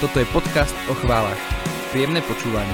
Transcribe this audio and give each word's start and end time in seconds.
Toto 0.00 0.16
je 0.16 0.24
podcast 0.32 0.72
o 0.88 0.96
chválach. 0.96 1.36
Príjemné 1.92 2.24
počúvanie. 2.24 2.72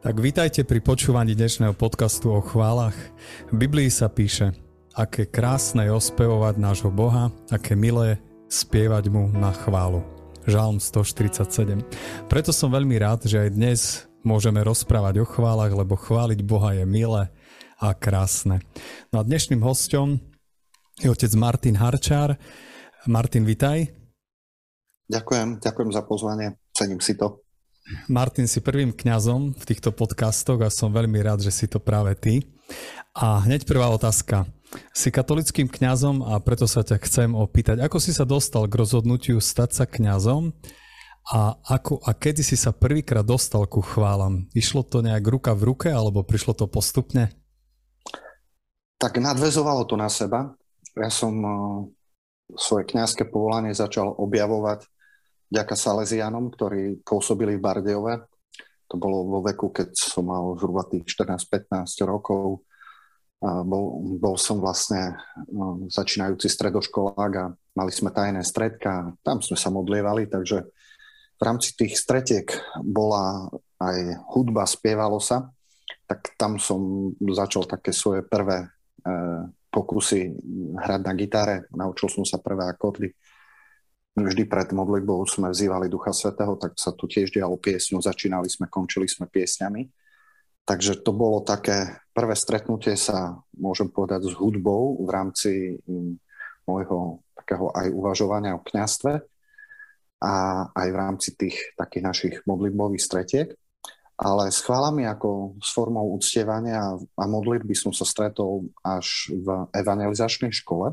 Tak 0.00 0.16
vítajte 0.16 0.64
pri 0.64 0.80
počúvaní 0.80 1.36
dnešného 1.36 1.76
podcastu 1.76 2.32
o 2.32 2.40
chválach. 2.40 2.96
V 3.52 3.60
Biblii 3.60 3.92
sa 3.92 4.08
píše, 4.08 4.56
aké 4.96 5.28
krásne 5.28 5.84
je 5.84 5.92
ospevovať 5.92 6.56
nášho 6.56 6.88
Boha, 6.88 7.28
aké 7.52 7.76
milé 7.76 8.16
spievať 8.48 9.12
mu 9.12 9.28
na 9.36 9.52
chválu. 9.52 10.00
Žalm 10.48 10.80
147. 10.80 11.84
Preto 12.24 12.56
som 12.56 12.72
veľmi 12.72 12.96
rád, 12.96 13.28
že 13.28 13.36
aj 13.36 13.50
dnes 13.52 13.80
môžeme 14.24 14.64
rozprávať 14.64 15.20
o 15.20 15.28
chválach, 15.28 15.76
lebo 15.76 15.92
chváliť 15.92 16.40
Boha 16.40 16.72
je 16.72 16.88
milé 16.88 17.28
a 17.76 17.92
krásne. 17.92 18.64
No 19.12 19.20
a 19.20 19.28
dnešným 19.28 19.60
hostom 19.60 20.24
je 21.04 21.12
otec 21.12 21.36
Martin 21.36 21.76
Harčár, 21.76 22.40
Martin, 23.08 23.48
vitaj. 23.48 23.88
Ďakujem, 25.08 25.64
ďakujem 25.64 25.90
za 25.96 26.02
pozvanie, 26.04 26.60
cením 26.76 27.00
si 27.00 27.16
to. 27.16 27.40
Martin, 28.04 28.44
si 28.44 28.60
prvým 28.60 28.92
kňazom 28.92 29.56
v 29.56 29.64
týchto 29.64 29.96
podcastoch 29.96 30.60
a 30.60 30.68
som 30.68 30.92
veľmi 30.92 31.16
rád, 31.24 31.40
že 31.40 31.48
si 31.48 31.64
to 31.64 31.80
práve 31.80 32.12
ty. 32.20 32.44
A 33.16 33.40
hneď 33.48 33.64
prvá 33.64 33.88
otázka. 33.88 34.44
Si 34.92 35.08
katolickým 35.08 35.72
kňazom 35.72 36.20
a 36.20 36.36
preto 36.44 36.68
sa 36.68 36.84
ťa 36.84 37.00
chcem 37.08 37.32
opýtať, 37.32 37.80
ako 37.80 37.96
si 37.96 38.12
sa 38.12 38.28
dostal 38.28 38.68
k 38.68 38.76
rozhodnutiu 38.76 39.40
stať 39.40 39.72
sa 39.72 39.84
kňazom 39.88 40.52
a, 41.32 41.56
ako, 41.64 42.04
a 42.04 42.12
kedy 42.12 42.44
si 42.44 42.60
sa 42.60 42.76
prvýkrát 42.76 43.24
dostal 43.24 43.64
ku 43.64 43.80
chválam? 43.80 44.52
Išlo 44.52 44.84
to 44.84 45.00
nejak 45.00 45.24
ruka 45.24 45.56
v 45.56 45.72
ruke 45.72 45.88
alebo 45.88 46.20
prišlo 46.20 46.52
to 46.52 46.68
postupne? 46.68 47.32
Tak 49.00 49.16
nadvezovalo 49.16 49.88
to 49.88 49.96
na 49.96 50.12
seba. 50.12 50.52
Ja 50.92 51.08
som 51.08 51.40
svoje 52.56 52.88
kňazské 52.88 53.28
povolanie 53.28 53.76
začal 53.76 54.14
objavovať 54.16 54.88
ďaká 55.48 55.76
Salesianom, 55.76 56.52
ktorí 56.52 57.00
pôsobili 57.04 57.56
v 57.56 57.64
Bardejove. 57.64 58.14
To 58.88 58.96
bolo 58.96 59.24
vo 59.28 59.40
veku, 59.44 59.68
keď 59.68 59.92
som 59.92 60.28
mal 60.28 60.56
zhruba 60.56 60.84
tých 60.88 61.04
14-15 61.12 61.84
rokov. 62.08 62.64
A 63.38 63.62
bol, 63.62 64.16
bol 64.18 64.34
som 64.34 64.58
vlastne 64.58 65.14
no, 65.46 65.86
začínajúci 65.86 66.50
stredoškolák 66.50 67.32
a 67.38 67.52
mali 67.76 67.92
sme 67.92 68.10
tajné 68.10 68.42
stredka. 68.42 69.14
Tam 69.22 69.38
sme 69.44 69.54
sa 69.54 69.68
modlievali, 69.70 70.26
takže 70.26 70.66
v 71.38 71.42
rámci 71.42 71.76
tých 71.78 71.94
stretiek 71.94 72.50
bola 72.82 73.46
aj 73.78 74.26
hudba, 74.34 74.66
spievalo 74.66 75.22
sa. 75.22 75.54
Tak 76.08 76.34
tam 76.34 76.58
som 76.58 77.12
začal 77.20 77.68
také 77.68 77.94
svoje 77.94 78.26
prvé 78.26 78.66
e, 78.66 78.68
pokusy 79.78 80.34
hrať 80.74 81.00
na 81.06 81.14
gitare. 81.14 81.56
Naučil 81.70 82.10
som 82.10 82.26
sa 82.26 82.42
prvé 82.42 82.66
akordy. 82.66 83.14
Vždy 84.18 84.50
pred 84.50 84.74
modlitbou 84.74 85.22
sme 85.30 85.54
vzývali 85.54 85.86
Ducha 85.86 86.10
Svetého, 86.10 86.58
tak 86.58 86.74
sa 86.74 86.90
tu 86.90 87.06
tiež 87.06 87.30
dialo 87.30 87.54
piesňu. 87.54 88.02
Začínali 88.02 88.50
sme, 88.50 88.66
končili 88.66 89.06
sme 89.06 89.30
piesňami. 89.30 89.86
Takže 90.66 91.00
to 91.06 91.14
bolo 91.14 91.46
také 91.46 92.02
prvé 92.10 92.34
stretnutie 92.34 92.98
sa, 92.98 93.38
môžem 93.54 93.88
povedať, 93.88 94.28
s 94.28 94.34
hudbou 94.34 94.98
v 95.06 95.08
rámci 95.08 95.78
mm, 95.86 96.18
môjho 96.66 97.22
takého 97.38 97.70
aj 97.72 97.88
uvažovania 97.94 98.58
o 98.58 98.60
kňastve 98.60 99.22
a 100.18 100.34
aj 100.74 100.88
v 100.90 100.96
rámci 100.98 101.28
tých 101.38 101.56
takých 101.78 102.04
našich 102.04 102.34
modlitbových 102.44 103.00
stretiek 103.00 103.48
ale 104.18 104.50
s 104.50 104.66
chválami 104.66 105.06
ako 105.06 105.62
s 105.62 105.70
formou 105.70 106.10
uctievania 106.18 106.98
a 106.98 107.24
modlitby 107.30 107.70
som 107.78 107.94
sa 107.94 108.02
stretol 108.02 108.66
až 108.82 109.30
v 109.30 109.70
evangelizačnej 109.70 110.50
škole, 110.50 110.90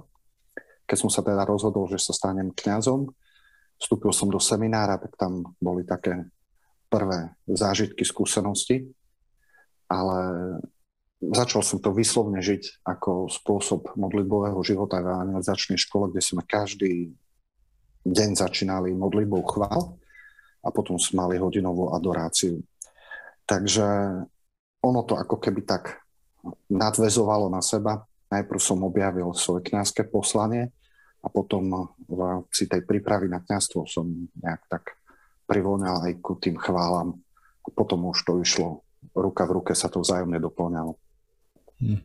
keď 0.85 0.97
som 1.01 1.09
sa 1.09 1.25
teda 1.25 1.41
rozhodol, 1.41 1.89
že 1.89 1.97
sa 1.97 2.13
stanem 2.13 2.53
kňazom. 2.53 3.09
Vstúpil 3.81 4.13
som 4.13 4.29
do 4.29 4.37
seminára, 4.37 5.01
tak 5.01 5.17
tam 5.17 5.57
boli 5.57 5.81
také 5.81 6.29
prvé 6.85 7.33
zážitky, 7.49 8.05
skúsenosti, 8.05 8.93
ale 9.89 10.17
začal 11.17 11.65
som 11.65 11.81
to 11.81 11.89
vyslovne 11.97 12.37
žiť 12.45 12.85
ako 12.85 13.25
spôsob 13.25 13.97
modlitbového 13.97 14.61
života 14.61 15.01
v 15.01 15.09
evangelizačnej 15.09 15.81
škole, 15.81 16.13
kde 16.13 16.21
sme 16.21 16.45
každý 16.45 17.09
deň 18.05 18.37
začínali 18.37 18.93
modlitbou 18.93 19.41
chvál 19.49 19.97
a 20.61 20.69
potom 20.69 21.01
sme 21.01 21.25
mali 21.25 21.41
hodinovú 21.41 21.89
adoráciu 21.89 22.61
Takže 23.45 23.87
ono 24.81 25.01
to 25.05 25.17
ako 25.17 25.37
keby 25.41 25.65
tak 25.65 26.01
nadvezovalo 26.69 27.49
na 27.49 27.61
seba. 27.61 28.05
Najprv 28.29 28.61
som 28.61 28.85
objavil 28.85 29.29
svoje 29.37 29.69
kňazské 29.69 30.05
poslanie 30.09 30.73
a 31.21 31.27
potom 31.29 31.93
v 32.05 32.19
rámci 32.21 32.69
tej 32.69 32.85
prípravy 32.85 33.29
na 33.29 33.41
kňazstvo 33.41 33.85
som 33.89 34.05
nejak 34.37 34.61
tak 34.69 34.97
privoňal 35.45 36.09
aj 36.09 36.13
ku 36.21 36.37
tým 36.37 36.57
chválam. 36.57 37.17
A 37.65 37.69
potom 37.73 38.09
už 38.09 38.21
to 38.25 38.41
išlo 38.41 38.85
ruka 39.13 39.45
v 39.45 39.61
ruke, 39.61 39.73
sa 39.73 39.89
to 39.89 40.01
vzájomne 40.01 40.37
doplňalo. 40.37 40.97
Hm. 41.81 42.01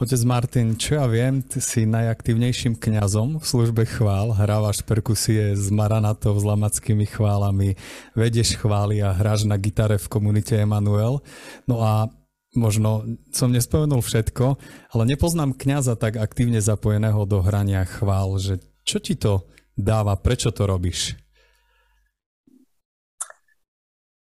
Otec 0.00 0.24
Martin, 0.24 0.80
čo 0.80 0.96
ja 0.96 1.04
viem, 1.04 1.44
ty 1.44 1.60
si 1.60 1.84
najaktívnejším 1.84 2.80
kňazom 2.80 3.36
v 3.36 3.44
službe 3.44 3.84
chvál, 3.84 4.32
hrávaš 4.32 4.80
perkusie 4.80 5.52
s 5.52 5.68
Maranatou, 5.68 6.32
s 6.32 6.40
lamackými 6.40 7.04
chválami, 7.04 7.76
vedieš 8.16 8.56
chvály 8.56 9.04
a 9.04 9.12
hráš 9.12 9.44
na 9.44 9.60
gitare 9.60 10.00
v 10.00 10.08
komunite 10.08 10.56
Emanuel. 10.56 11.20
No 11.68 11.84
a 11.84 12.08
možno 12.56 13.04
som 13.28 13.52
nespomenul 13.52 14.00
všetko, 14.00 14.56
ale 14.96 15.02
nepoznám 15.04 15.52
kňaza 15.52 16.00
tak 16.00 16.16
aktívne 16.16 16.64
zapojeného 16.64 17.20
do 17.28 17.44
hrania 17.44 17.84
chvál, 17.84 18.40
že 18.40 18.56
čo 18.88 19.04
ti 19.04 19.20
to 19.20 19.44
dáva, 19.76 20.16
prečo 20.16 20.48
to 20.48 20.64
robíš? 20.64 21.19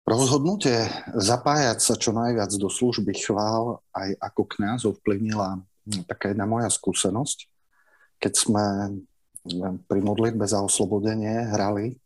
Rozhodnutie 0.08 0.88
zapájať 1.12 1.84
sa 1.84 1.92
čo 1.92 2.16
najviac 2.16 2.48
do 2.56 2.72
služby 2.72 3.12
chvál 3.12 3.84
aj 3.92 4.16
ako 4.16 4.42
kňaz 4.56 4.88
ovplyvnila 4.88 5.60
hm, 5.60 6.08
taká 6.08 6.32
jedna 6.32 6.48
moja 6.48 6.72
skúsenosť. 6.72 7.44
Keď 8.16 8.32
sme 8.32 8.64
pri 9.84 10.00
modlitbe 10.00 10.48
za 10.48 10.64
oslobodenie 10.64 11.52
hrali, 11.52 12.00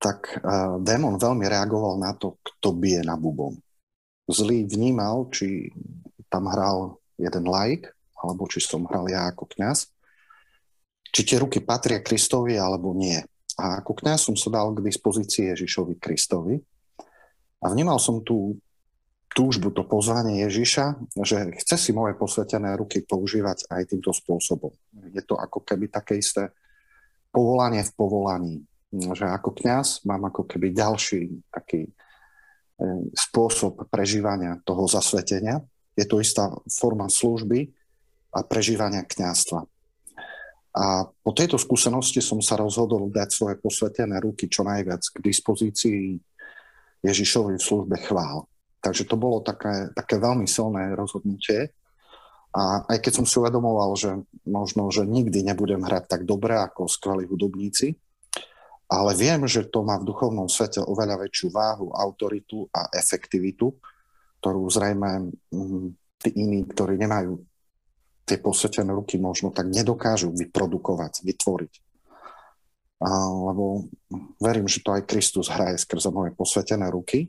tak 0.00 0.40
uh, 0.40 0.80
démon 0.80 1.20
veľmi 1.20 1.44
reagoval 1.44 2.00
na 2.00 2.16
to, 2.16 2.40
kto 2.40 2.72
bije 2.72 3.04
na 3.04 3.20
bubon. 3.20 3.60
Zlý 4.24 4.64
vnímal, 4.64 5.28
či 5.28 5.68
tam 6.32 6.48
hral 6.48 6.96
jeden 7.20 7.44
laik, 7.44 7.92
alebo 8.16 8.48
či 8.48 8.64
som 8.64 8.88
hral 8.88 9.04
ja 9.12 9.28
ako 9.28 9.52
kňaz, 9.52 9.84
či 11.12 11.20
tie 11.28 11.36
ruky 11.44 11.60
patria 11.60 12.00
Kristovi 12.00 12.56
alebo 12.56 12.96
nie. 12.96 13.20
A 13.60 13.84
ako 13.84 14.00
kňaz 14.00 14.32
som 14.32 14.34
sa 14.34 14.48
dal 14.48 14.72
k 14.72 14.80
dispozícii 14.80 15.52
Ježišovi 15.52 16.00
Kristovi 16.00 16.56
a 17.62 17.70
vnímal 17.70 18.02
som 18.02 18.18
tú 18.26 18.58
túžbu, 19.32 19.72
to 19.72 19.88
pozvanie 19.88 20.44
Ježiša, 20.44 21.16
že 21.24 21.56
chce 21.64 21.76
si 21.80 21.90
moje 21.96 22.12
posvetené 22.14 22.76
ruky 22.76 23.00
používať 23.00 23.64
aj 23.72 23.96
týmto 23.96 24.12
spôsobom. 24.12 24.72
Je 25.08 25.24
to 25.24 25.40
ako 25.40 25.64
keby 25.64 25.88
také 25.88 26.20
isté 26.20 26.52
povolanie 27.32 27.80
v 27.80 27.92
povolaní. 27.96 28.56
Že 28.92 29.32
ako 29.32 29.56
kňaz 29.56 30.04
mám 30.04 30.28
ako 30.28 30.44
keby 30.44 30.76
ďalší 30.76 31.48
taký 31.48 31.88
e, 31.88 31.92
spôsob 33.16 33.88
prežívania 33.88 34.60
toho 34.68 34.84
zasvetenia. 34.84 35.64
Je 35.96 36.04
to 36.04 36.20
istá 36.20 36.52
forma 36.68 37.08
služby 37.08 37.72
a 38.36 38.44
prežívania 38.44 39.00
kňazstva. 39.00 39.64
A 40.72 41.04
po 41.04 41.32
tejto 41.36 41.56
skúsenosti 41.56 42.20
som 42.20 42.40
sa 42.40 42.56
rozhodol 42.56 43.08
dať 43.12 43.28
svoje 43.32 43.56
posvetené 43.60 44.20
ruky 44.20 44.48
čo 44.48 44.64
najviac 44.64 45.04
k 45.04 45.16
dispozícii 45.24 46.16
Ježišovi 47.02 47.58
v 47.58 47.66
službe 47.66 47.96
chvál. 48.02 48.46
Takže 48.82 49.06
to 49.06 49.14
bolo 49.18 49.42
také, 49.42 49.90
také 49.94 50.18
veľmi 50.18 50.46
silné 50.46 50.94
rozhodnutie. 50.94 51.70
A 52.52 52.84
aj 52.86 52.98
keď 52.98 53.12
som 53.22 53.26
si 53.26 53.38
uvedomoval, 53.38 53.94
že 53.94 54.10
možno, 54.46 54.90
že 54.90 55.06
nikdy 55.06 55.42
nebudem 55.46 55.82
hrať 55.82 56.04
tak 56.06 56.22
dobre 56.28 56.58
ako 56.58 56.90
skvelí 56.90 57.24
hudobníci, 57.26 57.96
ale 58.92 59.16
viem, 59.16 59.48
že 59.48 59.72
to 59.72 59.80
má 59.86 59.96
v 59.96 60.04
duchovnom 60.12 60.52
svete 60.52 60.84
oveľa 60.84 61.24
väčšiu 61.24 61.48
váhu, 61.48 61.96
autoritu 61.96 62.68
a 62.76 62.92
efektivitu, 62.92 63.72
ktorú 64.44 64.68
zrejme 64.68 65.32
mm, 65.48 65.86
tí 66.20 66.28
iní, 66.36 66.68
ktorí 66.68 67.00
nemajú 67.00 67.40
tie 68.28 68.36
posvetené 68.36 68.92
ruky, 68.92 69.16
možno 69.16 69.48
tak 69.48 69.72
nedokážu 69.72 70.28
vyprodukovať, 70.36 71.24
vytvoriť 71.24 71.72
lebo 73.10 73.90
verím, 74.38 74.70
že 74.70 74.78
to 74.78 74.94
aj 74.94 75.10
Kristus 75.10 75.50
hraje 75.50 75.74
skrze 75.82 76.14
moje 76.14 76.30
posvetené 76.38 76.86
ruky 76.86 77.26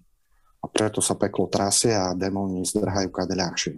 a 0.62 0.70
preto 0.70 1.02
sa 1.02 1.18
peklo 1.18 1.50
trasie 1.50 1.98
a 1.98 2.14
démoni 2.14 2.62
zdrhajú 2.62 3.10
kade 3.10 3.34
ľahšie. 3.34 3.74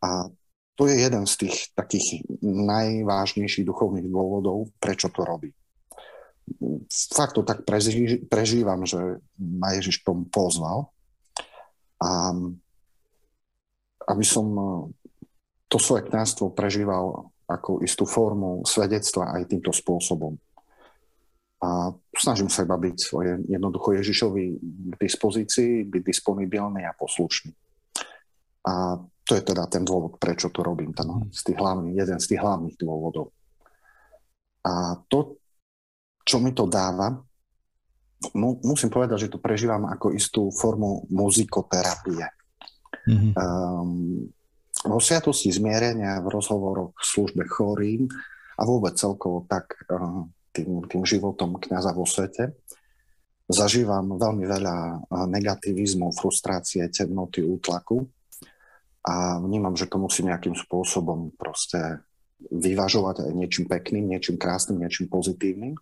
A 0.00 0.32
to 0.76 0.88
je 0.88 0.96
jeden 0.96 1.24
z 1.28 1.34
tých 1.46 1.56
takých 1.72 2.24
najvážnejších 2.44 3.64
duchovných 3.64 4.08
dôvodov, 4.08 4.72
prečo 4.80 5.12
to 5.12 5.24
robí. 5.24 5.52
Fakt 6.90 7.36
to 7.36 7.42
tak 7.42 7.64
prežívam, 8.28 8.84
že 8.84 9.20
ma 9.40 9.72
Ježiš 9.76 10.04
tomu 10.04 10.28
pozval. 10.28 10.92
A 11.96 12.32
aby 14.06 14.24
som 14.24 14.46
to 15.66 15.76
svoje 15.82 16.06
kniazstvo 16.06 16.54
prežíval 16.54 17.32
ako 17.48 17.82
istú 17.82 18.06
formu 18.06 18.62
svedectva 18.62 19.34
aj 19.34 19.50
týmto 19.50 19.74
spôsobom 19.74 20.38
A 21.56 21.88
snažím 22.12 22.52
sa 22.52 22.68
iba 22.68 22.76
byť 22.76 22.96
svoje 23.00 23.40
jednoducho 23.48 23.96
Ježišovi 23.96 24.44
k 24.92 24.94
dispozícii, 25.00 25.88
byť 25.88 26.02
disponibilný 26.04 26.84
a 26.84 26.92
poslušný. 26.92 27.52
A 28.66 29.00
to 29.26 29.32
je 29.34 29.42
teda 29.42 29.64
ten 29.66 29.82
dôvod, 29.82 30.20
prečo 30.20 30.52
to 30.52 30.60
robím, 30.62 30.92
ten 30.92 31.08
z 31.32 31.40
tých 31.50 31.58
hlavných, 31.58 31.96
jeden 31.96 32.18
z 32.20 32.26
tých 32.30 32.40
hlavných 32.44 32.76
dôvodov. 32.76 33.32
A 34.66 35.00
to, 35.08 35.40
čo 36.22 36.42
mi 36.42 36.52
to 36.52 36.68
dáva, 36.68 37.14
mu, 38.34 38.58
musím 38.62 38.90
povedať, 38.90 39.26
že 39.26 39.32
to 39.32 39.42
prežívam 39.42 39.86
ako 39.88 40.12
istú 40.12 40.50
formu 40.52 41.06
muzikoterapie. 41.08 42.26
Mm-hmm. 43.06 43.32
Um, 43.38 44.26
vo 44.86 44.98
sviatosti 44.98 45.50
zmierenia, 45.50 46.22
v 46.22 46.30
rozhovoroch 46.30 46.94
v 46.98 47.04
službe 47.06 47.42
chorým 47.46 48.10
a 48.58 48.62
vôbec 48.66 48.98
celkovo 48.98 49.46
tak 49.46 49.78
uh, 49.90 50.26
tým, 50.56 50.88
tým 50.88 51.02
životom 51.04 51.60
kniaza 51.60 51.92
vo 51.92 52.08
svete, 52.08 52.56
zažívam 53.46 54.16
veľmi 54.16 54.44
veľa 54.48 54.76
negativizmu, 55.28 56.10
frustrácie, 56.16 56.88
temnoty, 56.90 57.44
útlaku 57.44 58.08
a 59.06 59.38
vnímam, 59.38 59.78
že 59.78 59.86
to 59.86 60.02
musím 60.02 60.34
nejakým 60.34 60.58
spôsobom 60.58 61.30
proste 61.38 62.02
vyvažovať 62.50 63.28
aj 63.28 63.32
niečím 63.32 63.70
pekným, 63.70 64.10
niečím 64.10 64.36
krásnym, 64.36 64.82
niečím 64.82 65.06
pozitívnym 65.06 65.78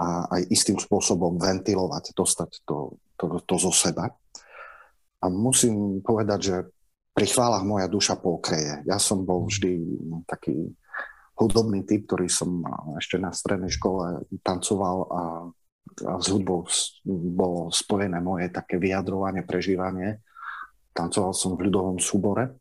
a 0.00 0.28
aj 0.40 0.42
istým 0.48 0.80
spôsobom 0.80 1.36
ventilovať, 1.36 2.16
dostať 2.16 2.64
to, 2.64 2.96
to, 3.16 3.24
to 3.44 3.54
zo 3.60 3.72
seba. 3.72 4.12
A 5.20 5.32
musím 5.32 6.00
povedať, 6.04 6.40
že 6.40 6.56
pri 7.16 7.26
chválach 7.32 7.64
moja 7.64 7.88
duša 7.88 8.20
pokreje. 8.20 8.84
Ja 8.84 9.00
som 9.00 9.24
bol 9.24 9.48
vždy 9.48 9.80
taký 10.28 10.76
hudobný 11.36 11.84
typ, 11.84 12.08
ktorý 12.08 12.28
som 12.32 12.64
ešte 12.96 13.20
na 13.20 13.30
strednej 13.30 13.70
škole 13.70 14.24
tancoval 14.40 14.96
a, 15.06 15.22
a 16.08 16.12
s 16.20 16.26
hudbou 16.32 16.64
bolo 17.06 17.68
spojené 17.68 18.18
moje 18.24 18.48
také 18.48 18.80
vyjadrovanie, 18.80 19.44
prežívanie 19.44 20.24
tancoval 20.96 21.36
som 21.36 21.52
v 21.52 21.68
ľudovom 21.68 22.00
súbore, 22.00 22.56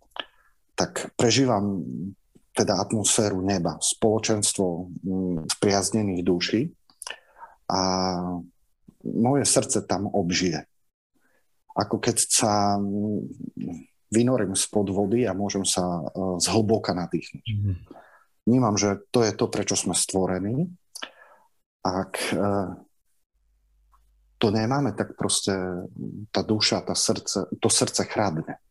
tak 0.76 1.16
prežívam 1.16 1.80
teda 2.52 2.84
atmosféru 2.84 3.40
neba, 3.40 3.80
spoločenstvo 3.80 4.92
mm, 4.92 5.38
spriaznených 5.56 6.22
duší 6.24 6.62
a 7.72 7.82
moje 9.08 9.44
srdce 9.48 9.88
tam 9.88 10.12
obžije. 10.12 10.68
Ako 11.76 12.00
keď 12.00 12.16
sa 12.28 12.76
mm, 12.76 13.24
vynorím 14.12 14.56
spod 14.56 14.92
vody 14.92 15.28
a 15.28 15.36
môžem 15.36 15.64
sa 15.64 15.84
e, 15.84 16.40
zhlboka 16.44 16.96
nadýchnuť. 16.96 17.46
Mm. 17.48 17.76
Vnímam, 18.46 18.78
že 18.78 19.02
to 19.10 19.26
je 19.26 19.34
to, 19.34 19.50
prečo 19.50 19.74
sme 19.74 19.98
stvorení. 19.98 20.70
Ak 21.82 22.14
e, 22.30 22.38
to 24.38 24.48
nemáme, 24.54 24.94
tak 24.94 25.18
proste 25.18 25.54
tá 26.30 26.46
duša, 26.46 26.86
tá 26.86 26.94
srdce, 26.94 27.50
to 27.58 27.70
srdce 27.70 28.06
chradne. 28.06 28.62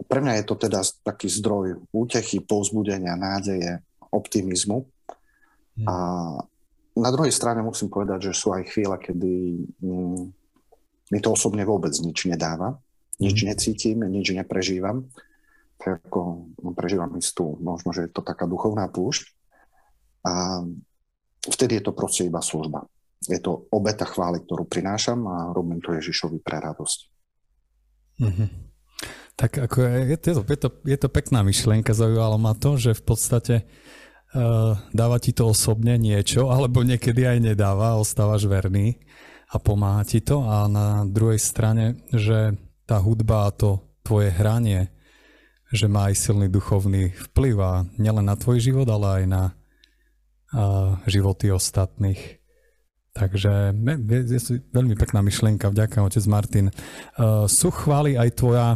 Pre 0.00 0.20
mňa 0.22 0.40
je 0.40 0.44
to 0.46 0.54
teda 0.56 0.80
taký 1.02 1.26
zdroj 1.28 1.82
útechy, 1.90 2.40
povzbudenia, 2.40 3.18
nádeje, 3.18 3.82
optimizmu. 4.14 4.86
Hmm. 5.76 5.86
A 5.86 5.94
na 6.96 7.10
druhej 7.10 7.34
strane 7.34 7.62
musím 7.62 7.90
povedať, 7.90 8.30
že 8.30 8.38
sú 8.38 8.54
aj 8.54 8.70
chvíle, 8.70 8.96
kedy 8.96 9.32
mm, 9.82 10.22
mi 11.10 11.18
to 11.18 11.34
osobne 11.34 11.62
vôbec 11.66 11.92
nič 12.00 12.26
nedáva. 12.30 12.78
Nič 13.20 13.44
hmm. 13.44 13.48
necítim, 13.50 13.98
nič 14.06 14.32
neprežívam. 14.32 15.10
Tak 15.80 16.04
ako 16.12 16.52
prežívam 16.76 17.16
istú, 17.16 17.56
možno, 17.56 17.96
že 17.96 18.06
je 18.06 18.12
to 18.12 18.20
taká 18.20 18.44
duchovná 18.44 18.84
púšť. 18.92 19.32
A 20.28 20.60
vtedy 21.48 21.80
je 21.80 21.84
to 21.88 21.96
proste 21.96 22.28
iba 22.28 22.44
služba 22.44 22.84
je 23.28 23.40
to 23.40 23.68
obeta 23.68 24.08
chvály, 24.08 24.40
ktorú 24.40 24.64
prinášam 24.64 25.20
a 25.28 25.52
robím 25.52 25.84
to 25.84 25.92
Ježišovi 25.92 26.40
pre 26.40 26.56
radosť. 26.56 26.98
Mm-hmm. 28.20 28.48
Tak 29.36 29.50
ako 29.68 29.76
je, 29.80 29.96
je, 30.12 30.18
to, 30.20 30.28
je, 30.44 30.60
to, 30.60 30.68
je 30.84 30.98
to 31.00 31.08
pekná 31.08 31.40
myšlienka, 31.44 31.96
zaujalo 31.96 32.36
ma 32.36 32.52
to, 32.56 32.76
že 32.76 32.96
v 32.96 33.02
podstate 33.04 33.54
uh, 33.64 34.76
dáva 34.92 35.16
ti 35.20 35.32
to 35.32 35.52
osobne 35.52 35.96
niečo, 35.96 36.48
alebo 36.52 36.84
niekedy 36.84 37.24
aj 37.24 37.38
nedáva, 37.52 37.96
ostávaš 37.96 38.44
verný 38.48 39.00
a 39.48 39.56
pomáha 39.56 40.04
ti 40.04 40.20
to 40.20 40.44
a 40.44 40.68
na 40.68 41.04
druhej 41.08 41.40
strane, 41.40 42.04
že 42.12 42.56
tá 42.84 43.00
hudba 43.00 43.48
a 43.48 43.54
to 43.54 43.80
tvoje 44.04 44.32
hranie, 44.32 44.92
že 45.70 45.86
má 45.86 46.10
aj 46.10 46.18
silný 46.18 46.50
duchovný 46.50 47.14
vplyv 47.30 47.54
a 47.62 47.72
nielen 47.94 48.26
na 48.26 48.34
tvoj 48.34 48.58
život, 48.58 48.90
ale 48.90 49.22
aj 49.22 49.24
na 49.30 49.42
uh, 50.54 50.98
životy 51.06 51.54
ostatných. 51.54 52.42
Takže 53.14 53.74
je, 53.74 54.20
je 54.26 54.40
veľmi 54.70 54.94
pekná 54.94 55.22
myšlienka, 55.22 55.70
vďaka 55.70 56.02
otec 56.02 56.24
Martin. 56.30 56.66
Uh, 57.14 57.46
sú 57.46 57.70
chvály 57.70 58.18
aj 58.18 58.30
tvoja 58.38 58.66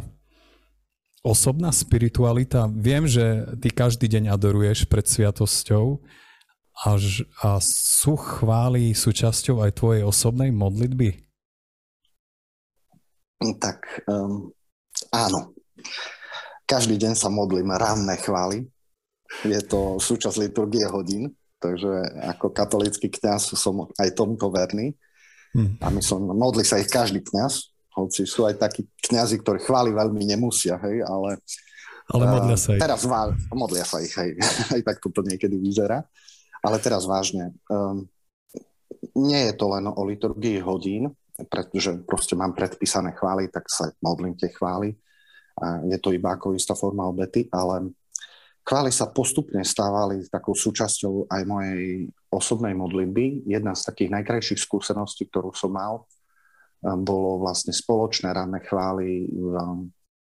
osobná 1.25 1.73
spiritualita? 1.73 2.69
Viem, 2.71 3.09
že 3.09 3.47
ty 3.59 3.73
každý 3.73 4.07
deň 4.07 4.31
adoruješ 4.35 4.87
pred 4.87 5.09
sviatosťou 5.09 5.99
a, 6.85 6.89
a 7.43 7.49
sú 7.65 8.15
chvály 8.19 8.93
súčasťou 8.93 9.65
aj 9.65 9.71
tvojej 9.79 10.03
osobnej 10.05 10.53
modlitby? 10.53 11.25
Tak 13.41 14.05
um, 14.07 14.53
áno. 15.11 15.55
Každý 16.65 16.97
deň 16.97 17.13
sa 17.13 17.29
modlím 17.29 17.73
ranné 17.73 18.17
chvály. 18.21 18.65
Je 19.45 19.61
to 19.65 20.01
súčasť 20.01 20.41
liturgie 20.41 20.85
hodín 20.89 21.33
takže 21.65 21.93
ako 22.37 22.53
katolícky 22.53 23.09
kňaz 23.09 23.57
som 23.57 23.89
aj 23.97 24.13
tomuto 24.13 24.53
verný. 24.53 24.93
Hmm. 25.57 25.81
A 25.81 25.89
myslím, 25.89 26.37
modli 26.37 26.61
sa 26.61 26.77
ich 26.77 26.93
každý 26.93 27.25
kňaz, 27.25 27.73
hoci 27.97 28.29
sú 28.29 28.45
aj 28.45 28.61
takí 28.61 28.85
kňazi, 29.09 29.41
ktorí 29.41 29.65
chváli 29.65 29.95
veľmi 29.97 30.21
nemusia, 30.29 30.77
hej, 30.85 31.01
ale... 31.07 31.41
Ale 32.11 32.29
modlia 32.29 32.59
sa 32.61 32.77
ich. 32.77 32.83
Teraz 32.85 33.01
vá... 33.09 33.33
modlia 33.55 33.87
sa 33.87 34.03
ich, 34.05 34.13
hej, 34.13 34.37
aj 34.77 34.83
tak 34.85 35.01
toto 35.01 35.25
niekedy 35.25 35.57
vyzerá. 35.57 36.05
Ale 36.61 36.77
teraz 36.83 37.07
vážne, 37.09 37.55
um, 37.71 38.05
nie 39.15 39.49
je 39.49 39.55
to 39.57 39.71
len 39.73 39.89
o 39.89 40.03
liturgii 40.05 40.61
hodín, 40.61 41.13
pretože 41.49 42.03
proste 42.03 42.35
mám 42.35 42.53
predpísané 42.53 43.15
chvály, 43.15 43.49
tak 43.49 43.71
sa 43.71 43.89
modlím 44.03 44.35
tie 44.37 44.51
chvály. 44.53 44.99
A 45.61 45.87
je 45.87 45.99
to 46.03 46.11
iba 46.11 46.35
ako 46.35 46.59
istá 46.59 46.75
forma 46.75 47.07
obety, 47.07 47.47
ale 47.55 47.95
Chvály 48.65 48.89
sa 48.97 49.13
postupne 49.13 49.61
stávali 49.61 50.25
takou 50.33 50.57
súčasťou 50.57 51.29
aj 51.29 51.43
mojej 51.45 52.09
osobnej 52.33 52.73
modlitby. 52.73 53.45
Jedna 53.45 53.77
z 53.77 53.93
takých 53.93 54.17
najkrajších 54.17 54.57
skúseností, 54.57 55.29
ktorú 55.29 55.53
som 55.53 55.77
mal, 55.77 56.09
um, 56.81 57.05
bolo 57.05 57.45
vlastne 57.45 57.77
spoločné 57.77 58.33
ranné 58.33 58.65
chvály 58.65 59.29
v 59.29 59.53
um, 59.53 59.85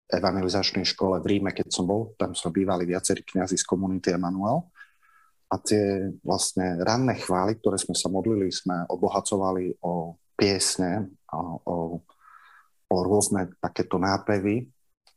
evangelizačnej 0.08 0.88
škole 0.88 1.20
v 1.20 1.28
Ríme, 1.28 1.52
keď 1.52 1.68
som 1.68 1.84
bol. 1.84 2.16
Tam 2.16 2.32
sa 2.32 2.48
bývali 2.48 2.88
viacerí 2.88 3.20
kňazi 3.20 3.60
z 3.60 3.68
komunity 3.68 4.16
Emanuel. 4.16 4.64
A 5.52 5.60
tie 5.60 6.08
vlastne 6.24 6.80
ranné 6.80 7.20
chvály, 7.20 7.60
ktoré 7.60 7.76
sme 7.76 7.92
sa 7.92 8.08
modlili, 8.08 8.48
sme 8.48 8.88
obohacovali 8.88 9.76
o 9.84 10.16
piesne, 10.32 11.04
o, 11.28 11.60
o, 11.68 11.76
o 12.88 12.96
rôzne 13.04 13.52
takéto 13.60 14.00
nápevy, 14.00 14.72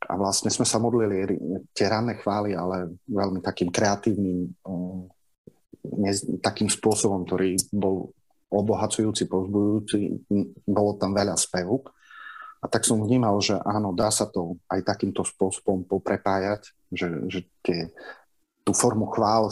a 0.06 0.14
vlastne 0.16 0.54
sme 0.54 0.66
sa 0.66 0.78
modlili 0.78 1.38
tie 1.74 1.90
ranné 1.90 2.22
chvály, 2.22 2.54
ale 2.54 2.94
veľmi 3.10 3.42
takým 3.42 3.74
kreatívnym, 3.74 4.54
ne, 5.98 6.12
takým 6.40 6.70
spôsobom, 6.70 7.26
ktorý 7.26 7.58
bol 7.74 8.14
obohacujúci, 8.54 9.26
pozbujúci, 9.26 10.26
bolo 10.64 10.96
tam 11.02 11.12
veľa 11.18 11.34
spevu. 11.36 11.82
A 12.62 12.66
tak 12.66 12.86
som 12.86 13.02
vnímal, 13.02 13.38
že 13.42 13.58
áno, 13.62 13.94
dá 13.94 14.10
sa 14.10 14.26
to 14.26 14.58
aj 14.70 14.82
takýmto 14.86 15.22
spôsobom 15.22 15.86
poprepájať, 15.86 16.74
že, 16.90 17.10
že 17.30 17.40
tie, 17.62 17.94
tú 18.66 18.74
formu 18.74 19.10
chvál 19.14 19.50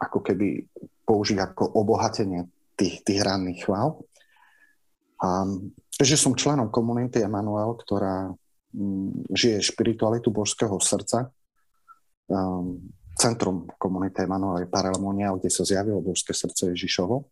ako 0.00 0.18
keby 0.20 0.64
použiť 1.04 1.38
ako 1.40 1.76
obohatenie 1.76 2.48
tých, 2.76 3.04
tých 3.04 3.20
ranných 3.20 3.64
chvál. 3.64 4.00
A 5.20 5.48
že 5.96 6.18
som 6.18 6.36
členom 6.36 6.68
komunity 6.68 7.22
Emanuel, 7.22 7.76
ktorá 7.80 8.34
žije 9.30 9.62
špiritualitu 9.62 10.34
božského 10.34 10.74
srdca. 10.82 11.30
Um, 12.26 12.90
centrum 13.14 13.70
komunity 13.78 14.26
Emanuel 14.26 14.66
je 14.66 14.72
Paralamonia, 14.72 15.30
kde 15.36 15.50
sa 15.52 15.62
zjavilo 15.62 16.02
božské 16.02 16.34
srdce 16.34 16.74
Ježišovo. 16.74 17.30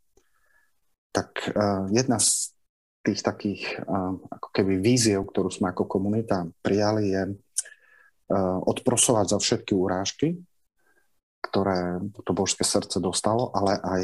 Tak 1.11 1.52
uh, 1.52 1.90
jedna 1.90 2.22
z 2.22 2.54
tých 3.02 3.20
takých 3.20 3.82
uh, 3.82 4.14
ako 4.30 4.49
keby 4.54 4.78
víziev, 4.78 5.26
ktorú 5.26 5.50
sme 5.50 5.75
ako 5.75 5.90
komunita 5.90 6.46
prijali, 6.62 7.11
je 7.11 7.22
uh, 7.34 8.58
odprosovať 8.62 9.34
za 9.34 9.38
všetky 9.42 9.75
urážky, 9.75 10.38
ktoré 11.42 11.99
to 12.22 12.32
božské 12.32 12.62
srdce 12.62 13.02
dostalo, 13.02 13.50
ale 13.50 13.82
aj 13.82 14.02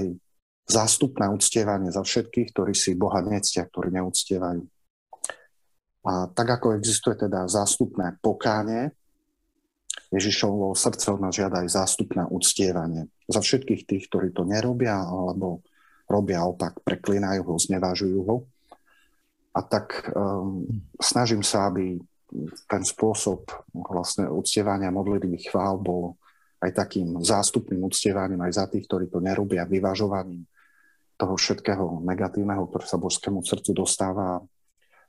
zástupné 0.69 1.31
uctievanie 1.31 1.95
za 1.95 2.03
všetkých, 2.05 2.53
ktorí 2.53 2.75
si 2.75 2.99
Boha 2.99 3.23
nectia, 3.25 3.65
ktorí 3.65 3.95
neúctievajú. 3.95 4.67
A 6.09 6.25
tak 6.33 6.49
ako 6.49 6.81
existuje 6.81 7.29
teda 7.29 7.45
zástupné 7.45 8.17
pokánie, 8.25 8.97
Ježišovo 10.09 10.73
srdce 10.73 11.13
od 11.13 11.21
nás 11.21 11.37
žiada 11.37 11.61
aj 11.61 11.85
zástupné 11.85 12.25
uctievanie. 12.33 13.13
Za 13.29 13.45
všetkých 13.45 13.85
tých, 13.85 14.09
ktorí 14.09 14.33
to 14.33 14.49
nerobia, 14.49 15.05
alebo 15.05 15.61
robia 16.09 16.49
opak, 16.49 16.81
preklinajú 16.81 17.45
ho, 17.45 17.55
znevážujú 17.61 18.21
ho. 18.25 18.37
A 19.53 19.61
tak 19.61 20.09
um, 20.17 20.65
snažím 20.97 21.45
sa, 21.45 21.69
aby 21.69 22.01
ten 22.69 22.83
spôsob 22.85 23.53
vlastne 23.73 24.29
uctievania 24.33 24.89
modlitby 24.89 25.49
chvál 25.49 25.77
bol 25.77 26.17
aj 26.65 26.73
takým 26.73 27.21
zástupným 27.21 27.85
uctievaním 27.85 28.41
aj 28.49 28.53
za 28.53 28.65
tých, 28.69 28.89
ktorí 28.89 29.13
to 29.13 29.21
nerobia, 29.21 29.69
vyvažovaním 29.69 30.49
toho 31.19 31.35
všetkého 31.37 32.01
negatívneho, 32.01 32.65
ktoré 32.71 32.85
sa 32.89 32.97
božskému 32.97 33.45
srdcu 33.45 33.71
dostáva. 33.77 34.41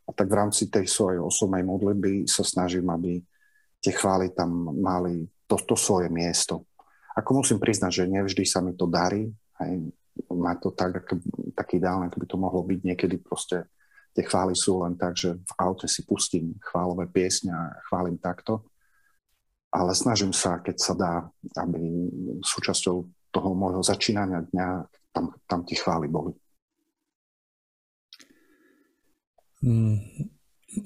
A 0.09 0.11
tak 0.11 0.25
v 0.25 0.37
rámci 0.41 0.73
tej 0.73 0.89
svojej 0.89 1.21
osobnej 1.21 1.61
modlitby 1.61 2.25
sa 2.25 2.41
snažím, 2.41 2.89
aby 2.89 3.21
tie 3.77 3.93
chvály 3.93 4.33
tam 4.33 4.73
mali 4.73 5.29
to, 5.45 5.55
to 5.61 5.77
svoje 5.77 6.09
miesto. 6.09 6.65
Ako 7.13 7.45
musím 7.45 7.61
priznať, 7.61 8.03
že 8.03 8.09
nevždy 8.09 8.43
sa 8.43 8.65
mi 8.65 8.73
to 8.73 8.89
darí, 8.89 9.29
aj 9.61 9.69
má 10.33 10.57
to 10.57 10.73
tak, 10.73 11.05
ako, 11.05 11.21
tak 11.53 11.77
ideálne, 11.77 12.09
ako 12.09 12.19
by 12.19 12.27
to 12.27 12.37
mohlo 12.41 12.61
byť. 12.65 12.79
Niekedy 12.81 13.15
proste 13.21 13.69
tie 14.17 14.25
chvály 14.25 14.57
sú 14.57 14.81
len 14.81 14.97
tak, 14.97 15.13
že 15.13 15.37
v 15.37 15.51
aute 15.61 15.85
si 15.85 16.01
pustím 16.03 16.57
chválové 16.59 17.05
piesne 17.05 17.53
a 17.53 17.77
chválim 17.87 18.17
takto 18.17 18.65
ale 19.69 19.93
snažím 19.93 20.33
sa, 20.33 20.57
keď 20.57 20.75
sa 20.81 20.93
dá, 20.97 21.29
aby 21.61 21.77
súčasťou 22.41 23.05
toho 23.29 23.49
môjho 23.53 23.85
začínania 23.85 24.41
dňa 24.49 24.67
tam, 25.13 25.29
tam 25.45 25.61
tie 25.61 25.77
chvály 25.77 26.09
boli. 26.09 26.33
Mm, 26.33 26.41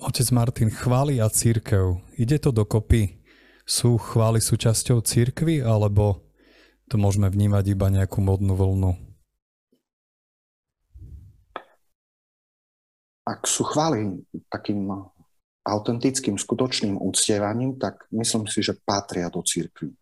otec 0.02 0.28
Martin, 0.34 0.70
chvály 0.74 1.22
a 1.22 1.30
církev, 1.30 2.02
ide 2.18 2.38
to 2.42 2.50
dokopy? 2.50 3.22
Sú 3.64 3.96
chvály 3.96 4.44
súčasťou 4.44 5.00
církvy, 5.00 5.64
alebo 5.64 6.20
to 6.92 7.00
môžeme 7.00 7.32
vnímať 7.32 7.64
iba 7.72 7.88
nejakú 7.88 8.20
modnú 8.20 8.60
vlnu? 8.60 8.92
Ak 13.24 13.48
sú 13.48 13.64
chvály 13.64 14.20
takým 14.52 14.92
autentickým, 15.64 16.36
skutočným 16.36 17.00
úctievaním, 17.00 17.80
tak 17.80 18.04
myslím 18.12 18.52
si, 18.52 18.60
že 18.60 18.76
patria 18.84 19.32
do 19.32 19.40
církvy. 19.40 19.96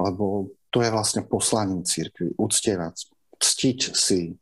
Lebo 0.00 0.56
to 0.72 0.80
je 0.80 0.88
vlastne 0.88 1.28
poslaním 1.28 1.84
církvy. 1.84 2.32
Uctievať, 2.40 3.12
ctiť 3.36 3.78
si 3.92 4.32
e, 4.32 4.34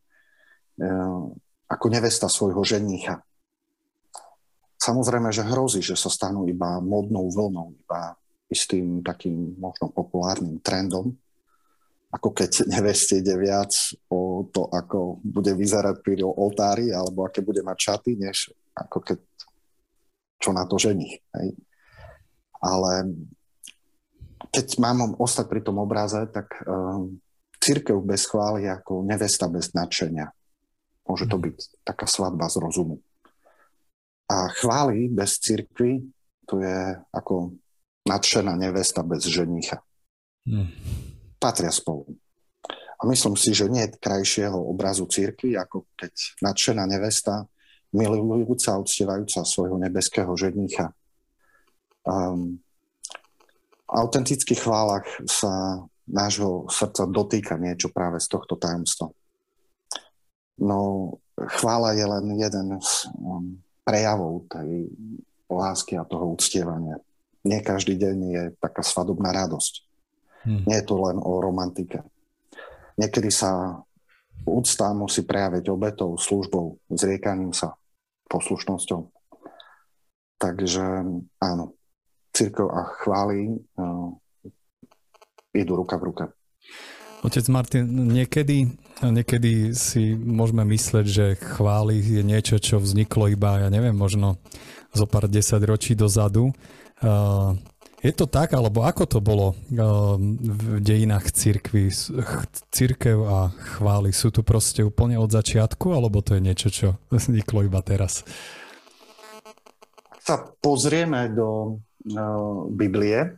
ako 1.67 1.87
nevesta 1.91 2.31
svojho 2.31 2.63
ženícha. 2.63 3.27
Samozrejme, 4.81 5.29
že 5.29 5.45
hrozí, 5.45 5.85
že 5.85 5.93
sa 5.93 6.09
stanú 6.09 6.49
iba 6.49 6.81
modnou 6.81 7.29
vlnou, 7.29 7.77
iba 7.85 8.17
istým 8.49 9.05
takým 9.05 9.55
možno 9.61 9.93
populárnym 9.93 10.59
trendom, 10.65 11.13
ako 12.11 12.35
keď 12.35 12.67
neveste 12.67 13.23
ide 13.23 13.39
viac 13.39 13.71
o 14.11 14.43
to, 14.51 14.67
ako 14.67 15.23
bude 15.23 15.55
vyzerať 15.55 16.03
pri 16.03 16.27
oltári 16.27 16.91
alebo 16.91 17.23
aké 17.29 17.39
bude 17.45 17.63
mať 17.63 17.79
šaty, 17.79 18.13
než 18.19 18.51
ako 18.75 18.99
keď 19.05 19.19
čo 20.41 20.51
na 20.57 20.65
to 20.67 20.81
žení. 20.81 21.21
Hej. 21.37 21.55
Ale 22.59 23.13
keď 24.51 24.67
mám 24.81 25.15
ostať 25.21 25.47
pri 25.47 25.61
tom 25.63 25.79
obraze, 25.79 26.19
tak 26.33 26.51
um, 26.65 27.21
církev 27.61 28.01
bez 28.01 28.27
chvály 28.27 28.67
ako 28.67 29.05
nevesta 29.05 29.47
bez 29.47 29.71
nadšenia. 29.77 30.33
Môže 31.05 31.29
to 31.29 31.37
byť 31.37 31.85
taká 31.85 32.09
svadba 32.09 32.49
z 32.49 32.57
rozumu. 32.59 32.99
A 34.31 34.47
chvály 34.55 35.11
bez 35.11 35.43
církvy, 35.43 36.07
to 36.47 36.63
je 36.63 36.95
ako 37.11 37.59
nadšená 38.07 38.55
nevesta 38.55 39.03
bez 39.03 39.27
ženicha. 39.27 39.83
Hmm. 40.47 40.71
Patria 41.43 41.75
spolu. 41.75 42.07
A 43.01 43.07
myslím 43.09 43.35
si, 43.35 43.57
že 43.57 43.67
nie 43.67 43.89
je 43.89 43.97
krajšieho 43.97 44.55
obrazu 44.55 45.09
církvy, 45.09 45.57
ako 45.57 45.89
keď 45.97 46.13
nadšená 46.45 46.85
nevesta 46.87 47.49
milujúca 47.91 48.77
a 48.77 48.81
uctievajúca 48.81 49.43
svojho 49.43 49.81
nebeského 49.81 50.31
ženícha. 50.37 50.95
Um, 52.07 52.61
autentických 53.91 54.63
chválach 54.63 55.09
sa 55.27 55.83
nášho 56.07 56.71
srdca 56.71 57.09
dotýka 57.11 57.55
niečo 57.59 57.91
práve 57.91 58.23
z 58.23 58.31
tohto 58.31 58.55
tajomstva. 58.55 59.11
No, 60.61 60.79
chvála 61.35 61.97
je 61.97 62.05
len 62.05 62.27
jeden 62.37 62.67
z 62.79 63.09
um, 63.17 63.59
prejavov 63.85 64.47
tej 64.51 64.91
lásky 65.51 65.99
a 65.99 66.07
toho 66.07 66.35
uctievania. 66.35 67.03
Nie 67.43 67.65
každý 67.65 67.97
deň 67.97 68.17
je 68.31 68.43
taká 68.61 68.85
svadobná 68.85 69.33
radosť. 69.33 69.75
Hmm. 70.45 70.63
Nie 70.69 70.81
je 70.81 70.87
to 70.89 70.97
len 71.01 71.17
o 71.21 71.41
romantike. 71.41 72.05
Niekedy 73.01 73.33
sa 73.33 73.81
úcta 74.45 74.93
musí 74.93 75.25
prejaviť 75.25 75.65
obetou, 75.73 76.17
službou, 76.17 76.81
zriekaním 76.93 77.53
sa, 77.53 77.77
poslušnosťou. 78.29 79.09
Takže 80.41 80.85
áno, 81.41 81.65
církev 82.33 82.67
a 82.73 82.89
chvály 83.05 83.61
uh, 83.77 84.17
idú 85.53 85.77
ruka 85.77 86.01
v 86.01 86.07
ruke. 86.13 86.25
Otec 87.21 87.45
Martin, 87.53 87.85
niekedy, 87.85 88.81
niekedy 89.01 89.73
si 89.73 90.13
môžeme 90.13 90.65
mysleť, 90.69 91.07
že 91.09 91.27
chvály 91.41 92.05
je 92.05 92.21
niečo, 92.21 92.61
čo 92.61 92.77
vzniklo 92.77 93.33
iba, 93.33 93.65
ja 93.65 93.69
neviem, 93.73 93.97
možno 93.97 94.37
zo 94.93 95.09
pár 95.09 95.25
desať 95.25 95.65
ročí 95.65 95.93
dozadu. 95.97 96.53
Je 98.01 98.13
to 98.17 98.25
tak, 98.25 98.57
alebo 98.57 98.81
ako 98.85 99.05
to 99.05 99.19
bolo 99.21 99.53
v 99.73 100.81
dejinách 100.81 101.33
církvy? 101.37 101.93
Církev 102.73 103.29
a 103.29 103.53
chvály 103.77 104.13
sú 104.13 104.33
tu 104.33 104.41
proste 104.41 104.81
úplne 104.81 105.21
od 105.21 105.29
začiatku, 105.29 105.93
alebo 105.93 106.25
to 106.25 106.37
je 106.37 106.41
niečo, 106.41 106.69
čo 106.73 106.89
vzniklo 107.13 107.65
iba 107.69 107.81
teraz? 107.85 108.25
Ak 110.09 110.21
sa 110.25 110.37
pozrieme 110.65 111.29
do 111.33 111.81
uh, 112.17 112.69
Biblie, 112.73 113.37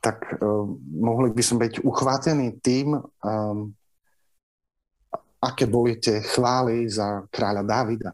tak 0.00 0.32
uh, 0.32 0.64
mohli 0.96 1.28
by 1.36 1.42
sme 1.44 1.68
byť 1.68 1.84
uchvátení 1.84 2.56
tým, 2.64 2.96
um, 2.96 3.76
aké 5.40 5.64
boli 5.64 5.96
tie 5.96 6.20
chvály 6.20 6.84
za 6.86 7.24
kráľa 7.32 7.64
Dávida. 7.64 8.10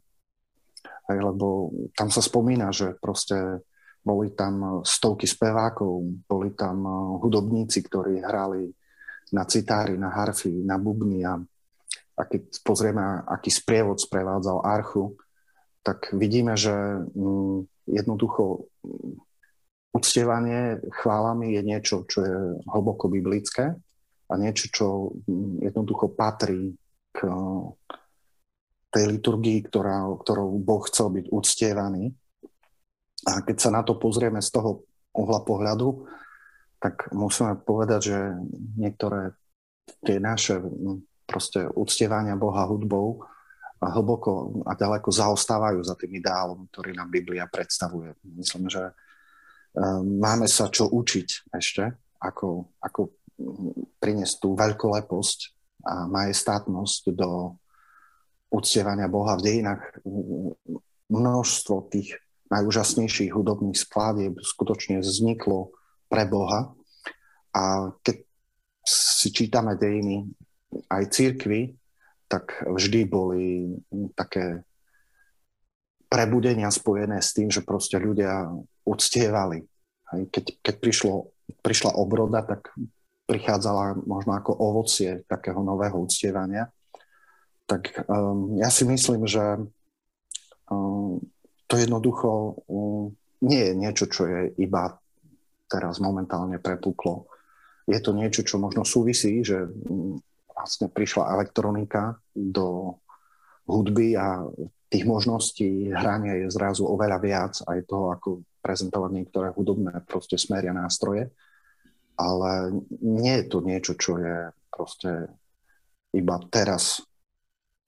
Aj, 1.07 1.19
lebo 1.19 1.71
tam 1.95 2.11
sa 2.11 2.23
spomína, 2.23 2.75
že 2.75 2.95
proste 2.99 3.63
boli 4.07 4.31
tam 4.35 4.83
stovky 4.87 5.27
spevákov, 5.27 6.23
boli 6.31 6.55
tam 6.55 6.87
eh, 6.87 6.95
hudobníci, 7.23 7.83
ktorí 7.83 8.23
hrali 8.23 8.71
na 9.35 9.43
citári, 9.43 9.99
na 9.99 10.07
harfy, 10.15 10.63
na 10.63 10.79
bubny 10.79 11.27
a, 11.27 11.35
a 12.15 12.23
keď 12.23 12.63
pozrieme, 12.63 13.03
aký 13.27 13.51
sprievod 13.51 13.99
sprevádzal 13.99 14.63
archu, 14.63 15.19
tak 15.83 16.15
vidíme, 16.15 16.55
že 16.55 16.75
mm, 17.11 17.91
jednoducho 17.91 18.71
mm, 18.87 19.15
uctievanie 19.95 20.79
chválami 21.03 21.59
je 21.59 21.63
niečo, 21.67 21.97
čo 22.07 22.19
je 22.23 22.37
hlboko 22.71 23.11
biblické 23.11 23.75
a 24.31 24.33
niečo, 24.39 24.71
čo 24.71 24.87
mm, 25.27 25.67
jednoducho 25.67 26.15
patrí 26.15 26.71
tej 28.91 29.05
liturgii, 29.13 29.61
ktorá, 29.69 30.09
ktorou 30.25 30.57
Boh 30.57 30.83
chcel 30.89 31.13
byť 31.13 31.27
uctievaný. 31.29 32.17
A 33.27 33.43
keď 33.43 33.57
sa 33.59 33.71
na 33.75 33.83
to 33.83 33.99
pozrieme 33.99 34.41
z 34.41 34.51
toho 34.55 34.87
uhla 35.13 35.43
pohľadu, 35.43 36.07
tak 36.81 37.11
musíme 37.13 37.57
povedať, 37.61 38.01
že 38.13 38.19
niektoré 38.77 39.33
tie 40.05 40.21
naše 40.21 40.61
proste 41.27 41.67
uctievania 41.75 42.39
Boha 42.39 42.69
hudbou 42.69 43.25
hlboko 43.81 44.65
a 44.65 44.73
ďaleko 44.73 45.13
zaostávajú 45.13 45.85
za 45.85 45.95
tým 45.99 46.17
ideálom, 46.17 46.65
ktorý 46.73 46.97
nám 46.97 47.13
Biblia 47.13 47.45
predstavuje. 47.45 48.17
Myslím, 48.25 48.73
že 48.73 48.93
um, 49.77 50.17
máme 50.17 50.49
sa 50.49 50.73
čo 50.73 50.89
učiť 50.89 51.53
ešte, 51.53 51.85
ako, 52.17 52.73
ako 52.81 53.13
priniesť 54.01 54.35
tú 54.41 54.57
veľkoleposť 54.57 55.56
a 55.87 56.11
majestátnosť 56.11 57.15
do 57.15 57.55
uctievania 58.51 59.07
Boha 59.07 59.39
v 59.39 59.45
dejinách. 59.47 59.83
Množstvo 61.07 61.87
tých 61.95 62.19
najúžasnejších 62.51 63.31
hudobných 63.31 63.79
sklavieb 63.79 64.35
skutočne 64.43 64.99
vzniklo 64.99 65.71
pre 66.11 66.27
Boha. 66.27 66.75
A 67.55 67.95
keď 68.03 68.27
si 68.87 69.31
čítame 69.31 69.79
dejiny 69.79 70.27
aj 70.91 71.15
církvy, 71.15 71.79
tak 72.27 72.67
vždy 72.67 73.01
boli 73.07 73.79
také 74.19 74.67
prebudenia 76.11 76.71
spojené 76.71 77.23
s 77.23 77.35
tým, 77.35 77.51
že 77.51 77.67
proste 77.67 77.99
ľudia 77.99 78.51
uctievali. 78.87 79.67
Keď, 80.07 80.63
keď 80.63 80.75
prišlo, 80.79 81.35
prišla 81.63 81.99
obroda, 81.99 82.43
tak 82.47 82.71
prichádzala 83.27 84.07
možno 84.07 84.39
ako 84.39 84.55
ovocie 84.55 85.27
takého 85.27 85.59
nového 85.61 85.99
uctievania. 85.99 86.71
Tak 87.67 88.07
um, 88.07 88.55
ja 88.57 88.71
si 88.71 88.87
myslím, 88.87 89.27
že 89.27 89.43
um, 90.71 91.19
to 91.67 91.75
jednoducho 91.75 92.63
um, 92.71 93.11
nie 93.43 93.63
je 93.67 93.73
niečo, 93.75 94.07
čo 94.07 94.31
je 94.31 94.41
iba 94.63 94.95
teraz 95.67 95.99
momentálne 95.99 96.63
prepuklo. 96.63 97.27
Je 97.91 97.99
to 97.99 98.15
niečo, 98.15 98.47
čo 98.47 98.63
možno 98.63 98.87
súvisí, 98.87 99.43
že 99.43 99.67
um, 99.67 100.23
vlastne 100.47 100.87
prišla 100.87 101.35
elektronika 101.35 102.15
do 102.31 102.97
hudby 103.67 104.15
a 104.15 104.47
tých 104.87 105.03
možností 105.03 105.91
hrania 105.91 106.39
je 106.39 106.55
zrazu 106.55 106.87
oveľa 106.87 107.19
viac, 107.19 107.55
aj 107.67 107.79
toho, 107.91 108.15
ako 108.15 108.29
prezentovať 108.63 109.11
niektoré 109.11 109.51
hudobné 109.51 109.91
proste 110.07 110.39
smeria 110.39 110.71
nástroje, 110.71 111.35
ale 112.17 112.83
nie 113.01 113.41
je 113.41 113.47
to 113.47 113.59
niečo, 113.61 113.93
čo 113.97 114.17
je 114.21 114.51
proste 114.73 115.31
iba 116.17 116.37
teraz 116.49 117.05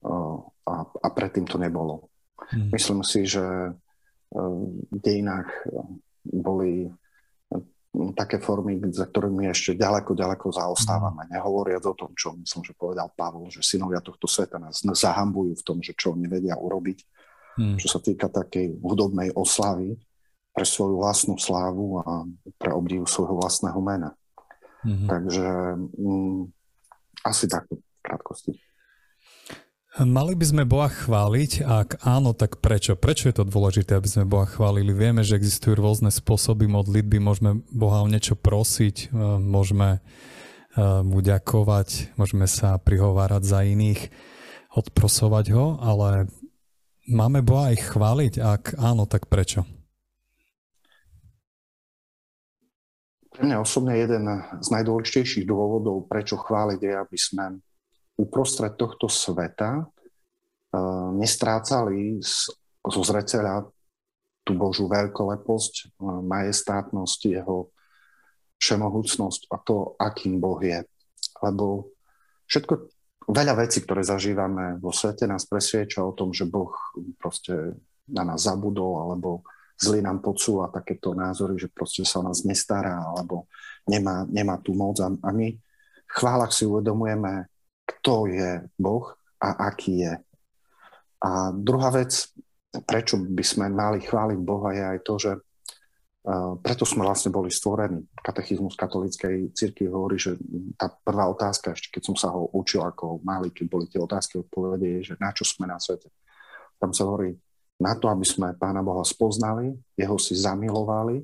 a, 0.05 0.75
a 0.85 1.07
predtým 1.09 1.49
to 1.49 1.57
nebolo. 1.57 2.07
Hmm. 2.37 2.69
Myslím 2.71 3.01
si, 3.03 3.25
že 3.25 3.73
v 4.29 4.97
dejinách 5.01 5.49
boli 6.23 6.93
také 8.13 8.37
formy, 8.37 8.77
za 8.93 9.09
ktorými 9.09 9.49
ešte 9.49 9.73
ďaleko, 9.73 10.13
ďaleko 10.13 10.53
zaostávame. 10.53 11.25
Mm. 11.25 11.29
Nehovoriac 11.33 11.83
o 11.89 11.97
tom, 11.97 12.13
čo 12.13 12.37
myslím, 12.37 12.61
že 12.61 12.77
povedal 12.77 13.09
Pavol, 13.17 13.49
že 13.49 13.65
synovia 13.65 13.97
tohto 13.97 14.29
sveta 14.29 14.61
nás 14.61 14.85
zahambujú 14.85 15.57
v 15.57 15.65
tom, 15.65 15.81
že 15.81 15.97
čo 15.97 16.13
nevedia 16.13 16.53
urobiť, 16.53 16.99
mm. 17.57 17.77
čo 17.81 17.87
sa 17.89 17.97
týka 17.97 18.29
takej 18.29 18.77
hudobnej 18.77 19.33
oslavy 19.33 19.97
pre 20.59 20.67
svoju 20.67 20.99
vlastnú 20.99 21.39
slávu 21.39 22.03
a 22.03 22.27
pre 22.59 22.75
obdiv 22.75 23.07
svojho 23.07 23.39
vlastného 23.39 23.79
mena. 23.79 24.11
Mm-hmm. 24.83 25.07
Takže 25.07 25.47
mm, 25.95 26.39
asi 27.23 27.47
takto 27.47 27.79
v 27.79 27.99
krátkosti. 28.03 28.51
Mali 30.03 30.35
by 30.35 30.45
sme 30.45 30.63
Boha 30.67 30.91
chváliť? 30.91 31.63
Ak 31.63 32.03
áno, 32.03 32.35
tak 32.35 32.59
prečo? 32.59 32.99
Prečo 32.99 33.31
je 33.31 33.39
to 33.39 33.47
dôležité, 33.47 33.95
aby 33.95 34.11
sme 34.11 34.27
Boha 34.27 34.43
chválili? 34.43 34.91
Vieme, 34.91 35.23
že 35.23 35.39
existujú 35.39 35.79
rôzne 35.79 36.11
spôsoby 36.11 36.67
modlitby, 36.67 37.23
môžeme 37.23 37.63
Boha 37.71 38.03
o 38.03 38.11
niečo 38.11 38.35
prosiť, 38.35 39.15
e, 39.15 39.19
môžeme 39.39 39.97
e, 39.97 39.99
mu 40.83 41.23
ďakovať, 41.23 42.19
môžeme 42.19 42.51
sa 42.51 42.75
prihovárať 42.77 43.43
za 43.47 43.63
iných, 43.63 44.11
odprosovať 44.75 45.45
ho, 45.55 45.79
ale 45.79 46.27
máme 47.07 47.41
Boha 47.41 47.71
aj 47.71 47.95
chváliť? 47.95 48.33
Ak 48.43 48.63
áno, 48.75 49.07
tak 49.07 49.25
prečo? 49.25 49.78
Pre 53.39 53.47
mňa 53.47 53.63
osobne 53.63 53.95
jeden 53.95 54.27
z 54.59 54.67
najdôležitejších 54.67 55.47
dôvodov, 55.47 56.11
prečo 56.11 56.35
chváliť 56.35 56.79
je, 56.83 56.91
aby 56.91 57.15
sme 57.15 57.63
uprostred 58.19 58.75
tohto 58.75 59.07
sveta 59.07 59.79
uh, 59.79 61.07
nestrácali 61.15 62.19
zo 62.83 62.99
zreteľa 62.99 63.63
tú 64.43 64.59
Božú 64.59 64.91
veľkoleposť, 64.91 65.73
uh, 65.87 66.19
majestátnosť, 66.19 67.19
jeho 67.31 67.71
všemohúcnosť 68.59 69.47
a 69.47 69.57
to, 69.63 69.95
akým 69.95 70.43
Boh 70.43 70.59
je. 70.59 70.83
Lebo 71.39 71.95
všetko, 72.43 72.91
veľa 73.23 73.55
vecí, 73.55 73.87
ktoré 73.87 74.03
zažívame 74.03 74.83
vo 74.83 74.91
svete, 74.91 75.23
nás 75.31 75.47
presvieča 75.47 76.03
o 76.03 76.11
tom, 76.11 76.35
že 76.35 76.43
Boh 76.43 76.75
proste 77.15 77.79
na 78.03 78.27
nás 78.27 78.43
zabudol, 78.43 78.99
alebo 78.99 79.47
zlý 79.79 80.03
nám 80.03 80.19
podsúva 80.19 80.67
takéto 80.67 81.15
názory, 81.15 81.55
že 81.55 81.71
proste 81.71 82.03
sa 82.03 82.19
o 82.19 82.27
nás 82.27 82.43
nestará, 82.43 82.99
alebo 82.99 83.47
nemá, 83.87 84.27
nemá 84.27 84.59
tú 84.59 84.75
moc. 84.75 84.99
A, 84.99 85.07
a 85.07 85.29
my 85.31 85.55
v 85.55 86.13
chválach 86.13 86.51
si 86.51 86.67
uvedomujeme, 86.67 87.47
kto 87.87 88.27
je 88.27 88.67
Boh 88.75 89.15
a 89.39 89.71
aký 89.71 90.03
je. 90.03 90.13
A 91.19 91.51
druhá 91.51 91.89
vec, 91.91 92.31
prečo 92.85 93.17
by 93.19 93.43
sme 93.43 93.65
mali 93.71 94.03
chváliť 94.03 94.39
Boha, 94.39 94.71
je 94.71 94.83
aj 94.83 94.99
to, 95.03 95.13
že 95.19 95.31
uh, 95.35 96.55
preto 96.59 96.87
sme 96.87 97.03
vlastne 97.03 97.33
boli 97.33 97.51
stvorení. 97.51 98.07
Katechizmus 98.19 98.79
katolíckej 98.79 99.51
cirkvi 99.51 99.91
hovorí, 99.91 100.15
že 100.15 100.39
tá 100.79 100.87
prvá 100.91 101.27
otázka, 101.27 101.75
ešte 101.75 101.99
keď 101.99 102.03
som 102.03 102.15
sa 102.15 102.31
ho 102.31 102.47
učil 102.55 102.83
ako 102.83 103.19
malý, 103.25 103.51
keď 103.51 103.65
boli 103.67 103.85
tie 103.91 103.99
otázky 103.99 104.39
odpovede, 104.39 104.87
je, 104.99 105.11
že 105.11 105.15
na 105.19 105.35
čo 105.35 105.43
sme 105.43 105.67
na 105.67 105.75
svete. 105.75 106.07
Tam 106.79 106.95
sa 106.95 107.03
hovorí, 107.03 107.35
na 107.79 107.95
to, 107.95 108.11
aby 108.11 108.27
sme 108.27 108.55
Pána 108.59 108.83
Boha 108.83 109.07
spoznali, 109.07 109.71
jeho 109.95 110.19
si 110.19 110.35
zamilovali, 110.35 111.23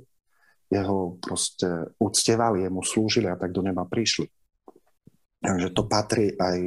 jeho 0.72 1.20
proste 1.20 1.94
uctievali, 2.00 2.64
jemu 2.64 2.82
slúžili 2.82 3.28
a 3.28 3.36
tak 3.36 3.52
do 3.52 3.62
neba 3.62 3.84
prišli. 3.84 4.26
Takže 5.44 5.70
to 5.76 5.84
patrí 5.86 6.34
aj 6.34 6.58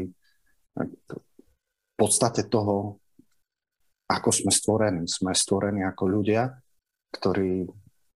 v 0.78 1.92
podstate 1.98 2.46
toho, 2.46 3.00
ako 4.06 4.30
sme 4.30 4.52
stvorení. 4.54 5.02
Sme 5.10 5.34
stvorení 5.34 5.82
ako 5.82 6.04
ľudia, 6.06 6.46
ktorí, 7.10 7.66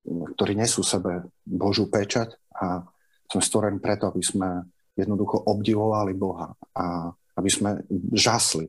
ktorí 0.07 0.53
nesú 0.55 0.87
sebe 0.87 1.27
Božú 1.43 1.91
pečať 1.91 2.37
a 2.55 2.85
sme 3.27 3.43
stvorení 3.43 3.81
preto, 3.81 4.13
aby 4.13 4.23
sme 4.23 4.63
jednoducho 4.93 5.41
obdivovali 5.49 6.13
Boha 6.15 6.53
a 6.77 7.11
aby 7.37 7.51
sme 7.51 7.81
žasli. 8.13 8.69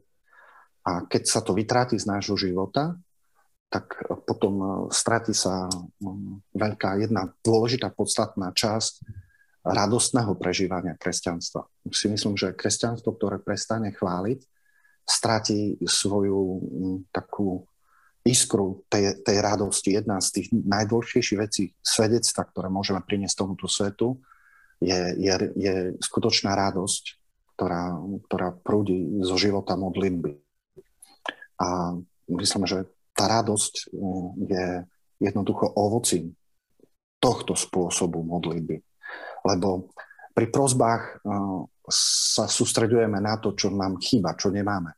A 0.83 1.07
keď 1.07 1.23
sa 1.27 1.39
to 1.39 1.55
vytráti 1.55 1.95
z 1.95 2.05
nášho 2.07 2.35
života, 2.35 2.99
tak 3.73 4.05
potom 4.29 4.85
stratí 4.93 5.33
sa 5.33 5.65
veľká 6.53 7.01
jedna 7.01 7.33
dôležitá 7.41 7.89
podstatná 7.89 8.53
časť 8.53 9.01
radostného 9.63 10.35
prežívania 10.37 10.93
kresťanstva. 10.99 11.65
Si 11.89 12.11
myslím, 12.11 12.35
že 12.35 12.53
kresťanstvo, 12.53 13.15
ktoré 13.15 13.39
prestane 13.39 13.95
chváliť, 13.95 14.45
stratí 15.07 15.79
svoju 15.83 16.39
mm, 16.59 16.97
takú 17.15 17.63
iskru 18.23 18.83
tej, 18.87 19.19
tej 19.23 19.37
radosti. 19.39 19.95
Jedna 19.95 20.19
z 20.19 20.29
tých 20.39 20.47
najdôležitejších 20.51 21.39
vecí 21.39 21.63
svedectva, 21.83 22.43
ktoré 22.47 22.67
môžeme 22.71 22.99
priniesť 23.03 23.35
tomuto 23.39 23.67
svetu, 23.67 24.19
je, 24.83 25.15
je, 25.15 25.33
je 25.55 25.73
skutočná 26.03 26.55
radosť, 26.55 27.03
ktorá, 27.55 27.99
ktorá 28.27 28.47
prúdi 28.51 29.23
zo 29.23 29.39
života 29.39 29.79
modlitby. 29.79 30.42
A 31.59 31.97
myslím, 32.29 32.63
že 32.65 32.89
tá 33.13 33.29
radosť 33.29 33.93
mm, 33.93 34.27
je 34.49 34.65
jednoducho 35.21 35.69
ovocím 35.77 36.33
tohto 37.21 37.55
spôsobu 37.55 38.25
modlitby 38.25 38.83
lebo 39.43 39.91
pri 40.33 40.47
prozbách 40.49 41.03
eh, 41.03 41.19
sa 41.91 42.47
sústredujeme 42.47 43.19
na 43.19 43.37
to, 43.37 43.53
čo 43.53 43.67
nám 43.69 43.99
chýba, 43.99 44.39
čo 44.39 44.49
nemáme. 44.49 44.95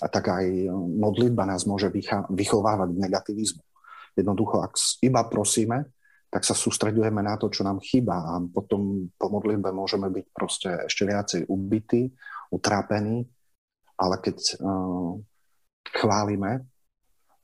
A 0.00 0.06
tak 0.08 0.32
aj 0.32 0.70
modlitba 0.96 1.44
nás 1.44 1.68
môže 1.68 1.92
vychovávať 2.30 2.88
k 2.96 3.02
negativizmu. 3.02 3.62
Jednoducho, 4.16 4.62
ak 4.64 4.78
iba 5.04 5.26
prosíme, 5.28 5.92
tak 6.30 6.46
sa 6.46 6.54
sústredujeme 6.54 7.20
na 7.20 7.34
to, 7.34 7.50
čo 7.50 7.66
nám 7.66 7.82
chýba 7.82 8.16
a 8.16 8.38
potom 8.40 9.10
po 9.18 9.26
modlitbe 9.28 9.74
môžeme 9.74 10.08
byť 10.08 10.26
proste 10.30 10.70
ešte 10.86 11.02
viacej 11.04 11.40
ubití, 11.50 12.14
utrápení, 12.54 13.26
ale 13.98 14.16
keď 14.22 14.62
chválime 15.88 16.66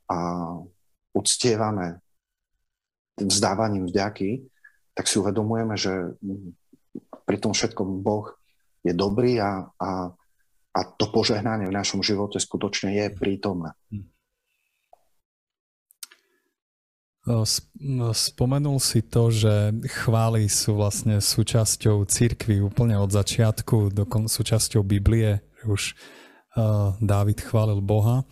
a 0.07 0.19
uctievame 1.17 2.01
vzdávaním 3.17 3.89
vďaky, 3.89 4.45
tak 4.93 5.09
si 5.09 5.17
uvedomujeme, 5.17 5.75
že 5.77 6.17
pri 7.25 7.37
tom 7.41 7.57
všetkom 7.57 8.05
Boh 8.05 8.37
je 8.85 8.93
dobrý 8.93 9.41
a, 9.41 9.67
a, 9.81 10.13
a 10.73 10.81
to 11.01 11.09
požehnanie 11.11 11.67
v 11.67 11.77
našom 11.77 12.05
živote 12.05 12.37
skutočne 12.39 12.93
je 12.93 13.07
prítomné. 13.17 13.73
Spomenul 18.15 18.79
si 18.79 19.03
to, 19.03 19.35
že 19.35 19.75
chvály 19.91 20.47
sú 20.47 20.79
vlastne 20.79 21.19
súčasťou 21.19 22.07
církvy 22.07 22.63
úplne 22.63 22.95
od 23.03 23.11
začiatku, 23.11 23.91
dokon, 23.91 24.31
súčasťou 24.31 24.87
Biblie, 24.87 25.43
už 25.67 25.99
Dávid 26.99 27.39
chválil 27.45 27.85
Boha. 27.85 28.25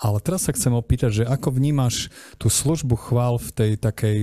Ale 0.00 0.18
teraz 0.24 0.48
sa 0.48 0.56
chcem 0.56 0.72
opýtať, 0.72 1.22
že 1.22 1.24
ako 1.28 1.60
vnímaš 1.60 2.08
tú 2.40 2.48
službu 2.48 2.96
chvál 2.96 3.36
v 3.36 3.48
tej 3.52 3.70
takej 3.76 4.18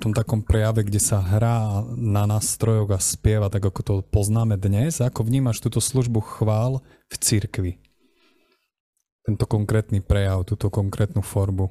tom 0.00 0.16
takom 0.16 0.40
prejave, 0.40 0.80
kde 0.80 0.96
sa 0.96 1.20
hrá 1.20 1.84
na 1.92 2.24
nástrojoch 2.24 2.88
a 2.88 2.96
spieva, 2.96 3.52
tak 3.52 3.68
ako 3.68 3.80
to 3.84 3.94
poznáme 4.08 4.56
dnes. 4.56 5.04
Ako 5.04 5.28
vnímaš 5.28 5.60
túto 5.60 5.76
službu 5.76 6.24
chvál 6.24 6.80
v 7.12 7.14
cirkvi? 7.20 7.72
Tento 9.20 9.44
konkrétny 9.44 10.00
prejav, 10.00 10.48
túto 10.48 10.72
konkrétnu 10.72 11.20
formu. 11.20 11.68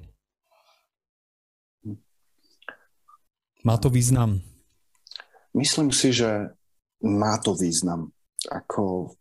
Má 3.66 3.76
to 3.82 3.90
význam? 3.90 4.46
Myslím 5.58 5.90
si, 5.90 6.14
že 6.14 6.54
má 7.02 7.42
to 7.42 7.58
význam. 7.58 8.14
Ako, 8.48 9.18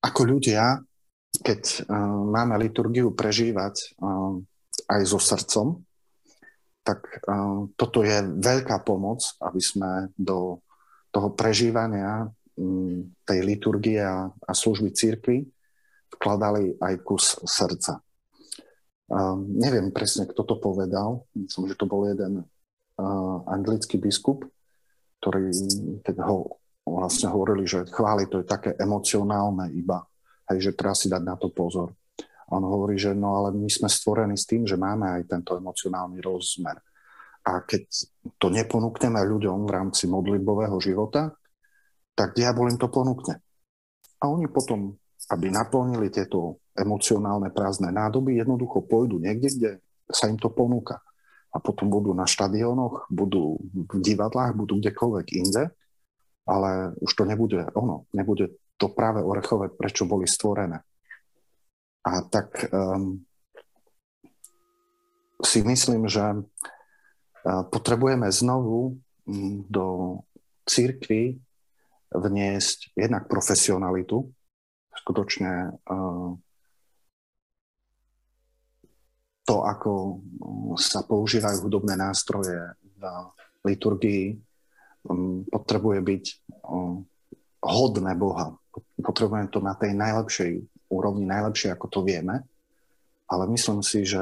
ako 0.00 0.20
ľudia, 0.24 0.80
keď 1.44 1.84
uh, 1.84 1.94
máme 2.26 2.56
liturgiu 2.58 3.12
prežívať 3.12 3.96
uh, 4.00 4.40
aj 4.90 5.00
so 5.06 5.20
srdcom, 5.20 5.80
tak 6.80 7.04
uh, 7.28 7.68
toto 7.76 8.02
je 8.02 8.24
veľká 8.40 8.82
pomoc, 8.82 9.22
aby 9.44 9.60
sme 9.60 9.90
do 10.16 10.64
toho 11.12 11.28
prežívania 11.36 12.26
um, 12.56 13.12
tej 13.26 13.40
liturgie 13.44 14.00
a, 14.00 14.30
a 14.30 14.52
služby 14.52 14.90
církvy 14.90 15.44
vkladali 16.16 16.74
aj 16.80 16.94
kus 17.04 17.38
srdca. 17.46 18.00
Uh, 19.10 19.38
neviem 19.42 19.90
presne, 19.90 20.26
kto 20.26 20.46
to 20.46 20.56
povedal. 20.58 21.26
Myslím, 21.34 21.70
že 21.70 21.78
to 21.78 21.86
bol 21.86 22.06
jeden 22.06 22.46
uh, 22.46 23.36
anglický 23.50 23.98
biskup, 23.98 24.46
ktorý 25.18 25.50
keď 26.06 26.16
ho 26.24 26.59
vlastne 26.96 27.30
hovorili, 27.30 27.68
že 27.68 27.86
chváli 27.86 28.26
to 28.26 28.42
je 28.42 28.46
také 28.48 28.74
emocionálne 28.74 29.70
iba, 29.76 30.02
hej, 30.50 30.70
že 30.70 30.76
treba 30.76 30.96
si 30.96 31.06
dať 31.06 31.22
na 31.22 31.36
to 31.38 31.52
pozor. 31.54 31.94
A 32.50 32.58
on 32.58 32.66
hovorí, 32.66 32.98
že 32.98 33.14
no 33.14 33.38
ale 33.38 33.54
my 33.54 33.70
sme 33.70 33.86
stvorení 33.86 34.34
s 34.34 34.48
tým, 34.48 34.66
že 34.66 34.74
máme 34.74 35.06
aj 35.06 35.30
tento 35.30 35.54
emocionálny 35.54 36.18
rozmer. 36.18 36.82
A 37.46 37.62
keď 37.62 37.86
to 38.36 38.50
neponúkneme 38.50 39.22
ľuďom 39.22 39.64
v 39.64 39.70
rámci 39.70 40.10
modlitbového 40.10 40.76
života, 40.82 41.30
tak 42.12 42.36
diabol 42.36 42.68
im 42.68 42.76
to 42.76 42.90
ponúkne. 42.90 43.40
A 44.20 44.28
oni 44.28 44.50
potom, 44.50 44.98
aby 45.32 45.48
naplnili 45.48 46.12
tieto 46.12 46.60
emocionálne 46.76 47.48
prázdne 47.48 47.88
nádoby, 47.94 48.36
jednoducho 48.36 48.84
pôjdu 48.84 49.16
niekde, 49.16 49.48
kde 49.56 49.70
sa 50.10 50.28
im 50.28 50.36
to 50.36 50.52
ponúka. 50.52 51.00
A 51.50 51.58
potom 51.58 51.88
budú 51.88 52.12
na 52.12 52.28
štadiónoch, 52.28 53.08
budú 53.10 53.58
v 53.72 53.98
divadlách, 54.04 54.54
budú 54.54 54.78
kdekoľvek 54.78 55.26
inde, 55.34 55.72
ale 56.50 56.98
už 56.98 57.14
to 57.14 57.22
nebude 57.22 57.70
ono, 57.78 58.10
nebude 58.10 58.58
to 58.74 58.90
práve 58.90 59.22
orechové, 59.22 59.70
prečo 59.70 60.02
boli 60.10 60.26
stvorené. 60.26 60.82
A 62.02 62.26
tak 62.26 62.66
um, 62.74 63.22
si 65.38 65.62
myslím, 65.62 66.10
že 66.10 66.42
potrebujeme 67.72 68.28
znovu 68.28 69.00
do 69.68 70.18
církvy 70.68 71.40
vniesť 72.12 72.92
jednak 72.92 73.30
profesionalitu, 73.30 74.28
skutočne 75.00 75.80
to, 79.48 79.56
ako 79.64 80.20
sa 80.76 81.00
používajú 81.08 81.64
hudobné 81.64 81.96
nástroje 81.96 82.76
v 83.00 83.02
liturgii, 83.64 84.36
potrebuje 85.48 85.98
byť 86.04 86.24
hodné 87.60 88.12
Boha. 88.16 88.56
Potrebujeme 89.00 89.48
to 89.52 89.60
na 89.60 89.76
tej 89.76 89.92
najlepšej 89.96 90.52
úrovni, 90.90 91.24
najlepšie, 91.28 91.72
ako 91.72 91.86
to 91.88 92.00
vieme. 92.02 92.44
Ale 93.30 93.46
myslím 93.46 93.80
si, 93.86 94.02
že 94.02 94.20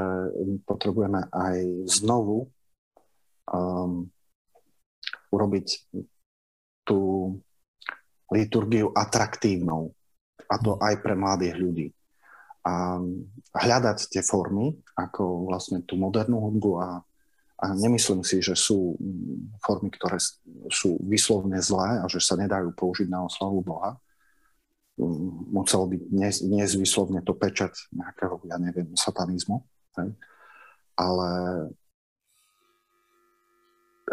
potrebujeme 0.69 1.33
aj 1.33 1.89
znovu 1.89 2.53
um, 3.49 4.05
urobiť 5.33 5.67
tú 6.85 7.33
liturgiu 8.29 8.93
atraktívnou. 8.93 9.97
A 10.49 10.55
to 10.61 10.77
aj 10.81 11.01
pre 11.01 11.17
mladých 11.17 11.57
ľudí. 11.57 11.89
A 12.69 13.01
hľadať 13.57 14.13
tie 14.13 14.21
formy, 14.21 14.77
ako 14.93 15.49
vlastne 15.49 15.81
tú 15.89 15.97
modernú 15.97 16.41
hudbu 16.45 16.71
a, 16.77 17.01
a 17.59 17.75
nemyslím 17.75 18.23
si, 18.23 18.39
že 18.39 18.55
sú 18.55 18.95
formy, 19.59 19.91
ktoré 19.91 20.23
sú 20.71 20.95
vyslovne 21.03 21.59
zlé 21.59 21.99
a 21.99 22.07
že 22.07 22.23
sa 22.23 22.39
nedajú 22.39 22.71
použiť 22.71 23.11
na 23.11 23.27
oslavu 23.27 23.67
Boha. 23.67 23.99
Muselo 25.51 25.91
byť 25.91 26.03
dnes, 26.07 26.35
dnes 26.43 26.71
vyslovne 26.79 27.19
to 27.23 27.35
pečať 27.35 27.75
nejakého, 27.91 28.39
ja 28.47 28.63
neviem, 28.63 28.95
satanizmu. 28.95 29.67
Hej. 29.99 30.15
Ale 30.99 31.31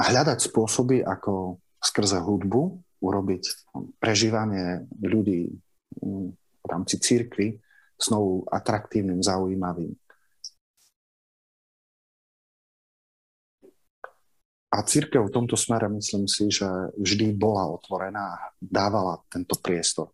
hľadať 0.02 0.40
spôsoby, 0.42 1.06
ako 1.06 1.62
skrze 1.82 2.18
hudbu 2.22 2.82
urobiť 3.02 3.44
prežívanie 4.02 4.90
ľudí 5.06 5.54
mm, 6.02 6.28
v 6.34 6.66
rámci 6.66 6.98
církvy 6.98 7.62
znovu 8.02 8.44
atraktívnym, 8.50 9.22
zaujímavým. 9.22 9.94
A 14.76 14.84
církev 14.84 15.24
v 15.24 15.32
tomto 15.32 15.56
smere 15.56 15.88
myslím 15.88 16.28
si, 16.28 16.52
že 16.52 16.68
vždy 17.00 17.32
bola 17.32 17.64
otvorená 17.72 18.36
a 18.36 18.52
dávala 18.60 19.24
tento 19.32 19.56
priestor. 19.56 20.12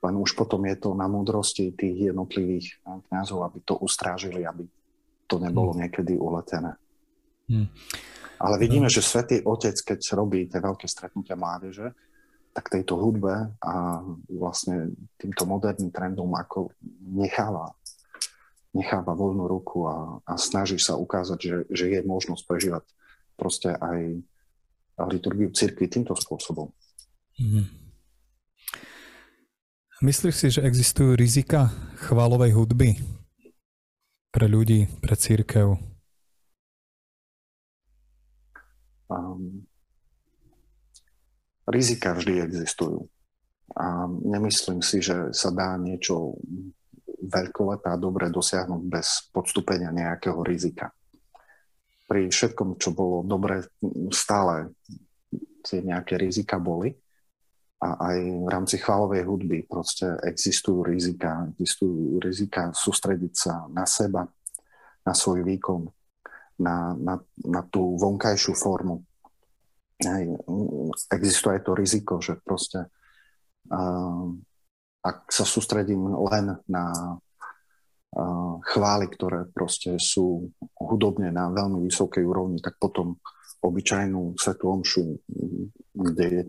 Len 0.00 0.16
už 0.16 0.32
potom 0.32 0.64
je 0.64 0.76
to 0.80 0.96
na 0.96 1.04
múdrosti 1.04 1.76
tých 1.76 2.08
jednotlivých 2.08 2.80
kniazov, 3.12 3.44
aby 3.44 3.60
to 3.68 3.76
ustrážili, 3.76 4.48
aby 4.48 4.64
to 5.28 5.36
nebolo 5.36 5.76
hmm. 5.76 5.80
niekedy 5.84 6.16
uletené. 6.16 6.72
Hmm. 7.52 7.68
Ale 8.40 8.56
vidíme, 8.56 8.88
že 8.88 9.04
Svetý 9.04 9.44
Otec, 9.44 9.76
keď 9.76 10.00
robí 10.16 10.48
tie 10.48 10.60
veľké 10.60 10.88
stretnutia 10.88 11.36
mládeže, 11.36 11.92
tak 12.56 12.72
tejto 12.72 12.96
hudbe 12.96 13.52
a 13.60 14.00
vlastne 14.32 14.96
týmto 15.20 15.44
moderným 15.44 15.92
trendom 15.92 16.32
ako 16.32 16.72
necháva, 17.12 17.76
necháva 18.72 19.12
voľnú 19.12 19.44
ruku 19.44 19.84
a, 19.84 20.16
a 20.24 20.40
snaží 20.40 20.80
sa 20.80 20.96
ukázať, 20.96 21.38
že, 21.40 21.56
že 21.68 21.84
je 21.92 22.00
možnosť 22.00 22.42
prežívať 22.48 22.84
proste 23.36 23.76
aj 23.76 24.20
liturgiu 25.04 25.52
cirkvi 25.52 25.86
týmto 25.92 26.16
spôsobom. 26.16 26.72
Mm. 27.36 27.68
Myslíš 30.00 30.34
si, 30.36 30.48
že 30.52 30.64
existujú 30.64 31.16
rizika 31.16 31.72
chválovej 32.04 32.52
hudby 32.52 33.00
pre 34.28 34.44
ľudí, 34.44 34.88
pre 35.00 35.16
církev? 35.16 35.76
Um, 39.08 39.64
rizika 41.64 42.12
vždy 42.12 42.44
existujú. 42.44 43.08
A 43.76 44.04
nemyslím 44.08 44.84
si, 44.84 45.00
že 45.00 45.32
sa 45.32 45.48
dá 45.48 45.80
niečo 45.80 46.36
veľkolepé 47.24 47.88
a 47.88 48.00
dobre 48.00 48.28
dosiahnuť 48.28 48.82
bez 48.84 49.32
podstúpenia 49.32 49.90
nejakého 49.90 50.44
rizika. 50.44 50.92
Pri 52.06 52.30
všetkom, 52.30 52.78
čo 52.78 52.94
bolo 52.94 53.26
dobre, 53.26 53.66
stále 54.14 54.70
tie 55.66 55.82
nejaké 55.82 56.14
rizika 56.14 56.62
boli. 56.62 56.94
A 57.82 58.08
aj 58.08 58.18
v 58.22 58.48
rámci 58.48 58.80
chválovej 58.80 59.26
hudby 59.26 59.66
proste 59.66 60.16
existujú 60.24 60.86
rizika. 60.86 61.44
Existujú 61.52 62.22
rizika 62.22 62.72
sústrediť 62.72 63.32
sa 63.34 63.66
na 63.68 63.84
seba, 63.84 64.24
na 65.04 65.12
svoj 65.12 65.44
výkon, 65.44 65.84
na, 66.62 66.96
na, 66.96 67.14
na 67.44 67.60
tú 67.66 67.98
vonkajšiu 68.00 68.54
formu. 68.56 69.04
Hej, 70.00 70.40
existuje 71.12 71.56
aj 71.56 71.62
to 71.64 71.72
riziko, 71.72 72.14
že 72.20 72.36
proste 72.40 72.88
uh, 73.72 74.28
ak 75.06 75.30
sa 75.30 75.44
sústredím 75.46 76.10
len 76.26 76.58
na 76.66 76.84
chvály, 78.62 79.06
ktoré 79.12 79.48
proste 79.50 79.98
sú 80.00 80.52
hudobne 80.78 81.28
na 81.32 81.52
veľmi 81.52 81.84
vysokej 81.84 82.24
úrovni, 82.24 82.58
tak 82.62 82.80
potom 82.80 83.18
obyčajnú 83.60 84.38
svetú 84.38 84.72
omšu, 84.72 85.20
kde 85.92 86.24
je 86.24 86.42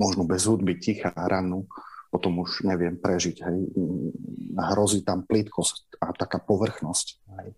možno 0.00 0.24
bez 0.24 0.48
hudby 0.48 0.78
ticha 0.80 1.12
a 1.12 1.28
rannú, 1.28 1.68
potom 2.10 2.40
už 2.40 2.64
neviem 2.64 2.96
prežiť. 2.96 3.36
Hej. 3.42 3.58
Hrozí 4.56 5.04
tam 5.04 5.22
plítkosť 5.28 6.00
a 6.00 6.10
taká 6.16 6.40
povrchnosť. 6.40 7.06
Hej 7.42 7.50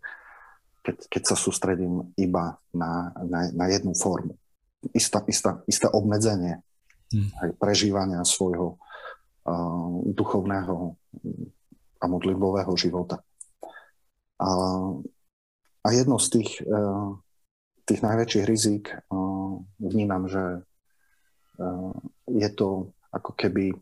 keď, 0.89 0.97
keď 1.13 1.23
sa 1.29 1.37
sústredím 1.37 2.17
iba 2.17 2.57
na, 2.73 3.13
na, 3.21 3.53
na 3.53 3.67
jednu 3.69 3.93
formu. 3.93 4.41
Istá, 4.97 5.21
istá, 5.29 5.61
isté 5.69 5.85
obmedzenie 5.85 6.65
hmm. 7.13 7.45
aj 7.45 7.51
prežívania 7.61 8.25
svojho 8.25 8.81
uh, 8.81 10.01
duchovného 10.17 10.97
a 11.99 12.05
modlitbového 12.07 12.73
života. 12.79 13.21
A, 14.39 14.49
a 15.83 15.89
jedno 15.91 16.23
z 16.23 16.29
tých, 16.39 16.63
uh, 16.63 17.19
tých 17.85 18.01
najväčších 18.03 18.45
rizík 18.47 18.85
uh, 18.95 19.59
vnímam, 19.83 20.31
že 20.31 20.63
uh, 21.59 21.95
je 22.31 22.49
to 22.55 22.95
ako 23.11 23.33
keby 23.35 23.75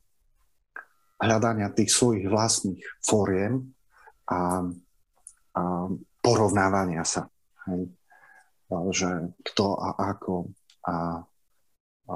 hľadania 1.21 1.73
tých 1.73 1.91
svojich 1.93 2.29
vlastných 2.29 2.83
fóriem 3.01 3.73
a, 4.29 4.69
a 5.57 5.63
porovnávania 6.21 7.03
sa. 7.09 7.29
Hej. 7.71 7.89
Že 8.69 9.33
kto 9.47 9.65
a 9.79 9.89
ako. 10.13 10.51
A, 10.87 11.23
a 12.07 12.15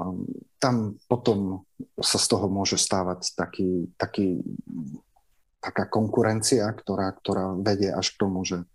tam 0.61 0.75
potom 1.09 1.65
sa 1.97 2.21
z 2.21 2.25
toho 2.29 2.47
môže 2.47 2.77
stávať 2.77 3.33
taký, 3.33 3.89
taký, 3.97 4.39
taká 5.61 5.85
konkurencia, 5.85 6.65
ktorá, 6.73 7.13
ktorá 7.13 7.53
vedie 7.53 7.93
až 7.93 8.17
k 8.17 8.19
tomu, 8.25 8.41
že, 8.41 8.65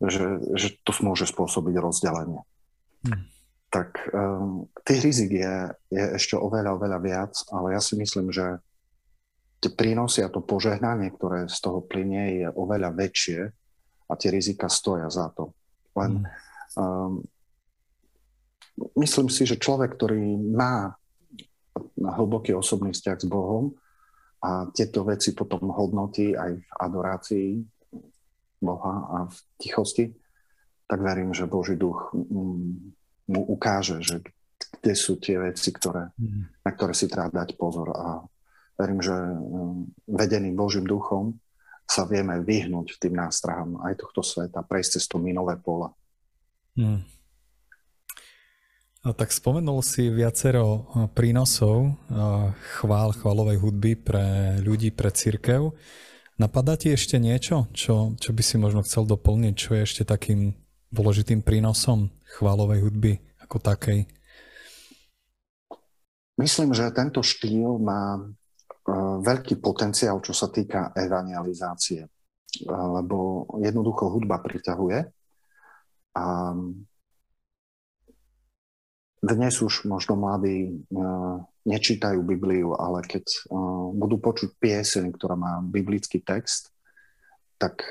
že, 0.00 0.40
že 0.56 0.80
to 0.80 0.96
môže 1.04 1.28
spôsobiť 1.28 1.74
rozdelenie. 1.76 2.40
Hmm. 3.04 3.28
Tak 3.70 4.10
um, 4.10 4.66
tých 4.82 5.00
rizik 5.04 5.30
je, 5.30 5.54
je 5.92 6.04
ešte 6.18 6.34
oveľa, 6.34 6.74
oveľa 6.74 6.98
viac, 6.98 7.32
ale 7.54 7.76
ja 7.76 7.80
si 7.84 7.94
myslím, 8.00 8.32
že 8.32 8.58
tie 9.60 9.70
prínosy 9.70 10.24
a 10.24 10.32
to 10.32 10.40
požehnanie, 10.40 11.12
ktoré 11.12 11.46
z 11.46 11.58
toho 11.60 11.84
plinie, 11.84 12.42
je 12.42 12.48
oveľa 12.50 12.96
väčšie, 12.96 13.52
a 14.10 14.12
tie 14.18 14.34
rizika 14.34 14.66
stoja 14.66 15.06
za 15.06 15.30
to. 15.30 15.54
Len 15.94 16.26
um, 16.74 17.22
myslím 18.98 19.30
si, 19.30 19.46
že 19.46 19.62
človek, 19.62 19.94
ktorý 19.94 20.34
má 20.34 20.98
hlboký 21.94 22.58
osobný 22.58 22.90
vzťah 22.90 23.18
s 23.22 23.26
Bohom 23.30 23.78
a 24.40 24.72
tieto 24.72 25.04
veci 25.04 25.36
potom 25.36 25.68
hodnotí 25.68 26.32
aj 26.32 26.52
v 26.56 26.70
adorácii 26.80 27.48
Boha 28.60 28.94
a 29.08 29.16
v 29.28 29.36
tichosti, 29.60 30.12
tak 30.88 31.00
verím, 31.00 31.32
že 31.32 31.48
Boží 31.48 31.76
duch 31.76 32.12
mu 33.30 33.40
ukáže, 33.46 34.00
že 34.02 34.20
kde 34.80 34.92
sú 34.96 35.16
tie 35.16 35.40
veci, 35.40 35.72
ktoré, 35.72 36.12
mm. 36.16 36.64
na 36.64 36.70
ktoré 36.72 36.92
si 36.92 37.08
treba 37.08 37.32
dať 37.32 37.56
pozor. 37.56 37.92
A 37.96 38.20
verím, 38.76 39.00
že 39.00 39.14
um, 39.14 39.88
vedený 40.08 40.52
Božím 40.52 40.84
duchom 40.84 41.36
sa 41.88 42.06
vieme 42.06 42.38
vyhnúť 42.40 43.00
tým 43.00 43.16
nástrahám 43.16 43.82
aj 43.82 43.98
tohto 43.98 44.22
sveta, 44.22 44.62
prejsť 44.62 45.00
cez 45.00 45.04
to 45.10 45.16
minové 45.18 45.56
pole. 45.58 45.90
Mm. 46.76 47.02
Tak 49.00 49.32
spomenul 49.32 49.80
si 49.80 50.12
viacero 50.12 50.84
prínosov 51.16 51.96
chvál, 52.76 53.16
chválovej 53.16 53.56
hudby 53.56 53.96
pre 53.96 54.60
ľudí, 54.60 54.92
pre 54.92 55.08
církev. 55.08 55.72
Napadá 56.36 56.76
ti 56.76 56.92
ešte 56.92 57.16
niečo, 57.16 57.64
čo, 57.72 58.12
čo 58.20 58.30
by 58.36 58.42
si 58.44 58.60
možno 58.60 58.84
chcel 58.84 59.08
doplniť, 59.08 59.54
čo 59.56 59.72
je 59.72 59.88
ešte 59.88 60.02
takým 60.04 60.52
dôležitým 60.92 61.40
prínosom 61.40 62.12
chválovej 62.28 62.84
hudby 62.84 63.12
ako 63.40 63.56
takej? 63.64 64.04
Myslím, 66.36 66.76
že 66.76 66.92
tento 66.92 67.24
štýl 67.24 67.80
má 67.80 68.20
e, 68.20 68.20
veľký 69.24 69.64
potenciál, 69.64 70.20
čo 70.20 70.36
sa 70.36 70.52
týka 70.52 70.92
evangelizácie, 70.96 72.04
e, 72.04 72.08
lebo 72.68 73.48
jednoducho 73.60 74.12
hudba 74.12 74.40
priťahuje 74.40 74.98
a 76.16 76.24
dnes 79.20 79.54
už 79.60 79.84
možno 79.84 80.16
mladí 80.16 80.68
e, 80.68 80.72
nečítajú 81.68 82.24
Bibliu, 82.24 82.72
ale 82.72 83.04
keď 83.04 83.52
budú 83.92 84.16
počuť 84.16 84.56
pieseň, 84.56 85.12
ktorá 85.12 85.36
má 85.36 85.60
biblický 85.60 86.24
text, 86.24 86.72
tak 87.60 87.84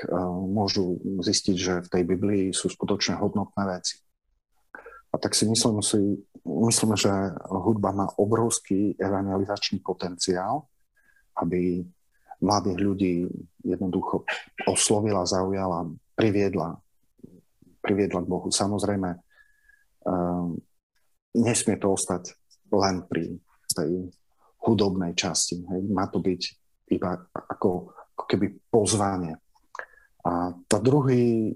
môžu 0.50 0.98
zistiť, 1.22 1.54
že 1.54 1.74
v 1.86 1.88
tej 1.94 2.02
Biblii 2.02 2.44
sú 2.50 2.66
skutočne 2.66 3.22
hodnotné 3.22 3.62
veci. 3.70 4.02
A 5.10 5.18
tak 5.18 5.38
si 5.38 5.46
myslím, 5.46 5.78
si, 5.78 6.18
myslím, 6.42 6.98
že 6.98 7.10
hudba 7.46 7.94
má 7.94 8.10
obrovský 8.18 8.98
evangelizačný 8.98 9.78
potenciál, 9.78 10.66
aby 11.38 11.86
mladých 12.42 12.78
ľudí 12.82 13.14
jednoducho 13.62 14.26
oslovila, 14.66 15.22
zaujala, 15.22 15.86
priviedla, 16.18 16.74
priviedla 17.78 18.26
k 18.26 18.30
Bohu. 18.30 18.50
Samozrejme, 18.50 19.22
nesmie 21.36 21.76
to 21.78 21.94
ostať 21.94 22.34
len 22.70 23.06
pri 23.06 23.38
tej 23.70 24.10
hudobnej 24.66 25.14
časti. 25.14 25.62
Hej. 25.62 25.80
Má 25.90 26.10
to 26.10 26.18
byť 26.20 26.42
iba 26.90 27.16
ako, 27.32 27.94
ako 28.18 28.24
keby 28.26 28.46
pozvanie. 28.68 29.38
A 30.26 30.52
tá 30.68 30.78
druhý 30.82 31.54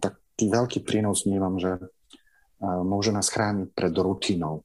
taký 0.00 0.46
veľký 0.48 0.80
prínos 0.86 1.28
vnímam, 1.28 1.60
že 1.60 1.76
môže 2.64 3.12
nás 3.12 3.28
chrániť 3.28 3.76
pred 3.76 3.92
rutinou. 3.92 4.64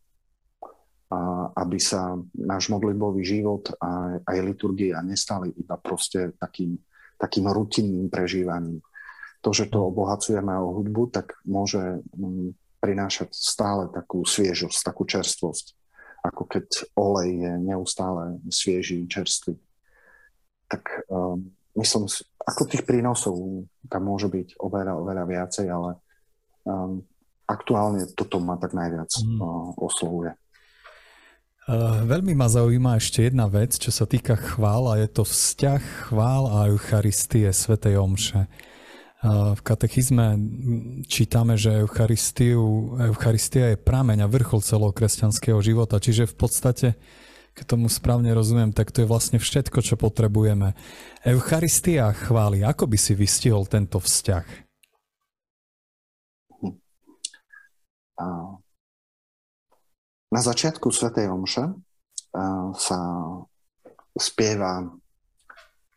A 1.12 1.51
aby 1.62 1.77
sa 1.77 2.17
náš 2.34 2.73
modlitbový 2.73 3.21
život 3.21 3.69
a 3.77 4.19
aj 4.25 4.38
liturgia 4.41 5.05
nestali 5.05 5.53
iba 5.53 5.77
proste 5.77 6.34
takým, 6.41 6.79
takým 7.19 7.45
rutinným 7.45 8.10
prežívaním. 8.10 8.81
To, 9.45 9.53
že 9.53 9.69
to 9.69 9.93
obohacujeme 9.93 10.49
o 10.58 10.81
hudbu, 10.81 11.13
tak 11.13 11.38
môže 11.45 12.01
prinášať 12.86 13.34
stále 13.34 13.89
takú 13.89 14.21
sviežosť, 14.21 14.86
takú 14.86 15.10
čerstvosť, 15.10 15.74
ako 16.21 16.45
keď 16.45 16.65
olej 16.93 17.30
je 17.41 17.54
neustále 17.65 18.38
svieži, 18.54 19.10
čerstvý. 19.10 19.58
Tak 20.69 21.10
um, 21.10 21.50
myslím, 21.74 22.06
ako 22.45 22.62
tých 22.69 22.86
prínosov 22.86 23.65
tam 23.89 24.06
môže 24.06 24.30
byť 24.30 24.62
oveľa, 24.62 24.93
oveľa 25.02 25.24
viacej, 25.26 25.65
ale 25.65 25.98
um, 26.69 27.02
aktuálne 27.50 28.06
toto 28.13 28.38
ma 28.38 28.62
tak 28.62 28.78
najviac 28.78 29.10
mm. 29.10 29.41
oslovuje. 29.82 30.38
Uh, 31.65 32.06
veľmi 32.06 32.38
ma 32.38 32.45
zaujíma 32.45 33.02
ešte 33.02 33.26
jedna 33.26 33.50
vec, 33.50 33.82
čo 33.82 33.89
sa 33.89 34.06
týka 34.06 34.38
chvál 34.38 34.86
a 34.86 35.02
je 35.02 35.10
to 35.10 35.26
vzťah 35.26 36.13
chvál 36.13 36.45
a 36.54 36.69
Eucharistie, 36.69 37.50
Svetej 37.50 37.98
Omše. 37.98 38.45
Uh, 38.45 38.74
v 39.25 39.61
katechizme 39.65 40.38
čítame, 41.09 41.57
že 41.57 41.81
Eucharistia 41.81 43.73
je 43.73 43.81
prameň 43.81 44.21
a 44.21 44.29
vrchol 44.29 44.61
celého 44.61 44.93
kresťanského 44.93 45.57
života, 45.65 45.97
čiže 45.97 46.29
v 46.29 46.35
podstate, 46.38 46.88
keď 47.57 47.65
tomu 47.73 47.89
správne 47.89 48.29
rozumiem, 48.38 48.69
tak 48.69 48.93
to 48.93 49.01
je 49.01 49.09
vlastne 49.09 49.41
všetko, 49.41 49.81
čo 49.81 49.97
potrebujeme. 49.97 50.77
Eucharistia 51.25 52.13
chváli, 52.13 52.61
ako 52.61 52.85
by 52.85 52.97
si 53.01 53.17
vystihol 53.17 53.65
tento 53.65 53.97
vzťah? 53.97 54.45
Na 60.29 60.41
začiatku 60.45 60.93
Svetej 60.93 61.33
Omše 61.33 61.65
sa 62.77 62.99
spieva 64.13 64.85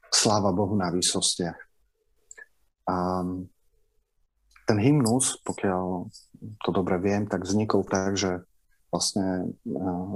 Sláva 0.08 0.50
Bohu 0.56 0.72
na 0.72 0.88
výsostiach. 0.88 1.67
A 2.88 3.20
ten 4.64 4.78
hymnus, 4.80 5.36
pokiaľ 5.44 6.08
to 6.64 6.70
dobre 6.72 6.96
viem, 7.00 7.28
tak 7.28 7.44
vznikol 7.44 7.84
tak, 7.84 8.16
že 8.16 8.44
vlastne 8.88 9.52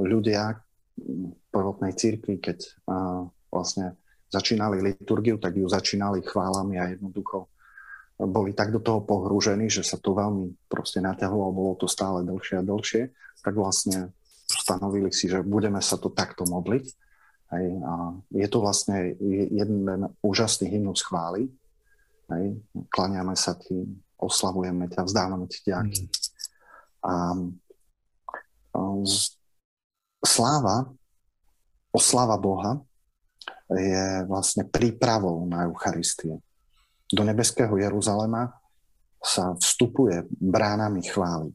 ľudia 0.00 0.64
v 0.96 1.36
prvotnej 1.52 1.92
církvi, 1.92 2.40
keď 2.40 2.58
vlastne 3.52 3.96
začínali 4.32 4.80
liturgiu, 4.80 5.36
tak 5.36 5.60
ju 5.60 5.68
začínali 5.68 6.24
chválami 6.24 6.80
a 6.80 6.88
jednoducho 6.96 7.52
boli 8.22 8.54
tak 8.54 8.70
do 8.70 8.78
toho 8.78 9.02
pohrúžení, 9.02 9.66
že 9.66 9.82
sa 9.82 9.98
to 9.98 10.14
veľmi 10.14 10.54
proste 10.70 11.02
naťahovalo, 11.02 11.52
bolo 11.52 11.74
to 11.74 11.90
stále 11.90 12.22
dlhšie 12.22 12.60
a 12.60 12.66
dlhšie, 12.66 13.02
tak 13.42 13.54
vlastne 13.58 14.14
stanovili 14.46 15.10
si, 15.10 15.26
že 15.26 15.42
budeme 15.42 15.82
sa 15.82 15.98
to 15.98 16.12
takto 16.12 16.46
modliť. 16.46 16.84
Hej, 17.52 17.66
a 17.82 17.92
je 18.32 18.48
to 18.48 18.58
vlastne 18.62 19.12
jeden 19.52 20.06
úžasný 20.22 20.70
hymnus 20.70 21.02
chvály. 21.04 21.50
Hej, 22.32 22.58
klaniame 22.88 23.36
sa 23.36 23.52
ti, 23.56 23.76
oslavujeme 24.16 24.88
ťa, 24.88 25.04
vzdávame 25.04 25.46
ti 25.48 25.60
ďaky. 25.68 26.02
Mm. 26.04 26.10
A, 27.02 27.12
z, 29.04 29.36
sláva, 30.22 30.88
oslava 31.92 32.40
Boha 32.40 32.80
je 33.72 34.24
vlastne 34.28 34.64
prípravou 34.64 35.44
na 35.44 35.68
Eucharistie 35.68 36.40
do 37.12 37.22
nebeského 37.28 37.76
Jeruzalema 37.76 38.48
sa 39.20 39.52
vstupuje 39.54 40.24
bránami 40.32 41.04
chvály. 41.04 41.52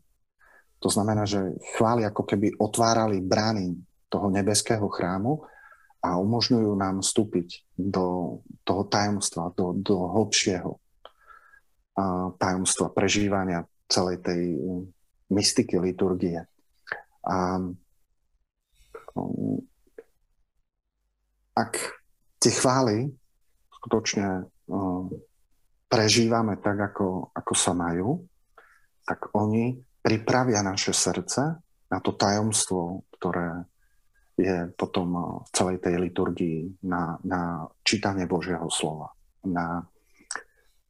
To 0.79 0.93
znamená, 0.93 1.25
že 1.25 1.57
chvály 1.75 2.05
ako 2.05 2.23
keby 2.23 2.53
otvárali 2.61 3.17
brány 3.19 3.73
toho 4.07 4.29
nebeského 4.29 4.85
chrámu 4.87 5.41
a 6.03 6.17
umožňujú 6.21 6.71
nám 6.77 7.01
vstúpiť 7.01 7.65
do 7.77 8.39
toho 8.61 8.83
tajomstva, 8.85 9.53
do, 9.57 9.73
do 9.77 9.97
hlbšieho 9.97 10.77
tajomstva 12.37 12.93
prežívania 12.93 13.65
celej 13.89 14.21
tej 14.21 14.41
mystiky 15.33 15.81
liturgie. 15.81 16.45
A 17.25 17.57
um, 19.17 19.59
ak 21.57 21.73
tie 22.37 22.53
chvály 22.53 23.09
skutočne 23.81 24.45
um, 24.69 25.09
prežívame 25.89 26.61
tak, 26.61 26.93
ako, 26.93 27.33
ako 27.33 27.53
sa 27.57 27.73
majú, 27.73 28.21
tak 29.07 29.33
oni 29.33 29.75
pripravia 30.03 30.61
naše 30.61 30.93
srdce 30.93 31.57
na 31.87 31.97
to 32.03 32.13
tajomstvo, 32.13 33.07
ktoré 33.17 33.65
je 34.37 34.69
potom 34.77 35.41
v 35.41 35.49
celej 35.49 35.81
tej 35.81 35.97
liturgii 35.97 36.85
na, 36.85 37.17
na 37.25 37.65
čítanie 37.81 38.29
Božieho 38.29 38.69
slova, 38.69 39.09
na 39.41 39.81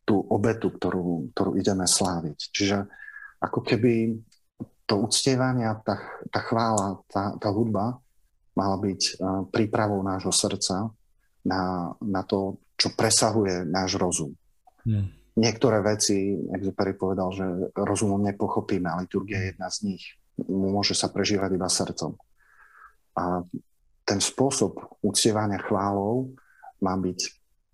tú 0.04 0.20
obetu, 0.20 0.72
ktorú, 0.72 1.32
ktorú 1.32 1.56
ideme 1.56 1.88
sláviť. 1.88 2.52
Čiže 2.52 2.78
ako 3.40 3.60
keby 3.64 4.20
to 4.88 5.04
uctievanie, 5.04 5.68
tá, 5.84 6.00
tá 6.32 6.40
chvála, 6.44 7.04
tá, 7.12 7.36
tá 7.40 7.50
hudba 7.52 8.00
mala 8.56 8.78
byť 8.80 9.20
prípravou 9.52 10.00
nášho 10.02 10.32
srdca 10.32 10.92
na, 11.44 11.92
na 12.04 12.22
to, 12.24 12.60
čo 12.80 12.96
presahuje 12.96 13.68
náš 13.68 14.00
rozum. 14.00 14.32
Hmm. 14.88 15.12
Niektoré 15.38 15.86
veci, 15.86 16.34
Exupery 16.34 16.98
povedal, 16.98 17.30
že 17.30 17.46
rozumom 17.78 18.18
nepochopíme, 18.26 18.90
a 18.90 19.00
liturgia 19.04 19.38
je 19.38 19.48
jedna 19.54 19.70
z 19.70 19.78
nich. 19.86 20.04
Môže 20.50 20.98
sa 20.98 21.14
prežívať 21.14 21.54
iba 21.54 21.70
srdcom. 21.70 22.18
A 23.18 23.42
ten 24.08 24.20
spôsob 24.22 24.78
uctievania 25.02 25.60
chválov 25.60 26.32
má 26.86 26.94
byť 26.96 27.20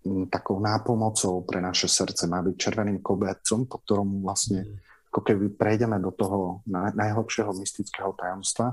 mm, 0.08 0.24
takou 0.32 0.58
nápomocou 0.58 1.44
pre 1.44 1.60
naše 1.60 1.86
srdce, 1.86 2.24
má 2.26 2.40
byť 2.40 2.54
červeným 2.56 3.04
kobercom, 3.04 3.68
po 3.68 3.76
ktorom 3.84 4.24
vlastne 4.24 4.64
hmm. 4.64 5.12
ako 5.12 5.20
keby 5.20 5.46
prejdeme 5.54 6.00
do 6.00 6.10
toho 6.10 6.64
najhlbšieho 6.72 7.52
mystického 7.54 8.16
tajomstva 8.16 8.72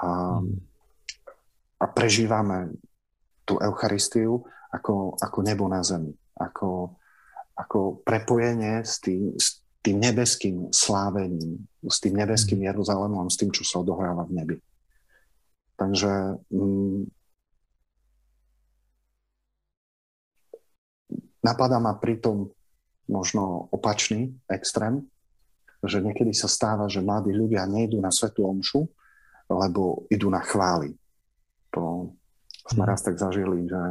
a, 0.00 0.40
hmm. 0.40 0.58
a 1.78 1.84
prežívame 1.92 2.72
tú 3.44 3.60
Eucharistiu 3.60 4.42
ako, 4.72 5.20
ako 5.20 5.38
nebo 5.44 5.68
na 5.68 5.84
zemi, 5.84 6.16
ako 6.40 6.96
ako 7.56 8.02
prepojenie 8.02 8.80
s, 8.82 8.98
tým, 8.98 9.36
s 9.36 9.60
tým 9.84 10.00
nebeským 10.00 10.72
slávením, 10.72 11.62
s 11.84 12.00
tým 12.00 12.16
nebeským. 12.16 12.60
Jeruzalémom, 12.64 13.28
s 13.28 13.36
tým, 13.36 13.52
čo 13.52 13.62
sa 13.66 13.84
odohráva 13.84 14.24
v 14.24 14.34
nebi. 14.42 14.56
Takže 15.82 16.38
mm, 16.54 17.10
napadá 21.42 21.82
ma 21.82 21.98
pritom 21.98 22.54
možno 23.10 23.66
opačný 23.74 24.30
extrém, 24.46 25.02
že 25.82 25.98
niekedy 25.98 26.30
sa 26.30 26.46
stáva, 26.46 26.86
že 26.86 27.02
mladí 27.02 27.34
ľudia 27.34 27.66
nejdú 27.66 27.98
na 27.98 28.14
svetú 28.14 28.46
omšu, 28.46 28.86
lebo 29.50 30.06
idú 30.06 30.30
na 30.30 30.38
chvály. 30.38 30.94
To 31.74 32.14
sme 32.70 32.86
mhm. 32.86 32.90
raz 32.94 33.02
tak 33.02 33.18
zažili, 33.18 33.66
že 33.66 33.82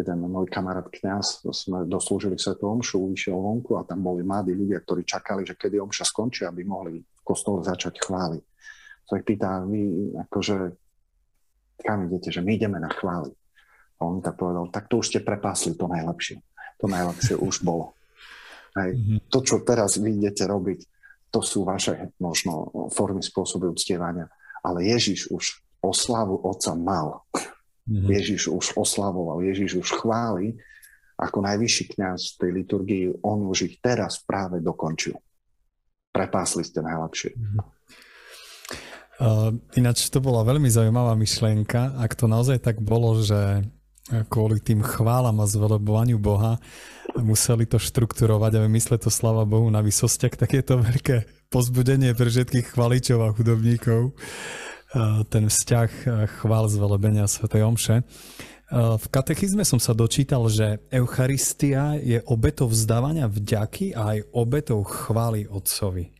jeden 0.00 0.18
môj 0.32 0.48
kamarát 0.48 0.88
kňaz, 0.88 1.44
sme 1.52 1.84
doslúžili 1.84 2.40
svetú 2.40 2.72
omšu, 2.72 3.12
vyšiel 3.12 3.36
vonku 3.36 3.76
a 3.76 3.84
tam 3.84 4.00
boli 4.00 4.24
mladí 4.24 4.56
ľudia, 4.56 4.80
ktorí 4.80 5.04
čakali, 5.04 5.44
že 5.44 5.60
kedy 5.60 5.76
omša 5.76 6.08
skončí, 6.08 6.48
aby 6.48 6.64
mohli 6.64 7.04
v 7.04 7.22
kostole 7.24 7.60
začať 7.60 8.00
chváliť. 8.00 8.44
Tak 9.06 9.20
pýta, 9.24 9.60
vy 9.64 10.12
akože 10.28 10.85
kam 11.80 12.08
idete, 12.08 12.32
že 12.32 12.40
my 12.40 12.56
ideme 12.56 12.78
na 12.80 12.88
chvály. 12.92 13.32
A 13.96 14.04
on 14.04 14.20
tak 14.20 14.36
povedal, 14.36 14.68
tak 14.68 14.88
to 14.92 15.00
už 15.00 15.08
ste 15.08 15.20
prepásli 15.24 15.72
to 15.72 15.88
najlepšie. 15.88 16.40
To 16.80 16.86
najlepšie 16.88 17.40
už 17.40 17.64
bolo. 17.64 17.96
Hej. 18.76 19.00
Mm-hmm. 19.00 19.18
To, 19.32 19.38
čo 19.40 19.64
teraz 19.64 19.96
vy 19.96 20.20
idete 20.20 20.44
robiť, 20.44 20.84
to 21.32 21.40
sú 21.40 21.64
vaše 21.64 22.12
možno 22.20 22.68
formy 22.92 23.24
spôsoby 23.24 23.72
uctievania. 23.72 24.28
Ale 24.60 24.84
Ježiš 24.84 25.32
už 25.32 25.64
oslavu 25.80 26.36
Otca 26.44 26.76
mal. 26.76 27.24
Mm-hmm. 27.88 28.08
Ježiš 28.12 28.42
už 28.52 28.66
oslavoval, 28.76 29.40
Ježiš 29.46 29.80
už 29.80 29.88
chváli 29.96 30.58
ako 31.16 31.40
najvyšší 31.48 31.96
kňaz 31.96 32.36
tej 32.36 32.50
liturgii, 32.52 33.24
on 33.24 33.48
už 33.48 33.72
ich 33.72 33.80
teraz 33.80 34.20
práve 34.20 34.60
dokončil. 34.60 35.16
Prepásli 36.12 36.60
ste 36.60 36.84
najlepšie. 36.84 37.32
Mm-hmm. 37.32 37.64
Uh, 39.16 39.56
ináč 39.76 40.12
to 40.12 40.20
bola 40.20 40.44
veľmi 40.44 40.68
zaujímavá 40.68 41.16
myšlienka, 41.16 41.96
ak 42.00 42.12
to 42.16 42.28
naozaj 42.28 42.60
tak 42.60 42.84
bolo, 42.84 43.16
že 43.24 43.64
kvôli 44.30 44.62
tým 44.62 44.86
chválam 44.86 45.34
a 45.42 45.50
zvelebovaniu 45.50 46.22
Boha 46.22 46.62
museli 47.18 47.66
to 47.66 47.74
štrukturovať 47.80 48.54
a 48.54 48.64
vymysleť 48.68 49.08
to 49.08 49.10
slava 49.10 49.42
Bohu 49.42 49.66
na 49.66 49.82
vysostiach, 49.82 50.38
tak 50.38 50.54
je 50.54 50.62
to 50.62 50.78
veľké 50.78 51.26
pozbudenie 51.50 52.14
pre 52.14 52.30
všetkých 52.30 52.70
chvaličov 52.70 53.18
a 53.24 53.34
hudobníkov. 53.34 54.14
Ten 55.26 55.50
vzťah 55.50 55.90
chvál 56.38 56.70
zvelebenia 56.70 57.26
Sv. 57.26 57.50
Omše. 57.50 58.06
V 58.72 59.06
katechizme 59.10 59.66
som 59.66 59.82
sa 59.82 59.90
dočítal, 59.90 60.46
že 60.54 60.86
Eucharistia 60.90 61.98
je 61.98 62.22
obetou 62.30 62.70
vzdávania 62.70 63.26
vďaky 63.26 63.94
a 63.94 64.14
aj 64.14 64.18
obetou 64.30 64.86
chvály 64.86 65.50
Otcovi. 65.50 66.15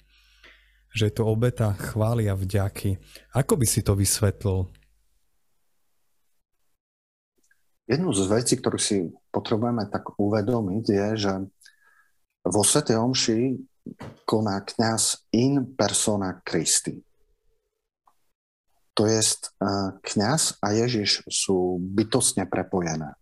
Že 0.96 1.12
je 1.12 1.14
to 1.20 1.28
obeta 1.28 1.76
chvály 1.76 2.32
a 2.32 2.34
vďaky. 2.34 2.96
Ako 3.36 3.60
by 3.60 3.66
si 3.68 3.84
to 3.84 3.92
vysvetlil? 3.92 4.72
Jednu 7.84 8.16
z 8.16 8.24
vecí, 8.32 8.56
ktorú 8.56 8.80
si 8.80 9.12
potrebujeme 9.28 9.84
tak 9.92 10.16
uvedomiť, 10.16 10.84
je, 10.88 11.08
že 11.20 11.32
vo 12.48 12.62
Svete 12.64 12.96
Omši 12.96 13.60
koná 14.26 14.64
kňaz 14.64 15.28
in 15.36 15.76
persona 15.76 16.42
Christi. 16.42 16.98
To 18.96 19.04
je, 19.04 19.20
kňaz 20.00 20.58
a 20.64 20.66
Ježiš 20.72 21.28
sú 21.28 21.76
bytostne 21.78 22.48
prepojené. 22.48 23.12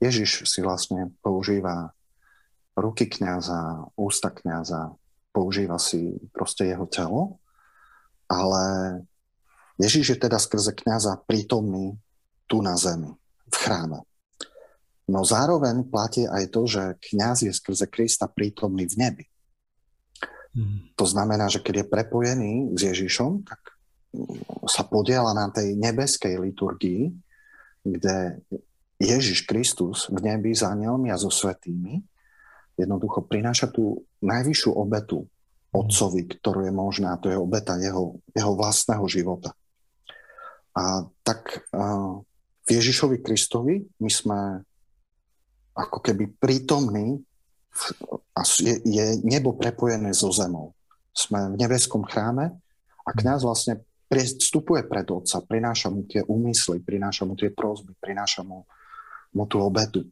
Ježiš 0.00 0.48
si 0.48 0.64
vlastne 0.64 1.12
používa 1.20 1.92
ruky 2.72 3.04
kňaza, 3.06 3.92
ústa 3.94 4.32
kňaza, 4.32 4.96
používa 5.36 5.76
si 5.76 6.16
proste 6.32 6.72
jeho 6.72 6.88
telo, 6.88 7.36
ale 8.24 8.64
Ježiš 9.76 10.16
je 10.16 10.18
teda 10.24 10.40
skrze 10.40 10.72
kňaza 10.72 11.20
prítomný 11.28 12.00
tu 12.48 12.64
na 12.64 12.72
zemi 12.80 13.12
v 13.52 13.56
chráme. 13.60 14.00
No 15.06 15.22
zároveň 15.22 15.84
platí 15.86 16.24
aj 16.24 16.44
to, 16.48 16.64
že 16.64 16.82
kňaz 17.12 17.44
je 17.44 17.52
skrze 17.52 17.86
Krista 17.92 18.26
prítomný 18.26 18.88
v 18.88 18.96
nebi. 18.96 19.24
Mm. 20.56 20.96
To 20.96 21.04
znamená, 21.04 21.52
že 21.52 21.60
keď 21.60 21.84
je 21.84 21.92
prepojený 21.92 22.52
s 22.72 22.80
Ježišom, 22.80 23.44
tak 23.44 23.60
sa 24.64 24.82
podiela 24.88 25.36
na 25.36 25.52
tej 25.52 25.76
nebeskej 25.76 26.40
liturgii, 26.40 27.12
kde 27.84 28.40
Ježiš 28.96 29.44
Kristus 29.44 30.08
v 30.08 30.24
nebi 30.24 30.56
s 30.56 30.64
anielmi 30.64 31.12
a 31.12 31.20
so 31.20 31.28
svetými 31.28 32.00
jednoducho 32.76 33.24
prináša 33.24 33.72
tú 33.72 34.04
najvyššiu 34.20 34.70
obetu 34.76 35.24
Otcovi, 35.72 36.24
ktorú 36.24 36.64
je 36.64 36.72
možná, 36.72 37.20
to 37.20 37.28
je 37.28 37.36
obeta 37.36 37.76
jeho, 37.76 38.16
jeho 38.32 38.52
vlastného 38.56 39.04
života. 39.08 39.52
A 40.76 41.04
tak 41.24 41.64
v 42.66 42.68
Ježišovi 42.68 43.20
Kristovi 43.20 43.84
my 44.00 44.10
sme 44.12 44.40
ako 45.76 46.00
keby 46.00 46.32
prítomní 46.40 47.20
a 48.32 48.40
je, 48.44 48.80
je 48.84 49.04
nebo 49.20 49.52
prepojené 49.52 50.16
so 50.16 50.32
zemou. 50.32 50.72
Sme 51.12 51.52
v 51.52 51.60
nebeskom 51.60 52.04
chráme 52.08 52.56
a 53.04 53.10
kňaz 53.12 53.44
vlastne 53.44 53.84
vstupuje 54.08 54.86
pred 54.88 55.04
Otca, 55.12 55.44
prináša 55.44 55.92
mu 55.92 56.08
tie 56.08 56.24
úmysly, 56.24 56.80
prináša 56.80 57.28
mu 57.28 57.36
tie 57.36 57.52
prosby, 57.52 57.92
prináša 58.00 58.46
mu, 58.46 58.64
mu 59.34 59.44
tú 59.44 59.60
obetu. 59.60 60.08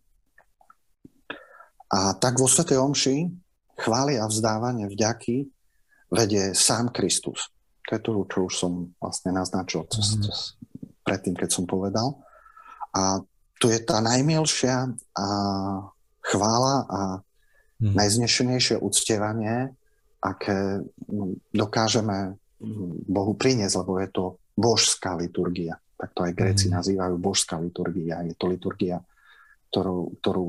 A 1.94 2.18
tak 2.18 2.42
vo 2.42 2.50
Svetej 2.50 2.82
Omši 2.82 3.30
chváli 3.78 4.18
a 4.18 4.26
vzdávanie 4.26 4.90
vďaky 4.90 5.46
vedie 6.10 6.50
sám 6.58 6.90
Kristus. 6.90 7.54
To 7.86 7.90
je 7.94 8.00
to, 8.02 8.10
čo 8.26 8.38
už 8.50 8.54
som 8.54 8.72
vlastne 8.98 9.30
naznačil 9.30 9.86
mm. 9.86 10.26
predtým, 11.06 11.38
keď 11.38 11.50
som 11.54 11.64
povedal. 11.70 12.18
A 12.94 13.22
to 13.62 13.70
je 13.70 13.78
tá 13.78 14.02
najmilšia 14.02 14.90
a 15.14 15.26
chvála 16.24 16.76
a 16.88 17.00
hmm. 17.80 17.94
najznešenejšie 17.96 18.76
uctievanie, 18.80 19.72
aké 20.20 20.84
dokážeme 21.52 22.40
Bohu 23.08 23.32
priniesť, 23.36 23.84
lebo 23.84 23.92
je 24.00 24.08
to 24.08 24.24
božská 24.56 25.16
liturgia. 25.16 25.76
Tak 25.96 26.10
to 26.16 26.20
aj 26.24 26.32
Gréci 26.32 26.66
hmm. 26.68 26.76
nazývajú 26.80 27.14
božská 27.20 27.60
liturgia. 27.60 28.24
Je 28.24 28.34
to 28.36 28.48
liturgia, 28.48 29.00
ktorú, 29.72 30.16
ktorú 30.20 30.44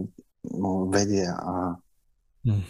vedie 0.91 1.25
a 1.27 1.75
hmm. 2.45 2.63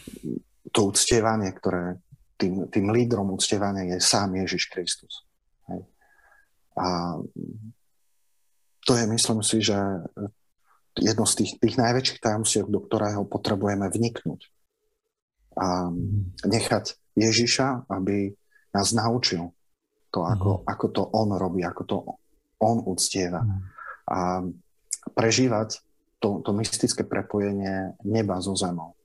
to 0.72 0.80
uctievanie, 0.90 1.52
ktoré 1.54 2.00
tým, 2.36 2.68
tým 2.68 2.92
lídrom 2.92 3.32
uctievania 3.32 3.96
je 3.96 4.00
sám 4.04 4.36
Ježiš 4.36 4.68
Kristus. 4.68 5.24
Hej. 5.72 5.88
A 6.76 7.16
to 8.86 8.92
je, 8.94 9.04
myslím 9.08 9.42
si, 9.42 9.64
že 9.64 9.78
jedno 11.00 11.26
z 11.28 11.34
tých, 11.44 11.52
tých 11.60 11.76
najväčších 11.80 12.20
tajomstiev, 12.20 12.68
do 12.68 12.80
ktorého 12.84 13.24
potrebujeme 13.28 13.88
vniknúť. 13.88 14.52
A 15.56 15.88
nechať 16.44 17.00
Ježiša, 17.16 17.88
aby 17.88 18.36
nás 18.76 18.92
naučil 18.92 19.56
to, 20.12 20.28
ako, 20.28 20.60
mm. 20.60 20.62
ako 20.68 20.86
to 20.92 21.04
on 21.16 21.30
robí, 21.36 21.64
ako 21.64 21.84
to 21.88 21.98
on 22.60 22.84
uctieva. 22.84 23.44
Mm. 23.44 23.60
A 24.12 24.20
prežívať 25.16 25.85
to, 26.26 26.42
to 26.42 26.52
mystické 26.58 27.06
prepojenie 27.06 27.94
neba 28.02 28.42
so 28.42 28.58
zemou. 28.58 28.98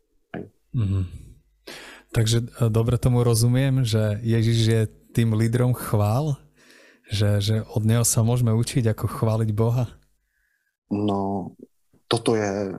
Mm. 0.72 1.04
Takže 2.16 2.48
e, 2.48 2.72
dobre 2.72 2.96
tomu 2.96 3.20
rozumiem, 3.20 3.84
že 3.84 4.16
Ježiš 4.24 4.58
je 4.64 4.82
tým 5.12 5.36
lídrom 5.36 5.76
chvál, 5.76 6.40
že, 7.10 7.42
že 7.44 7.54
od 7.76 7.84
neho 7.84 8.06
sa 8.06 8.24
môžeme 8.24 8.56
učiť, 8.56 8.88
ako 8.88 9.04
chváliť 9.20 9.50
Boha? 9.52 9.90
No, 10.88 11.52
toto 12.08 12.38
je 12.38 12.72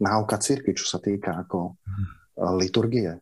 náuka 0.00 0.38
círky, 0.40 0.72
čo 0.72 0.88
sa 0.88 1.02
týka 1.02 1.36
ako 1.44 1.76
mm. 1.76 2.06
liturgie. 2.56 3.12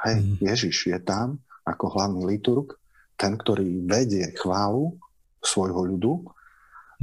Hej, 0.00 0.16
mm. 0.16 0.34
Ježiš 0.40 0.96
je 0.96 0.98
tam 1.04 1.44
ako 1.68 1.92
hlavný 1.92 2.24
liturg, 2.24 2.80
ten, 3.20 3.36
ktorý 3.36 3.84
vedie 3.84 4.32
chválu 4.32 4.96
svojho 5.44 5.84
ľudu. 5.92 6.24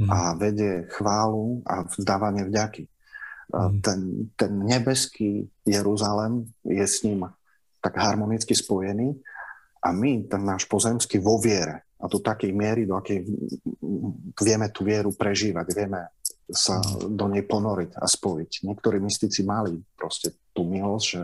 A 0.06 0.38
vedie 0.38 0.86
chválu 0.94 1.66
a 1.66 1.82
vzdávanie 1.82 2.46
vďaky. 2.46 2.86
Mm. 3.50 3.82
Ten, 3.82 4.00
ten 4.38 4.52
nebeský 4.62 5.50
Jeruzalem 5.66 6.46
je 6.62 6.86
s 6.86 7.02
ním 7.02 7.26
tak 7.82 7.98
harmonicky 7.98 8.54
spojený 8.54 9.18
a 9.82 9.90
my, 9.90 10.30
ten 10.30 10.42
náš 10.46 10.70
pozemský 10.70 11.18
vo 11.18 11.42
viere, 11.42 11.82
a 11.98 12.06
do 12.06 12.22
takej 12.22 12.54
miery, 12.54 12.86
do 12.86 12.94
akej 12.94 13.26
vieme 14.38 14.70
tú 14.70 14.86
vieru 14.86 15.10
prežívať, 15.10 15.66
vieme 15.74 16.14
sa 16.46 16.78
do 17.02 17.26
nej 17.26 17.42
ponoriť 17.42 17.98
a 17.98 18.06
spojiť. 18.06 18.62
Niektorí 18.64 19.02
mystici 19.02 19.42
mali 19.42 19.82
proste 19.98 20.32
tú 20.54 20.62
milosť, 20.62 21.06
že, 21.06 21.22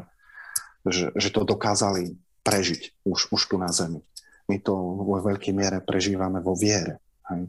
že, 0.90 1.06
že 1.14 1.28
to 1.30 1.46
dokázali 1.46 2.18
prežiť 2.42 3.06
už, 3.06 3.30
už 3.32 3.42
tu 3.48 3.56
na 3.56 3.70
Zemi. 3.70 4.02
My 4.50 4.60
to 4.60 4.74
vo 4.76 5.16
veľkej 5.22 5.54
miere 5.56 5.78
prežívame 5.80 6.42
vo 6.42 6.52
viere. 6.58 7.00
Hej? 7.30 7.48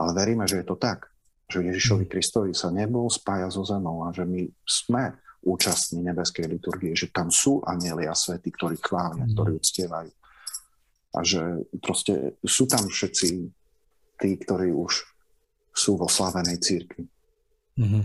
Ale 0.00 0.16
veríme, 0.16 0.48
že 0.48 0.64
je 0.64 0.66
to 0.66 0.80
tak, 0.80 1.12
že 1.44 1.60
Ježišovi 1.60 2.08
Kristovi 2.08 2.56
sa 2.56 2.72
nebo 2.72 3.04
spája 3.12 3.52
so 3.52 3.60
zemou 3.68 4.08
a 4.08 4.14
že 4.16 4.24
my 4.24 4.48
sme 4.64 5.12
účastní 5.44 6.00
nebeskej 6.00 6.48
liturgie, 6.48 6.96
že 6.96 7.12
tam 7.12 7.28
sú 7.28 7.60
anieli 7.68 8.08
a 8.08 8.16
svety, 8.16 8.48
ktorí 8.48 8.80
chvália, 8.80 9.28
mm. 9.28 9.32
ktorí 9.36 9.50
uctievajú. 9.60 10.12
A 11.10 11.18
že 11.26 11.42
proste 11.82 12.38
sú 12.46 12.64
tam 12.70 12.86
všetci 12.86 13.28
tí, 14.20 14.30
ktorí 14.40 14.72
už 14.72 15.04
sú 15.74 15.96
vo 15.96 16.06
slavenej 16.06 16.60
církvi. 16.60 17.04
Mm-hmm. 17.80 18.04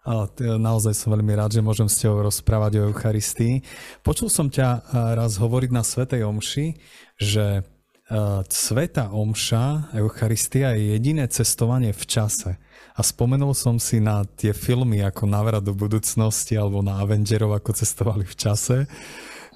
A 0.00 0.26
naozaj 0.56 0.96
som 0.96 1.12
veľmi 1.12 1.36
rád, 1.36 1.54
že 1.54 1.64
môžem 1.64 1.86
s 1.86 2.00
tebou 2.00 2.24
rozprávať 2.24 2.80
o 2.80 2.88
Eucharistii. 2.88 3.62
Počul 4.00 4.32
som 4.32 4.48
ťa 4.48 4.90
raz 5.14 5.36
hovoriť 5.36 5.70
na 5.70 5.84
Svetej 5.84 6.24
Omši, 6.24 6.66
že 7.20 7.62
Sveta 8.50 9.14
Omša, 9.14 9.94
Eucharistia 9.94 10.74
je 10.74 10.98
jediné 10.98 11.30
cestovanie 11.30 11.94
v 11.94 12.04
čase. 12.10 12.58
A 12.98 13.06
spomenul 13.06 13.54
som 13.54 13.78
si 13.78 14.02
na 14.02 14.26
tie 14.26 14.50
filmy 14.50 14.98
ako 14.98 15.30
Návrat 15.30 15.62
do 15.62 15.78
budúcnosti 15.78 16.58
alebo 16.58 16.82
na 16.82 16.98
Avengerov, 16.98 17.54
ako 17.54 17.70
cestovali 17.70 18.26
v 18.26 18.34
čase. 18.34 18.76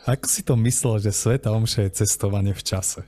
Ako 0.06 0.26
si 0.30 0.46
to 0.46 0.54
myslel, 0.54 1.02
že 1.02 1.10
Sveta 1.10 1.50
Omša 1.50 1.90
je 1.90 2.06
cestovanie 2.06 2.54
v 2.54 2.62
čase? 2.62 3.02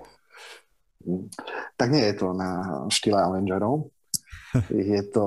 Tak 1.79 1.95
nie 1.95 2.03
je 2.11 2.15
to 2.19 2.35
na 2.35 2.83
štýle 2.91 3.15
Avengerov. 3.15 3.95
Je 4.73 5.03
to 5.13 5.27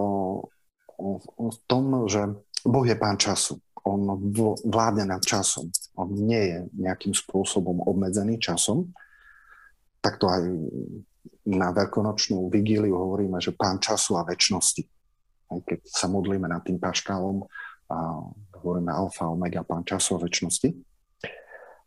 v 1.38 1.58
tom, 1.70 2.10
že 2.12 2.20
Boh 2.68 2.84
je 2.84 2.98
pán 2.98 3.16
času. 3.16 3.56
On 3.88 4.20
vládne 4.68 5.08
nad 5.08 5.24
časom. 5.24 5.72
On 5.96 6.12
nie 6.12 6.44
je 6.50 6.60
nejakým 6.76 7.16
spôsobom 7.16 7.80
obmedzený 7.88 8.42
časom. 8.42 8.92
Tak 10.00 10.16
to 10.20 10.26
aj 10.32 10.44
na 11.50 11.70
veľkonočnú 11.74 12.48
vigíliu 12.48 12.94
hovoríme, 12.94 13.42
že 13.42 13.56
pán 13.56 13.82
času 13.82 14.16
a 14.20 14.28
väčšnosti. 14.28 14.84
Aj 15.50 15.60
keď 15.66 15.80
sa 15.88 16.06
modlíme 16.06 16.46
nad 16.46 16.62
tým 16.62 16.78
paškálom 16.78 17.42
a 17.90 17.98
hovoríme 18.62 18.92
alfa, 18.94 19.28
omega, 19.32 19.66
pán 19.66 19.82
času 19.82 20.20
a 20.20 20.24
väčšnosti. 20.24 20.70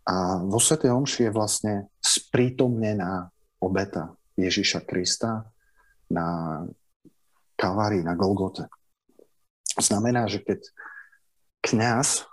A 0.02 0.42
vo 0.42 0.58
Sv. 0.58 0.82
Omši 0.82 1.30
je 1.30 1.32
vlastne 1.32 1.74
sprítomnená 2.02 3.30
obeta 3.62 4.18
Ježiša 4.34 4.82
Krista 4.82 5.46
na 6.10 6.58
Kalvárii, 7.54 8.02
na 8.02 8.18
Golgote. 8.18 8.66
Znamená, 9.78 10.26
že 10.26 10.42
keď 10.42 10.60
kňaz 11.62 12.26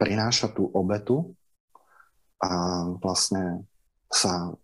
prináša 0.00 0.48
tú 0.48 0.72
obetu 0.72 1.36
a 2.40 2.82
vlastne 2.96 3.68
sa 4.08 4.56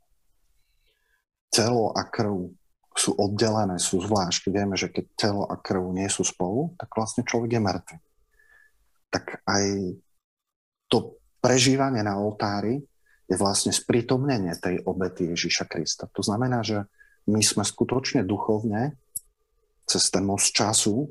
telo 1.50 1.92
a 1.92 2.06
krv 2.06 2.54
sú 2.94 3.14
oddelené, 3.18 3.78
sú 3.78 4.02
zvlášť. 4.02 4.50
Vieme, 4.50 4.74
že 4.74 4.90
keď 4.90 5.04
telo 5.14 5.42
a 5.46 5.54
krv 5.58 5.90
nie 5.94 6.06
sú 6.10 6.26
spolu, 6.26 6.74
tak 6.78 6.90
vlastne 6.94 7.26
človek 7.26 7.58
je 7.58 7.62
mŕtvy. 7.62 7.96
Tak 9.10 9.24
aj 9.46 9.64
to 10.90 11.18
prežívanie 11.42 12.02
na 12.02 12.18
oltári 12.18 12.82
je 13.30 13.36
vlastne 13.38 13.70
sprítomnenie 13.70 14.58
tej 14.58 14.82
obety 14.86 15.30
Ježíša 15.30 15.70
Krista. 15.70 16.10
To 16.10 16.22
znamená, 16.22 16.66
že 16.66 16.82
my 17.30 17.38
sme 17.42 17.62
skutočne 17.62 18.26
duchovne 18.26 18.98
cez 19.86 20.10
ten 20.10 20.26
most 20.26 20.50
času 20.50 21.10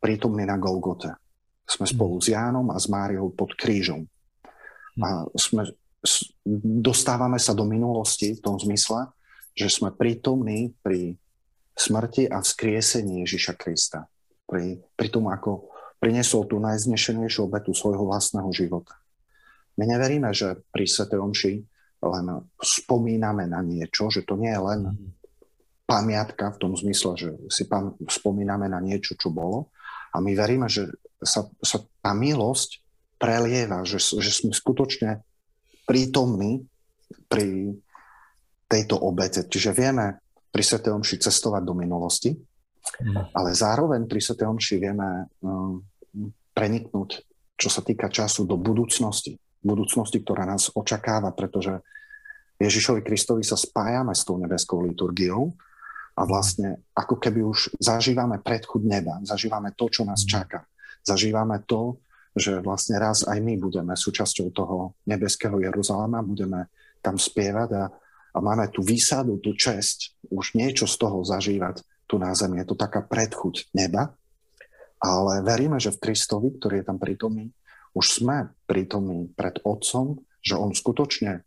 prítomní 0.00 0.44
na 0.44 0.60
Golgote. 0.60 1.16
Sme 1.68 1.88
mhm. 1.88 1.92
spolu 1.92 2.16
s 2.20 2.28
Jánom 2.32 2.68
a 2.72 2.76
s 2.76 2.88
Máriou 2.88 3.32
pod 3.32 3.56
krížom. 3.56 4.04
A 4.98 5.30
sme, 5.38 5.62
dostávame 6.82 7.38
sa 7.38 7.54
do 7.54 7.62
minulosti 7.62 8.34
v 8.34 8.42
tom 8.42 8.58
zmysle, 8.58 9.08
že 9.58 9.66
sme 9.66 9.90
prítomní 9.90 10.70
pri 10.78 11.18
smrti 11.74 12.30
a 12.30 12.38
vzkriesení 12.38 13.26
Ježiša 13.26 13.58
Krista. 13.58 14.06
Pri, 14.46 14.78
pri 14.94 15.08
tom, 15.10 15.26
ako 15.26 15.74
priniesol 15.98 16.46
tú 16.46 16.62
najznešenejšiu 16.62 17.50
obetu 17.50 17.74
svojho 17.74 18.06
vlastného 18.06 18.48
života. 18.54 18.94
My 19.78 19.90
neveríme, 19.90 20.30
že 20.30 20.62
pri 20.70 20.86
Sv. 20.86 21.10
Omši 21.10 21.54
len 21.98 22.26
spomíname 22.62 23.50
na 23.50 23.58
niečo, 23.66 24.06
že 24.06 24.22
to 24.22 24.38
nie 24.38 24.54
je 24.54 24.62
len 24.62 24.80
mhm. 24.94 25.06
pamiatka 25.90 26.54
v 26.54 26.60
tom 26.62 26.72
zmysle, 26.78 27.18
že 27.18 27.30
si 27.50 27.66
pam, 27.66 27.98
spomíname 28.06 28.70
na 28.70 28.78
niečo, 28.78 29.18
čo 29.18 29.34
bolo, 29.34 29.74
a 30.14 30.22
my 30.24 30.32
veríme, 30.32 30.70
že 30.70 30.88
sa, 31.20 31.44
sa 31.60 31.78
tá 32.00 32.16
milosť 32.16 32.80
prelieva, 33.20 33.82
že, 33.84 33.98
že 33.98 34.30
sme 34.30 34.54
skutočne 34.54 35.20
prítomní 35.84 36.64
pri 37.26 37.76
tejto 38.68 39.00
obete. 39.00 39.48
Čiže 39.48 39.72
vieme 39.72 40.20
pri 40.52 40.62
Sv. 40.62 40.84
Omši 40.84 41.24
cestovať 41.24 41.62
do 41.64 41.74
minulosti, 41.74 42.36
mm. 42.36 43.32
ale 43.32 43.56
zároveň 43.56 44.04
pri 44.04 44.20
Sv. 44.20 44.44
Omši 44.44 44.76
vieme 44.76 45.32
um, 45.40 45.80
preniknúť, 46.52 47.24
čo 47.56 47.68
sa 47.72 47.80
týka 47.80 48.12
času, 48.12 48.44
do 48.44 48.60
budúcnosti. 48.60 49.40
Budúcnosti, 49.64 50.22
ktorá 50.22 50.46
nás 50.46 50.70
očakáva, 50.70 51.34
pretože 51.34 51.80
Ježišovi 52.58 53.02
Kristovi 53.02 53.42
sa 53.42 53.58
spájame 53.58 54.14
s 54.14 54.22
tou 54.22 54.38
nebeskou 54.38 54.82
liturgiou 54.82 55.54
a 56.18 56.22
vlastne 56.26 56.82
ako 56.98 57.22
keby 57.22 57.46
už 57.46 57.78
zažívame 57.78 58.42
predchud 58.42 58.82
neba, 58.82 59.22
zažívame 59.22 59.70
to, 59.78 59.86
čo 59.86 60.02
nás 60.02 60.26
čaká. 60.26 60.66
Zažívame 61.06 61.62
to, 61.62 62.02
že 62.34 62.58
vlastne 62.58 62.98
raz 62.98 63.22
aj 63.22 63.38
my 63.38 63.54
budeme 63.58 63.94
súčasťou 63.94 64.50
toho 64.50 64.98
nebeského 65.06 65.54
Jeruzalema, 65.62 66.26
budeme 66.26 66.70
tam 66.98 67.14
spievať 67.14 67.70
a, 67.74 67.84
a 68.38 68.44
máme 68.44 68.70
tú 68.70 68.86
výsadu, 68.86 69.42
tú 69.42 69.58
česť, 69.58 70.30
už 70.30 70.54
niečo 70.54 70.86
z 70.86 70.94
toho 70.94 71.26
zažívať 71.26 71.82
tu 72.06 72.22
na 72.22 72.30
zemi. 72.38 72.62
Je 72.62 72.70
to 72.70 72.78
taká 72.78 73.02
predchuť 73.02 73.74
neba, 73.74 74.14
ale 75.02 75.42
veríme, 75.42 75.82
že 75.82 75.90
v 75.90 76.06
Kristovi, 76.06 76.54
ktorý 76.54 76.80
je 76.80 76.86
tam 76.86 77.02
prítomný, 77.02 77.50
už 77.98 78.22
sme 78.22 78.54
prítomní 78.70 79.26
pred 79.34 79.58
Otcom, 79.66 80.22
že 80.38 80.54
On 80.54 80.70
skutočne 80.70 81.32
e, 81.34 81.42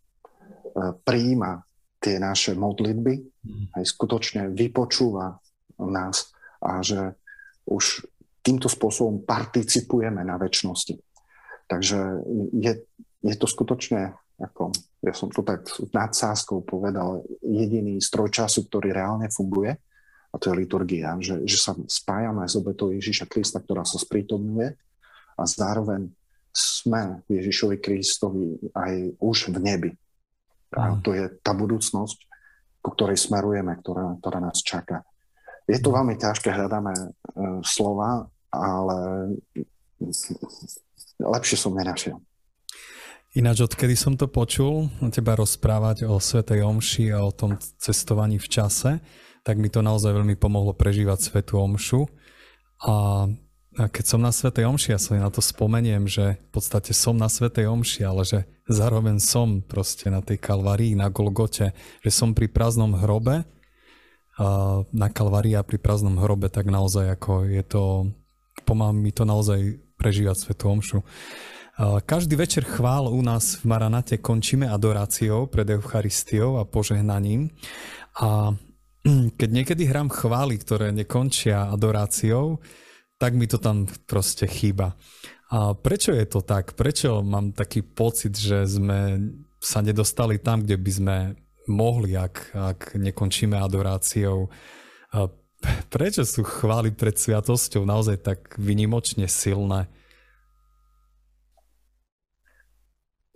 prijíma 1.08 1.64
tie 2.04 2.20
naše 2.20 2.60
modlitby, 2.60 3.14
mm. 3.24 3.66
aj 3.80 3.84
skutočne 3.88 4.52
vypočúva 4.52 5.40
nás 5.80 6.36
a 6.60 6.84
že 6.84 7.16
už 7.72 8.04
týmto 8.44 8.68
spôsobom 8.68 9.24
participujeme 9.24 10.22
na 10.28 10.36
väčšnosti. 10.36 11.00
Takže 11.72 12.00
je, 12.52 12.74
je 13.24 13.36
to 13.40 13.48
skutočne, 13.48 14.12
ako 14.42 14.76
ja 15.02 15.14
som 15.18 15.34
to 15.34 15.42
tak 15.42 15.66
nadsázkou 15.90 16.62
povedal, 16.62 17.26
jediný 17.42 17.98
stroj 17.98 18.30
času, 18.30 18.70
ktorý 18.70 18.94
reálne 18.94 19.28
funguje, 19.34 19.74
a 20.32 20.36
to 20.40 20.54
je 20.54 20.64
liturgia, 20.64 21.20
že, 21.20 21.44
že 21.44 21.58
sa 21.60 21.76
spájame 21.76 22.48
s 22.48 22.56
obetou 22.56 22.88
Ježíša 22.96 23.28
Krista, 23.28 23.60
ktorá 23.60 23.84
sa 23.84 24.00
sprítomňuje 24.00 24.70
a 25.36 25.44
zároveň 25.44 26.08
sme 26.56 27.24
Ježišovi 27.28 27.78
Kristovi 27.84 28.56
aj 28.72 29.20
už 29.20 29.52
v 29.52 29.58
nebi. 29.60 29.92
A 30.72 30.96
to 31.04 31.12
je 31.12 31.28
tá 31.44 31.52
budúcnosť, 31.52 32.32
ku 32.80 32.90
ktorej 32.96 33.20
smerujeme, 33.20 33.76
ktorá, 33.84 34.16
ktorá 34.24 34.40
nás 34.40 34.64
čaká. 34.64 35.04
Je 35.68 35.80
to 35.84 35.92
veľmi 35.92 36.16
ťažké, 36.16 36.48
hľadáme 36.48 36.96
uh, 36.96 37.60
slova, 37.60 38.32
ale 38.52 39.00
lepšie 41.20 41.58
som 41.60 41.76
nenašiel. 41.76 42.20
Ináč, 43.32 43.64
odkedy 43.64 43.96
som 43.96 44.20
to 44.20 44.28
počul, 44.28 44.92
teba 45.08 45.40
rozprávať 45.40 46.04
o 46.04 46.20
Svetej 46.20 46.68
Omši 46.68 47.16
a 47.16 47.24
o 47.24 47.32
tom 47.32 47.56
cestovaní 47.80 48.36
v 48.36 48.52
čase, 48.52 49.00
tak 49.48 49.56
mi 49.56 49.72
to 49.72 49.80
naozaj 49.80 50.12
veľmi 50.12 50.36
pomohlo 50.36 50.76
prežívať 50.76 51.32
Svetu 51.32 51.56
Omšu. 51.56 52.12
A 52.84 53.24
keď 53.72 54.04
som 54.04 54.20
na 54.20 54.36
Svetej 54.36 54.68
Omši, 54.68 54.92
ja 54.92 55.00
sa 55.00 55.16
na 55.16 55.32
to 55.32 55.40
spomeniem, 55.40 56.12
že 56.12 56.44
v 56.44 56.50
podstate 56.52 56.92
som 56.92 57.16
na 57.16 57.32
Svetej 57.32 57.72
Omši, 57.72 58.04
ale 58.04 58.28
že 58.28 58.44
zároveň 58.68 59.24
som 59.24 59.64
proste 59.64 60.12
na 60.12 60.20
tej 60.20 60.36
Kalvarii, 60.36 61.00
na 61.00 61.08
Golgote, 61.08 61.72
že 62.04 62.12
som 62.12 62.36
pri 62.36 62.52
prázdnom 62.52 63.00
hrobe, 63.00 63.48
na 64.92 65.08
Kalvarii 65.08 65.56
a 65.56 65.64
pri 65.64 65.80
prázdnom 65.80 66.20
hrobe, 66.20 66.52
tak 66.52 66.68
naozaj 66.68 67.16
ako 67.16 67.48
je 67.48 67.64
to, 67.64 68.12
pomáha 68.68 68.92
mi 68.92 69.16
to 69.16 69.24
naozaj 69.24 69.80
prežívať 69.96 70.36
Svetú 70.36 70.68
Omšu. 70.68 71.00
Každý 71.82 72.38
večer 72.38 72.62
chvál 72.62 73.10
u 73.10 73.22
nás 73.26 73.58
v 73.58 73.74
Maranate 73.74 74.22
končíme 74.22 74.70
adoráciou 74.70 75.50
pred 75.50 75.66
Eucharistiou 75.66 76.62
a 76.62 76.64
požehnaním. 76.70 77.50
A 78.22 78.54
keď 79.40 79.50
niekedy 79.50 79.90
hrám 79.90 80.14
chvály, 80.14 80.62
ktoré 80.62 80.94
nekončia 80.94 81.74
adoráciou, 81.74 82.62
tak 83.18 83.34
mi 83.34 83.50
to 83.50 83.58
tam 83.58 83.90
proste 84.06 84.46
chýba. 84.46 84.94
A 85.50 85.74
prečo 85.74 86.14
je 86.14 86.26
to 86.30 86.46
tak? 86.46 86.78
Prečo 86.78 87.26
mám 87.26 87.50
taký 87.50 87.82
pocit, 87.82 88.38
že 88.38 88.62
sme 88.70 89.34
sa 89.58 89.82
nedostali 89.82 90.38
tam, 90.38 90.62
kde 90.62 90.78
by 90.78 90.92
sme 90.94 91.18
mohli, 91.66 92.14
ak, 92.14 92.54
ak 92.54 92.80
nekončíme 92.94 93.58
adoráciou? 93.58 94.54
A 95.18 95.34
prečo 95.90 96.30
sú 96.30 96.46
chvály 96.46 96.94
pred 96.94 97.18
sviatosťou 97.18 97.90
naozaj 97.90 98.22
tak 98.22 98.40
vynimočne 98.62 99.26
silné? 99.26 99.90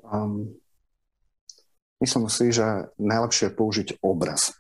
Um, 0.06 0.54
myslím 2.02 2.30
si, 2.30 2.54
že 2.54 2.94
najlepšie 3.02 3.50
je 3.50 3.58
použiť 3.58 3.88
obraz. 4.06 4.54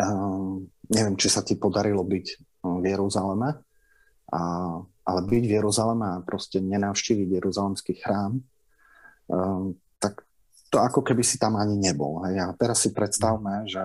Um, 0.00 0.72
neviem, 0.88 1.14
či 1.20 1.28
sa 1.28 1.44
ti 1.44 1.54
podarilo 1.54 2.02
byť 2.02 2.26
v 2.64 2.84
Jeruzaleme, 2.84 3.60
a 4.32 4.40
ale 5.04 5.20
byť 5.20 5.44
v 5.44 5.54
Jeruzaleme 5.60 6.06
a 6.16 6.24
proste 6.24 6.64
nenavštíviť 6.64 7.28
Jeruzalemský 7.28 7.92
chrám, 8.00 8.40
um, 9.28 9.76
tak 10.00 10.24
to 10.72 10.80
ako 10.80 11.04
keby 11.04 11.20
si 11.20 11.36
tam 11.36 11.60
ani 11.60 11.76
nebol. 11.76 12.24
Hej. 12.24 12.40
A 12.40 12.56
teraz 12.56 12.80
si 12.80 12.90
predstavme, 12.96 13.68
že 13.68 13.84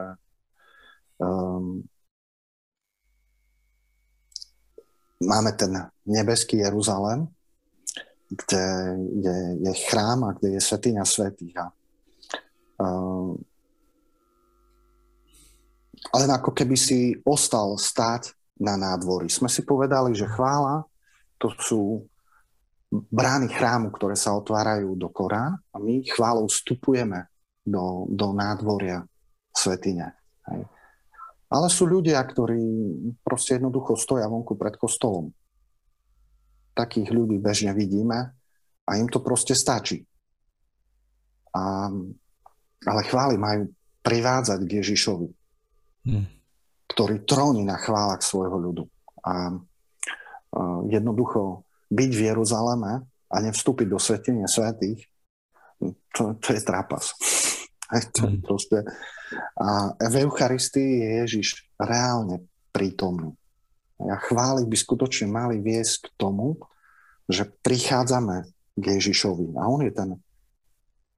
um, 1.19 1.83
máme 5.19 5.51
ten 5.59 5.91
nebeský 6.07 6.63
Jeruzalem, 6.63 7.27
kde 8.29 8.65
je, 9.25 9.37
je 9.65 9.73
chrám 9.89 10.23
a 10.29 10.35
kde 10.37 10.57
je 10.57 10.61
svetýňa 10.61 11.03
svetých. 11.03 11.55
A, 11.57 11.65
uh, 12.85 13.33
ale 16.13 16.23
ako 16.29 16.53
keby 16.53 16.77
si 16.77 17.17
ostal 17.25 17.75
stáť 17.75 18.33
na 18.61 18.77
nádvorí. 18.77 19.27
Sme 19.31 19.49
si 19.49 19.65
povedali, 19.65 20.13
že 20.13 20.29
chvála 20.29 20.85
to 21.39 21.55
sú 21.55 22.03
brány 22.91 23.47
chrámu, 23.47 23.95
ktoré 23.95 24.19
sa 24.19 24.35
otvárajú 24.35 24.97
do 24.99 25.07
Korán 25.07 25.55
a 25.71 25.75
my 25.79 26.03
chválou 26.03 26.51
vstupujeme 26.51 27.31
do, 27.63 28.09
do 28.11 28.35
nádvoria 28.35 29.05
svetine. 29.55 30.17
Hej. 30.51 30.67
Ale 31.49 31.67
sú 31.71 31.89
ľudia, 31.89 32.21
ktorí 32.21 32.61
proste 33.25 33.57
jednoducho 33.57 33.97
stoja 33.97 34.29
vonku 34.29 34.53
pred 34.53 34.77
kostolom. 34.77 35.33
Takých 36.79 37.11
ľudí 37.11 37.35
bežne 37.43 37.75
vidíme 37.75 38.31
a 38.87 38.91
im 38.95 39.11
to 39.11 39.19
proste 39.19 39.51
stačí. 39.51 40.07
A, 41.51 41.91
ale 42.87 43.01
chvály 43.03 43.35
majú 43.35 43.67
privádzať 43.99 44.59
k 44.63 44.71
Ježišovi, 44.79 45.27
hmm. 46.07 46.25
ktorý 46.87 47.27
tróni 47.27 47.67
na 47.67 47.75
chválach 47.75 48.23
svojho 48.23 48.55
ľudu. 48.55 48.83
A, 49.27 49.27
a 49.27 49.35
jednoducho 50.87 51.67
byť 51.91 52.11
v 52.15 52.21
Jeruzaleme 52.31 53.03
a 53.27 53.35
nevstúpiť 53.43 53.87
do 53.91 53.99
svetenia 53.99 54.47
svetých, 54.47 55.03
to, 56.15 56.39
to 56.39 56.47
je 56.55 56.61
trápas. 56.63 57.11
to 58.15 58.23
je 58.23 58.39
hmm. 58.39 58.45
proste, 58.45 58.87
a 59.59 59.93
v 59.99 60.15
Eucharistii 60.25 61.03
je 61.03 61.09
Ježiš 61.25 61.47
reálne 61.77 62.47
prítomný. 62.71 63.38
A 63.99 64.15
chvály 64.15 64.63
by 64.63 64.75
skutočne 64.79 65.27
mali 65.27 65.59
viesť 65.59 66.07
k 66.07 66.09
tomu, 66.15 66.55
že 67.27 67.45
prichádzame 67.45 68.47
k 68.79 68.83
Ježišovi. 68.95 69.59
A 69.59 69.67
on 69.67 69.83
je 69.83 69.91
ten 69.91 70.09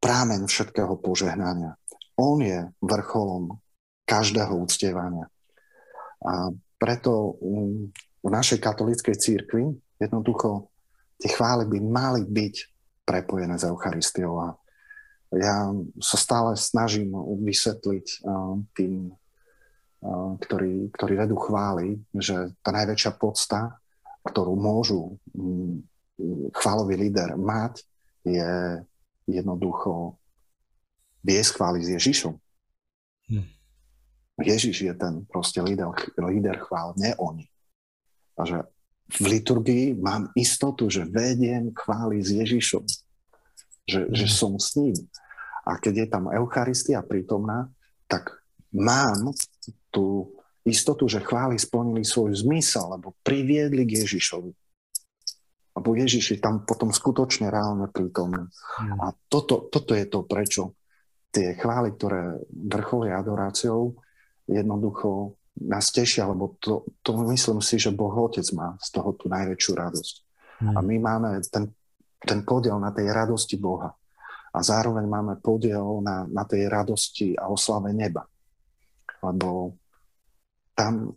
prámen 0.02 0.50
všetkého 0.50 0.98
požehnania. 0.98 1.78
On 2.18 2.42
je 2.42 2.68
vrcholom 2.82 3.62
každého 4.10 4.58
uctievania. 4.58 5.30
A 6.26 6.50
preto 6.82 7.38
mm, 7.38 7.94
v 8.26 8.30
našej 8.30 8.58
katolíckej 8.58 9.16
církvi 9.18 9.78
jednoducho 10.02 10.74
tie 11.22 11.30
chvály 11.30 11.70
by 11.70 11.78
mali 11.80 12.22
byť 12.26 12.56
prepojené 13.06 13.56
s 13.62 13.66
Eucharistiou. 13.66 14.34
A 14.42 14.48
ja 15.38 15.70
sa 16.02 16.18
stále 16.18 16.58
snažím 16.60 17.14
vysvetliť 17.16 18.26
uh, 18.26 18.60
tým, 18.76 19.14
ktorí, 20.42 20.90
ktorí 20.90 21.14
vedú 21.14 21.38
chvály, 21.38 22.02
že 22.18 22.50
tá 22.66 22.74
najväčšia 22.74 23.12
podsta, 23.22 23.78
ktorú 24.26 24.58
môžu 24.58 25.18
um, 25.34 25.82
chválový 26.58 26.98
líder 26.98 27.38
mať, 27.38 27.86
je 28.26 28.82
jednoducho 29.30 30.18
viesť 31.22 31.52
chvály 31.58 31.80
s 31.86 31.90
Ježišom. 32.02 32.34
Hm. 33.30 33.48
Ježiš 34.42 34.90
je 34.90 34.94
ten 34.98 35.22
proste 35.30 35.62
líder, 35.62 35.94
líder 36.18 36.58
chvál, 36.66 36.98
nie 36.98 37.14
oni. 37.22 37.46
A 38.38 38.42
že 38.46 38.58
v 39.22 39.38
liturgii 39.38 39.94
mám 40.02 40.34
istotu, 40.34 40.90
že 40.90 41.06
vediem 41.06 41.70
chvály 41.78 42.26
s 42.26 42.34
Ježišom. 42.34 42.86
Že, 43.86 44.02
hm. 44.02 44.12
že 44.18 44.28
som 44.30 44.58
s 44.58 44.74
ním. 44.82 44.98
A 45.62 45.78
keď 45.78 45.94
je 45.94 46.08
tam 46.10 46.26
Eucharistia 46.34 47.06
prítomná, 47.06 47.70
tak 48.10 48.42
mám 48.74 49.30
tú 49.94 50.34
istotu, 50.66 51.10
že 51.10 51.22
chvály 51.22 51.58
splnili 51.58 52.06
svoj 52.06 52.38
zmysel, 52.38 52.98
lebo 52.98 53.18
priviedli 53.26 53.86
k 53.86 54.06
Ježišovi. 54.06 54.52
Lebo 55.72 55.90
Ježiš 55.96 56.38
je 56.38 56.40
tam 56.44 56.68
potom 56.68 56.92
skutočne 56.92 57.48
reálne 57.48 57.88
prítomný. 57.88 58.46
Mm. 58.46 59.00
A 59.02 59.16
toto, 59.32 59.72
toto 59.72 59.96
je 59.96 60.06
to, 60.06 60.28
prečo 60.28 60.76
tie 61.32 61.56
chvály, 61.56 61.96
ktoré 61.96 62.44
vrcholia 62.52 63.24
adoráciou, 63.24 63.96
jednoducho 64.52 65.40
nás 65.64 65.92
tešia, 65.92 66.28
lebo 66.28 66.60
to, 66.60 66.84
to 67.04 67.16
myslím 67.32 67.64
si, 67.64 67.80
že 67.80 67.96
Boh 67.96 68.12
Otec 68.12 68.46
má 68.52 68.76
z 68.84 68.88
toho 69.00 69.16
tú 69.16 69.32
najväčšiu 69.32 69.72
radosť. 69.72 70.16
Mm. 70.62 70.76
A 70.76 70.80
my 70.84 70.96
máme 71.00 71.30
ten, 71.48 71.72
ten 72.20 72.44
podiel 72.44 72.78
na 72.78 72.92
tej 72.92 73.10
radosti 73.10 73.56
Boha 73.56 73.96
a 74.52 74.60
zároveň 74.60 75.08
máme 75.08 75.40
podiel 75.40 76.04
na, 76.04 76.28
na 76.28 76.44
tej 76.44 76.68
radosti 76.68 77.34
a 77.40 77.48
oslave 77.48 77.96
neba. 77.96 78.28
Lebo 79.22 79.78
tam 80.76 81.14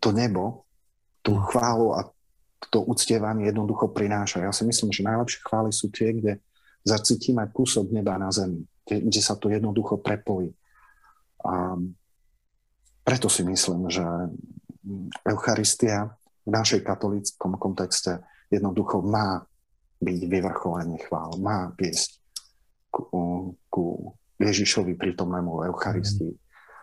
to 0.00 0.12
nebo, 0.12 0.64
tú 1.20 1.36
mm. 1.36 1.42
chválu 1.52 1.86
a 1.96 2.08
to 2.68 2.84
uctievanie 2.84 3.48
jednoducho 3.48 3.88
prináša. 3.88 4.44
Ja 4.44 4.52
si 4.52 4.68
myslím, 4.68 4.92
že 4.92 5.04
najlepšie 5.04 5.40
chvály 5.42 5.72
sú 5.72 5.88
tie, 5.88 6.12
kde 6.12 6.32
zacítime 6.84 7.48
kúsok 7.52 7.88
neba 7.92 8.20
na 8.20 8.28
zemi, 8.28 8.64
kde, 8.84 9.08
kde 9.08 9.20
sa 9.20 9.36
to 9.36 9.48
jednoducho 9.48 10.00
prepojí. 10.00 10.52
A 11.40 11.76
preto 13.00 13.32
si 13.32 13.42
myslím, 13.48 13.88
že 13.88 14.04
Eucharistia 15.24 16.12
v 16.44 16.50
našej 16.52 16.84
katolíckom 16.84 17.56
kontexte 17.56 18.20
jednoducho 18.52 19.00
má 19.00 19.44
byť 20.00 20.20
vyvrcholenie 20.28 21.00
chvál, 21.04 21.36
má 21.40 21.72
viesť 21.76 22.20
ku, 22.88 23.56
ku 23.68 23.84
Ježišovi 24.40 24.96
prítomnému 24.96 25.68
Eucharistii. 25.68 26.32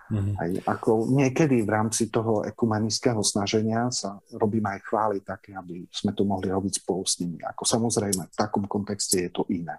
Mm-hmm. 0.07 0.35
Aj 0.39 0.51
ako 0.71 1.11
niekedy 1.11 1.67
v 1.67 1.69
rámci 1.69 2.07
toho 2.07 2.47
ekumenického 2.47 3.19
snaženia 3.19 3.91
sa 3.91 4.15
robíme 4.39 4.71
aj 4.79 4.81
chvály 4.87 5.17
také, 5.19 5.51
aby 5.51 5.83
sme 5.91 6.15
to 6.15 6.23
mohli 6.23 6.47
robiť 6.47 6.79
spolu 6.79 7.03
s 7.03 7.19
nimi. 7.19 7.43
Ako 7.43 7.67
samozrejme, 7.67 8.23
v 8.31 8.35
takom 8.39 8.63
kontexte 8.71 9.27
je 9.27 9.31
to 9.35 9.43
iné. 9.51 9.75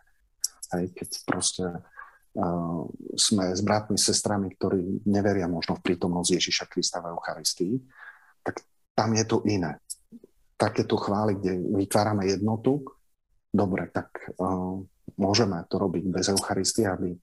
Aj 0.69 0.85
keď 0.85 1.09
proste 1.25 1.65
uh, 1.65 2.83
sme 3.17 3.57
s 3.57 3.65
bratmi, 3.65 3.97
sestrami, 3.97 4.53
ktorí 4.53 5.09
neveria 5.09 5.49
možno 5.49 5.81
v 5.81 5.85
prítomnosť 5.89 6.31
Ježiša 6.37 6.65
Krista 6.69 7.01
v 7.01 7.17
Eucharistii, 7.17 7.75
tak 8.45 8.61
tam 8.93 9.17
je 9.17 9.25
to 9.25 9.41
iné. 9.49 9.81
Takéto 10.61 11.01
chvály, 11.01 11.41
kde 11.41 11.57
vytvárame 11.73 12.29
jednotu, 12.29 12.85
dobre, 13.49 13.89
tak 13.89 14.13
uh, 14.37 14.77
môžeme 15.17 15.65
to 15.73 15.81
robiť 15.81 16.05
bez 16.13 16.29
Eucharistie, 16.29 16.85
aby, 16.85 17.17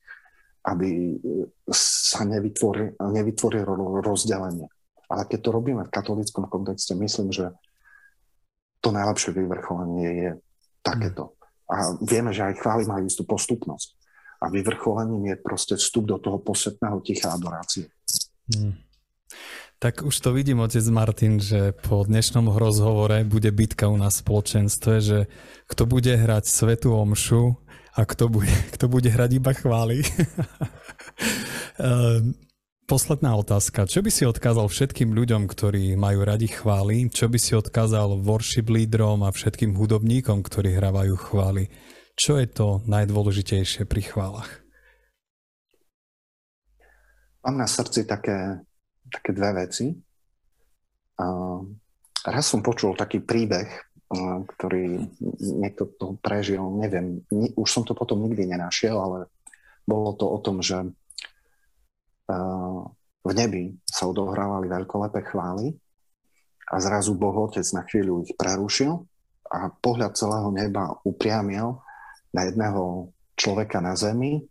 aby 0.66 1.22
sa 1.70 2.26
nevytvorí, 2.26 2.98
nevytvorí 2.98 3.62
rozdelenie. 4.02 4.66
Ale 5.06 5.30
keď 5.30 5.40
to 5.46 5.50
robíme 5.54 5.84
v 5.86 5.94
katolickom 5.94 6.50
kontexte, 6.50 6.98
myslím, 6.98 7.30
že 7.30 7.54
to 8.82 8.90
najlepšie 8.90 9.38
vyvrcholenie 9.38 10.10
je 10.10 10.32
takéto. 10.82 11.38
A 11.70 11.98
vieme, 12.02 12.34
že 12.34 12.46
aj 12.46 12.62
chvály 12.62 12.86
majú 12.90 13.06
istú 13.06 13.26
postupnosť. 13.26 13.98
A 14.42 14.50
vyvrcholením 14.50 15.34
je 15.34 15.36
proste 15.42 15.74
vstup 15.78 16.06
do 16.06 16.18
toho 16.22 16.38
posvetného 16.42 17.02
ticha 17.02 17.34
adorácie. 17.34 17.90
Hmm. 18.50 18.78
Tak 19.82 20.02
už 20.08 20.16
to 20.22 20.32
vidím, 20.32 20.64
otec 20.64 20.86
Martin, 20.88 21.38
že 21.42 21.76
po 21.76 22.08
dnešnom 22.08 22.48
rozhovore 22.54 23.28
bude 23.28 23.52
bitka 23.52 23.92
u 23.92 23.98
nás 24.00 24.18
v 24.18 24.24
spoločenstve, 24.24 24.94
že 25.04 25.20
kto 25.68 25.84
bude 25.84 26.16
hrať 26.16 26.48
svetú 26.48 26.96
omšu 26.96 27.60
a 27.96 28.02
kto 28.04 28.28
bude, 28.28 28.52
kto 28.76 28.86
bude 28.92 29.08
hrať 29.08 29.32
iba 29.40 29.52
chvály. 29.56 30.04
Ehm, 31.76 32.40
posledná 32.88 33.36
otázka. 33.36 33.84
Čo 33.84 34.00
by 34.00 34.08
si 34.08 34.24
odkázal 34.24 34.72
všetkým 34.72 35.12
ľuďom, 35.12 35.44
ktorí 35.44 36.00
majú 36.00 36.24
radi 36.24 36.48
chvály? 36.48 37.12
Čo 37.12 37.28
by 37.28 37.36
si 37.36 37.52
odkázal 37.52 38.24
worship 38.24 38.72
lídrom 38.72 39.28
a 39.28 39.36
všetkým 39.36 39.76
hudobníkom, 39.76 40.40
ktorí 40.40 40.72
hrávajú 40.72 41.20
chvály? 41.20 41.68
Čo 42.16 42.40
je 42.40 42.48
to 42.48 42.80
najdôležitejšie 42.88 43.84
pri 43.84 44.02
chválach? 44.08 44.64
Mám 47.44 47.60
na 47.60 47.68
srdci 47.68 48.08
také, 48.08 48.64
také 49.12 49.36
dve 49.36 49.68
veci. 49.68 49.92
Uh, 51.20 51.60
raz 52.24 52.48
som 52.48 52.64
počul 52.64 52.96
taký 52.96 53.20
príbeh 53.20 53.68
ktorý 54.56 55.10
niekto 55.40 55.90
to 55.98 56.16
prežil, 56.20 56.64
neviem, 56.80 57.22
už 57.56 57.70
som 57.70 57.84
to 57.84 57.94
potom 57.98 58.24
nikdy 58.24 58.48
nenašiel, 58.50 58.96
ale 58.98 59.20
bolo 59.86 60.18
to 60.18 60.26
o 60.26 60.40
tom, 60.42 60.60
že 60.60 60.82
v 63.26 63.32
nebi 63.34 63.78
sa 63.86 64.10
odohrávali 64.10 64.66
veľkolepé 64.66 65.30
chvály 65.30 65.78
a 66.70 66.82
zrazu 66.82 67.14
Boh 67.14 67.34
Otec 67.46 67.66
na 67.74 67.86
chvíľu 67.86 68.26
ich 68.26 68.34
prerušil 68.34 68.98
a 69.46 69.70
pohľad 69.70 70.18
celého 70.18 70.50
neba 70.50 70.98
upriamil 71.06 71.78
na 72.34 72.42
jedného 72.50 73.14
človeka 73.38 73.78
na 73.78 73.94
zemi, 73.94 74.42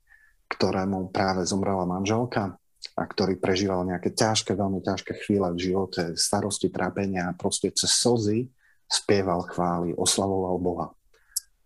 ktorému 0.47 1.11
práve 1.11 1.43
zomrela 1.43 1.83
manželka 1.83 2.55
a 2.95 3.03
ktorý 3.03 3.43
prežíval 3.43 3.83
nejaké 3.83 4.15
ťažké, 4.15 4.55
veľmi 4.55 4.79
ťažké 4.85 5.27
chvíle 5.27 5.51
v 5.51 5.73
živote, 5.73 6.15
starosti, 6.15 6.71
trápenia 6.71 7.33
a 7.33 7.37
proste 7.37 7.75
cez 7.75 7.91
slzy 7.91 8.47
spieval 8.89 9.47
chvály, 9.49 9.95
oslavoval 9.95 10.57
Boha. 10.61 10.89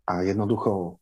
A 0.09 0.25
jednoducho 0.25 0.97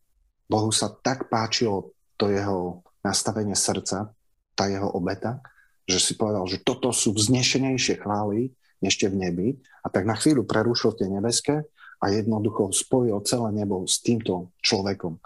Bohu 0.51 0.71
sa 0.71 0.91
tak 0.91 1.31
páčilo 1.31 1.95
to 2.17 2.31
jeho 2.31 2.83
nastavenie 3.05 3.55
srdca, 3.55 4.11
tá 4.57 4.64
jeho 4.67 4.91
obeta, 4.91 5.39
že 5.87 6.03
si 6.03 6.12
povedal, 6.19 6.43
že 6.51 6.62
toto 6.62 6.91
sú 6.91 7.14
vznešenejšie 7.14 8.03
chvály 8.03 8.51
ešte 8.83 9.07
v 9.07 9.17
nebi 9.17 9.49
a 9.85 9.91
tak 9.91 10.05
na 10.05 10.19
chvíľu 10.19 10.43
prerušil 10.47 10.99
tie 10.99 11.07
nebeské 11.07 11.62
a 12.03 12.05
jednoducho 12.12 12.75
spojil 12.75 13.23
celé 13.25 13.55
nebo 13.55 13.87
s 13.87 14.03
týmto 14.03 14.53
človekom. 14.61 15.17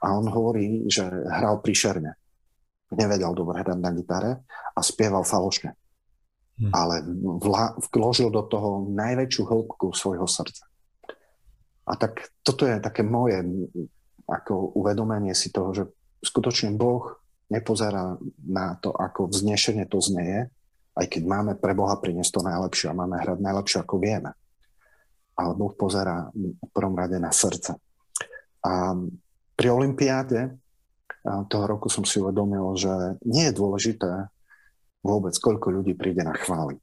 A 0.00 0.16
on 0.16 0.26
hovorí, 0.32 0.88
že 0.88 1.04
hral 1.06 1.60
príšerne. 1.60 2.16
Nevedel 2.90 3.30
dobre 3.36 3.62
hrať 3.62 3.78
na 3.78 3.90
gitare 3.94 4.32
a 4.74 4.80
spieval 4.80 5.22
falošne. 5.22 5.76
Hm. 6.60 6.70
Ale 6.76 7.00
vla, 7.40 7.72
vložil 7.88 8.28
do 8.28 8.44
toho 8.44 8.84
najväčšiu 8.92 9.42
hĺbku 9.48 9.96
svojho 9.96 10.28
srdca. 10.28 10.68
A 11.88 11.96
tak 11.96 12.28
toto 12.44 12.68
je 12.68 12.76
také 12.78 13.00
moje 13.00 13.40
ako 14.30 14.78
uvedomenie 14.78 15.34
si 15.34 15.50
toho, 15.50 15.74
že 15.74 15.84
skutočne 16.22 16.76
Boh 16.78 17.18
nepozerá 17.50 18.14
na 18.46 18.78
to, 18.78 18.94
ako 18.94 19.26
vznešenie 19.26 19.90
to 19.90 19.98
znieje, 19.98 20.46
aj 20.94 21.06
keď 21.10 21.22
máme 21.26 21.52
pre 21.58 21.74
Boha 21.74 21.98
priniesť 21.98 22.38
to 22.38 22.40
najlepšie 22.46 22.86
a 22.92 22.98
máme 22.98 23.18
hrať 23.18 23.38
najlepšie, 23.42 23.78
ako 23.82 23.96
vieme. 23.98 24.30
Ale 25.34 25.56
Boh 25.58 25.74
pozerá 25.74 26.30
v 26.36 26.70
prvom 26.70 26.94
rade 26.94 27.18
na 27.18 27.34
srdce. 27.34 27.74
A 28.62 28.94
pri 29.56 29.68
Olympiáde 29.72 30.60
toho 31.24 31.64
roku 31.66 31.90
som 31.90 32.06
si 32.06 32.22
uvedomil, 32.22 32.76
že 32.78 33.18
nie 33.26 33.48
je 33.50 33.56
dôležité 33.56 34.30
vôbec, 35.00 35.34
koľko 35.36 35.80
ľudí 35.80 35.96
príde 35.96 36.24
na 36.24 36.36
chvály. 36.36 36.76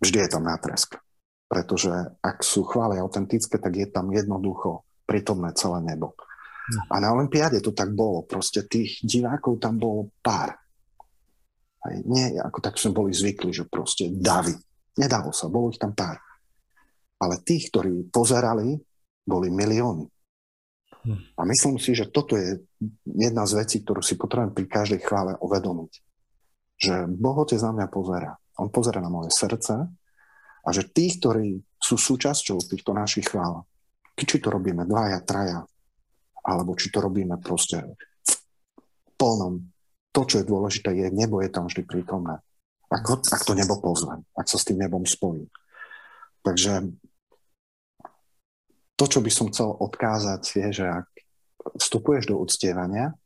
Vždy 0.00 0.18
je 0.24 0.30
tam 0.30 0.44
nátresk. 0.44 1.00
Pretože 1.44 1.92
ak 2.24 2.42
sú 2.42 2.64
chvály 2.64 2.98
autentické, 2.98 3.60
tak 3.60 3.76
je 3.76 3.86
tam 3.86 4.10
jednoducho 4.10 4.82
prítomné 5.04 5.52
celé 5.54 5.84
nebo. 5.84 6.16
A 6.88 6.96
na 6.96 7.12
Olympiáde 7.12 7.60
to 7.60 7.76
tak 7.76 7.92
bolo. 7.92 8.24
Proste 8.24 8.64
tých 8.64 9.04
divákov 9.04 9.60
tam 9.60 9.76
bolo 9.76 10.08
pár. 10.24 10.56
Aj 11.84 11.94
nie, 12.08 12.40
ako 12.40 12.64
tak 12.64 12.80
sme 12.80 12.96
boli 12.96 13.12
zvykli, 13.12 13.52
že 13.52 13.68
proste 13.68 14.08
davy. 14.08 14.56
Nedalo 14.96 15.28
sa, 15.36 15.52
bolo 15.52 15.68
ich 15.68 15.76
tam 15.76 15.92
pár. 15.92 16.16
Ale 17.20 17.44
tých, 17.44 17.68
ktorí 17.68 18.08
pozerali, 18.08 18.80
boli 19.28 19.52
milióny. 19.52 20.08
Hm. 21.04 21.36
A 21.36 21.42
myslím 21.44 21.76
si, 21.76 21.92
že 21.92 22.08
toto 22.08 22.40
je 22.40 22.64
jedna 23.04 23.44
z 23.44 23.60
vecí, 23.60 23.76
ktorú 23.84 24.00
si 24.00 24.16
potrebujem 24.16 24.56
pri 24.56 24.64
každej 24.64 25.00
chvále 25.04 25.36
uvedomiť. 25.44 25.92
Že 26.84 27.08
Boh 27.08 27.36
Otec 27.40 27.56
na 27.64 27.72
mňa 27.72 27.88
pozera. 27.88 28.36
On 28.60 28.68
pozera 28.68 29.00
na 29.00 29.08
moje 29.08 29.32
srdce 29.32 29.88
a 30.64 30.68
že 30.68 30.84
tých, 30.92 31.16
ktorí 31.24 31.64
sú 31.80 31.96
súčasťou 31.96 32.60
týchto 32.60 32.92
našich 32.92 33.32
chvál, 33.32 33.64
či 34.20 34.36
to 34.36 34.52
robíme 34.52 34.84
dvaja, 34.84 35.24
traja, 35.24 35.64
alebo 36.44 36.76
či 36.76 36.92
to 36.92 37.00
robíme 37.00 37.40
proste 37.40 37.80
v 38.24 38.32
plnom. 39.16 39.64
To, 40.14 40.22
čo 40.28 40.44
je 40.44 40.46
dôležité, 40.46 40.94
je 40.94 41.08
nebo 41.10 41.40
je 41.40 41.50
tam 41.50 41.66
vždy 41.66 41.82
prítomné. 41.88 42.38
Ak, 42.92 43.02
ak 43.10 43.42
to 43.42 43.56
nebo 43.56 43.80
pozvem, 43.80 44.22
ak 44.36 44.46
sa 44.46 44.60
s 44.60 44.68
tým 44.68 44.78
nebom 44.78 45.02
spojím. 45.08 45.50
Takže 46.44 46.94
to, 48.94 49.04
čo 49.08 49.18
by 49.24 49.30
som 49.32 49.50
chcel 49.50 49.74
odkázať, 49.74 50.42
je, 50.54 50.68
že 50.70 50.86
ak 50.86 51.08
vstupuješ 51.80 52.30
do 52.30 52.38
uctievania, 52.38 53.16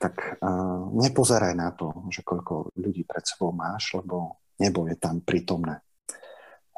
tak 0.00 0.40
uh, 0.40 0.88
nepozeraj 0.96 1.52
na 1.52 1.76
to, 1.76 1.92
že 2.08 2.24
koľko 2.24 2.72
ľudí 2.80 3.04
pred 3.04 3.20
sebou 3.20 3.52
máš, 3.52 3.92
lebo 3.92 4.40
nebo 4.56 4.88
je 4.88 4.96
tam 4.96 5.20
prítomné. 5.20 5.84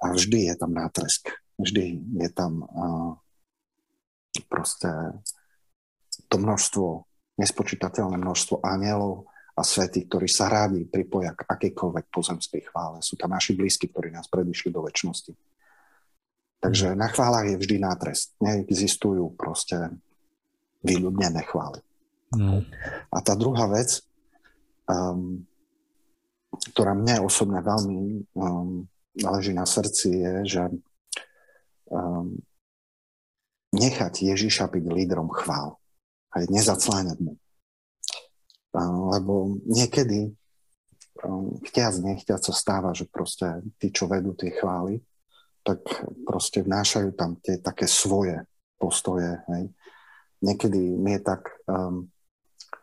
A 0.02 0.10
vždy 0.10 0.50
je 0.50 0.54
tam 0.58 0.74
nátresk. 0.74 1.30
Vždy 1.54 2.02
je 2.18 2.30
tam 2.34 2.66
uh, 2.66 3.14
proste 4.50 4.90
to 6.26 6.36
množstvo, 6.42 7.06
nespočítateľné 7.38 8.18
množstvo 8.18 8.66
anielov 8.66 9.30
a 9.52 9.62
svetí, 9.62 10.08
ktorí 10.08 10.26
sa 10.26 10.48
rádi 10.48 10.88
pripoja 10.88 11.36
k 11.36 11.44
akejkoľvek 11.44 12.06
pozemskej 12.08 12.72
chvále. 12.72 13.04
Sú 13.04 13.14
tam 13.20 13.36
naši 13.36 13.52
blízky, 13.54 13.86
ktorí 13.86 14.10
nás 14.10 14.26
predišli 14.26 14.72
do 14.72 14.82
väčšnosti. 14.82 15.32
Takže 16.62 16.94
na 16.94 17.10
chválach 17.10 17.46
je 17.46 17.58
vždy 17.58 17.76
nátrest. 17.82 18.32
Neexistujú 18.38 19.34
proste 19.34 19.92
vyľudnené 20.86 21.42
chvály. 21.46 21.82
No. 22.32 22.64
A 23.12 23.20
tá 23.20 23.36
druhá 23.36 23.68
vec, 23.68 24.00
um, 24.88 25.44
ktorá 26.72 26.96
mne 26.96 27.22
osobne 27.22 27.60
veľmi 27.60 28.24
um, 28.32 28.88
leží 29.20 29.52
na 29.52 29.68
srdci, 29.68 30.08
je, 30.08 30.34
že 30.48 30.64
um, 31.92 32.40
nechať 33.76 34.32
Ježiša 34.32 34.72
byť 34.72 34.84
lídrom 34.88 35.28
chvál. 35.32 35.76
Aj 36.32 36.44
nezacláňať 36.48 37.20
mu. 37.20 37.36
Lebo 39.12 39.60
niekedy 39.68 40.32
chťac, 41.68 41.94
nechťac 42.00 42.40
sa 42.40 42.54
stáva, 42.56 42.96
že 42.96 43.04
proste 43.04 43.60
tí, 43.76 43.92
čo 43.92 44.08
vedú 44.08 44.32
tie 44.32 44.52
chvály, 44.52 45.00
tak 45.62 45.84
proste 46.26 46.64
vnášajú 46.64 47.12
tam 47.14 47.38
tie 47.38 47.60
také 47.60 47.86
svoje 47.86 48.42
postoje. 48.80 49.38
Hej. 49.52 49.70
Niekedy 50.42 50.80
mi 50.98 51.14
je 51.14 51.20
tak, 51.22 51.52
um, 51.70 52.10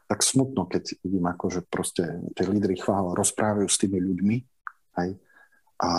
tak 0.10 0.26
smutno, 0.26 0.66
keď 0.66 0.98
vidím, 1.06 1.30
ako, 1.30 1.46
že 1.54 1.62
proste 1.70 2.02
tie 2.34 2.46
lídry 2.50 2.82
chvál 2.82 3.14
rozprávajú 3.14 3.70
s 3.70 3.78
tými 3.78 4.02
ľuďmi 4.02 4.36
hej, 4.98 5.10
a, 5.86 5.90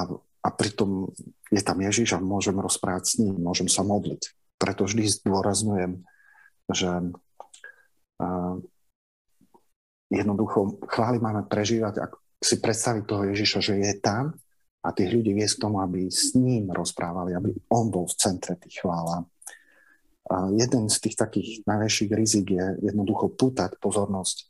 a 0.43 0.49
pritom 0.51 1.15
je 1.55 1.63
tam 1.63 1.79
Ježiš 1.79 2.19
a 2.19 2.21
môžem 2.21 2.59
rozprávať 2.59 3.05
s 3.07 3.15
ním, 3.23 3.39
môžem 3.39 3.71
sa 3.71 3.87
modliť 3.87 4.35
preto 4.61 4.85
vždy 4.85 5.09
zdôrazňujem, 5.09 6.05
že 6.69 6.91
uh, 8.21 8.55
jednoducho 10.13 10.85
chvály 10.85 11.17
máme 11.17 11.49
prežívať, 11.49 12.05
ak 12.05 12.13
si 12.45 12.61
predstaviť 12.61 13.03
toho 13.09 13.25
Ježiša, 13.33 13.59
že 13.65 13.75
je 13.81 13.93
tam 13.97 14.37
a 14.85 14.89
tých 14.93 15.17
ľudí 15.17 15.33
viesť 15.33 15.57
k 15.57 15.65
tomu, 15.65 15.81
aby 15.81 16.13
s 16.13 16.37
ním 16.37 16.69
rozprávali, 16.69 17.33
aby 17.33 17.57
on 17.73 17.89
bol 17.89 18.05
v 18.05 18.17
centre 18.21 18.53
tých 18.61 18.85
chvála. 18.85 19.25
A 20.31 20.47
jeden 20.55 20.87
z 20.87 20.97
tých 21.03 21.17
takých 21.19 21.67
najväčších 21.67 22.11
rizik 22.15 22.55
je 22.55 22.67
jednoducho 22.87 23.35
pútať 23.35 23.75
pozornosť, 23.83 24.47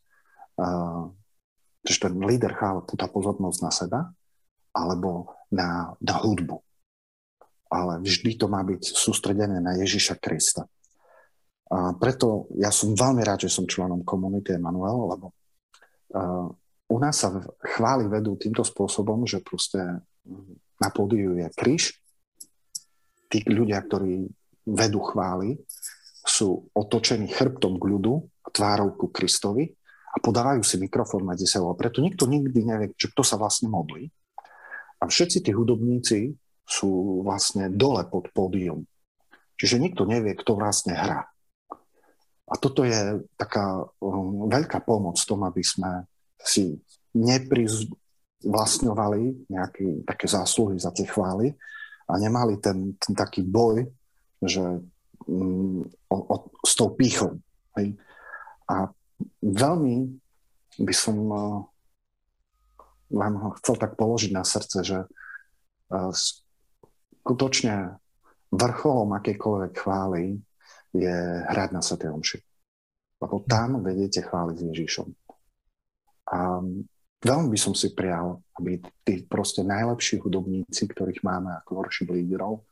že 1.80 1.96
ten 1.96 2.14
líder 2.20 2.52
chvála 2.52 2.84
púta 2.84 3.08
pozornosť 3.08 3.58
na 3.64 3.72
seba 3.72 4.00
alebo 4.76 5.32
na, 5.48 5.96
na 6.04 6.14
hudbu 6.20 6.60
ale 7.70 8.02
vždy 8.02 8.34
to 8.34 8.50
má 8.50 8.66
byť 8.66 8.82
sústredené 8.82 9.62
na 9.62 9.78
Ježiša 9.78 10.18
Krista. 10.18 10.66
A 11.70 11.94
preto 11.94 12.50
ja 12.58 12.74
som 12.74 12.98
veľmi 12.98 13.22
rád, 13.22 13.46
že 13.46 13.54
som 13.54 13.70
členom 13.70 14.02
komunity 14.02 14.58
Emanuel, 14.58 15.06
lebo 15.06 15.26
u 16.90 16.96
nás 16.98 17.22
sa 17.22 17.30
chvály 17.78 18.10
vedú 18.10 18.34
týmto 18.34 18.66
spôsobom, 18.66 19.22
že 19.22 19.38
proste 19.38 19.78
na 20.82 20.88
pódiu 20.90 21.38
je 21.38 21.46
kríž. 21.54 21.94
Tí 23.30 23.46
ľudia, 23.46 23.78
ktorí 23.86 24.26
vedú 24.70 25.02
chvály, 25.02 25.58
sú 26.24 26.68
otočení 26.76 27.28
chrbtom 27.32 27.80
k 27.80 27.84
ľudu, 27.96 28.28
tvárou 28.52 28.92
ku 28.94 29.08
Kristovi 29.08 29.72
a 30.10 30.18
podávajú 30.18 30.64
si 30.66 30.78
mikrofón 30.78 31.24
medzi 31.26 31.46
sebou. 31.46 31.74
Preto 31.74 32.00
nikto 32.02 32.26
nikdy 32.26 32.64
nevie, 32.66 32.90
že 32.98 33.08
kto 33.10 33.22
sa 33.22 33.36
vlastne 33.38 33.68
modlí. 33.70 34.10
A 35.00 35.06
všetci 35.08 35.40
tí 35.46 35.52
hudobníci 35.54 36.34
sú 36.66 37.22
vlastne 37.24 37.70
dole 37.72 38.04
pod 38.06 38.28
pódium. 38.30 38.86
Čiže 39.56 39.78
nikto 39.82 40.04
nevie, 40.06 40.34
kto 40.38 40.54
vlastne 40.56 40.94
hrá. 40.94 41.30
A 42.50 42.58
toto 42.58 42.82
je 42.82 43.22
taká 43.38 43.86
um, 44.02 44.50
veľká 44.50 44.82
pomoc 44.82 45.14
tom, 45.22 45.46
aby 45.46 45.62
sme 45.62 46.02
si 46.40 46.80
neprizvlastňovali 47.14 49.46
nejaké 49.46 50.02
také 50.02 50.26
zásluhy 50.26 50.74
za 50.78 50.90
tie 50.90 51.06
chvály 51.06 51.54
a 52.10 52.18
nemali 52.18 52.58
ten, 52.58 52.98
ten 52.98 53.14
taký 53.14 53.46
boj, 53.46 53.86
že 54.40 54.80
um, 55.28 55.84
o, 56.08 56.16
o, 56.16 56.36
s 56.64 56.72
tou 56.76 56.92
pýchou. 56.92 57.38
Hej. 57.76 57.96
A 58.68 58.88
veľmi 59.44 60.16
by 60.80 60.94
som 60.96 61.16
uh, 61.28 61.40
vám 63.12 63.52
chcel 63.60 63.76
tak 63.76 63.94
položiť 64.00 64.30
na 64.32 64.44
srdce, 64.46 64.78
že 64.80 64.98
uh, 65.04 66.12
skutočne 66.14 68.00
vrcholom 68.50 69.14
akékoľvek 69.14 69.72
chvály 69.76 70.40
je 70.90 71.16
hrať 71.46 71.68
na 71.70 71.82
Sv. 71.82 72.02
Omši. 72.02 72.38
Lebo 73.20 73.44
tam 73.46 73.84
vedete 73.84 74.24
chváliť 74.24 74.56
s 74.58 74.66
Ježišom. 74.74 75.08
A 76.30 76.62
veľmi 77.20 77.48
by 77.52 77.58
som 77.58 77.74
si 77.76 77.92
prial, 77.94 78.42
aby 78.58 78.80
tí 79.04 79.22
proste 79.26 79.62
najlepší 79.62 80.18
hudobníci, 80.22 80.88
ktorých 80.88 81.22
máme 81.22 81.52
ako 81.62 81.70
worship 81.78 82.10
líderov, 82.10 82.64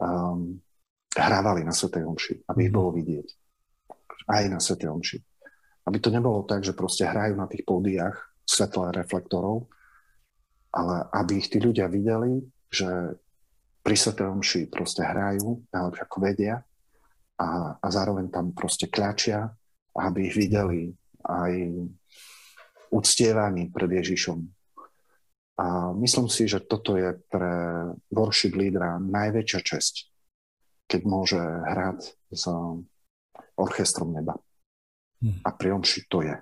um, 0.00 0.60
hrávali 1.20 1.66
na 1.66 1.74
Sv. 1.74 1.90
Omši, 1.98 2.46
aby 2.48 2.70
ich 2.70 2.74
bolo 2.74 2.94
vidieť. 2.94 3.28
Aj 4.30 4.44
na 4.46 4.62
Sv. 4.62 4.78
Omši. 4.86 5.18
Aby 5.88 5.98
to 5.98 6.12
nebolo 6.12 6.44
tak, 6.44 6.62
že 6.62 6.76
proste 6.76 7.08
hrajú 7.08 7.34
na 7.34 7.48
tých 7.48 7.64
pódiách 7.64 8.16
svetlé 8.48 8.96
reflektorov, 8.96 9.68
ale 10.72 11.04
aby 11.12 11.40
ich 11.40 11.52
tí 11.52 11.60
ľudia 11.60 11.88
videli, 11.88 12.40
že 12.68 13.16
pri 13.84 13.96
Svetomši 13.96 14.68
proste 14.68 15.00
hrajú, 15.00 15.64
najlepšie 15.72 16.04
ako 16.04 16.18
vedia 16.20 16.60
a, 17.40 17.80
a 17.80 17.86
zároveň 17.88 18.28
tam 18.28 18.52
proste 18.52 18.88
kľačia, 18.88 19.48
aby 19.96 20.28
ich 20.28 20.36
videli 20.36 20.92
aj 21.24 21.52
uctievaní 22.92 23.72
pred 23.72 23.90
Ježišom. 24.00 24.38
A 25.58 25.90
myslím 25.98 26.28
si, 26.30 26.46
že 26.46 26.62
toto 26.62 26.94
je 27.00 27.16
pre 27.32 27.52
worship 28.12 28.54
lídra 28.54 29.00
najväčšia 29.00 29.60
česť, 29.64 29.94
keď 30.88 31.00
môže 31.04 31.38
hrať 31.38 32.16
s 32.32 32.44
orchestrom 33.54 34.16
neba. 34.16 34.34
Hmm. 35.20 35.44
A 35.44 35.52
pri 35.52 35.76
omši 35.76 36.08
to 36.08 36.24
je. 36.24 36.34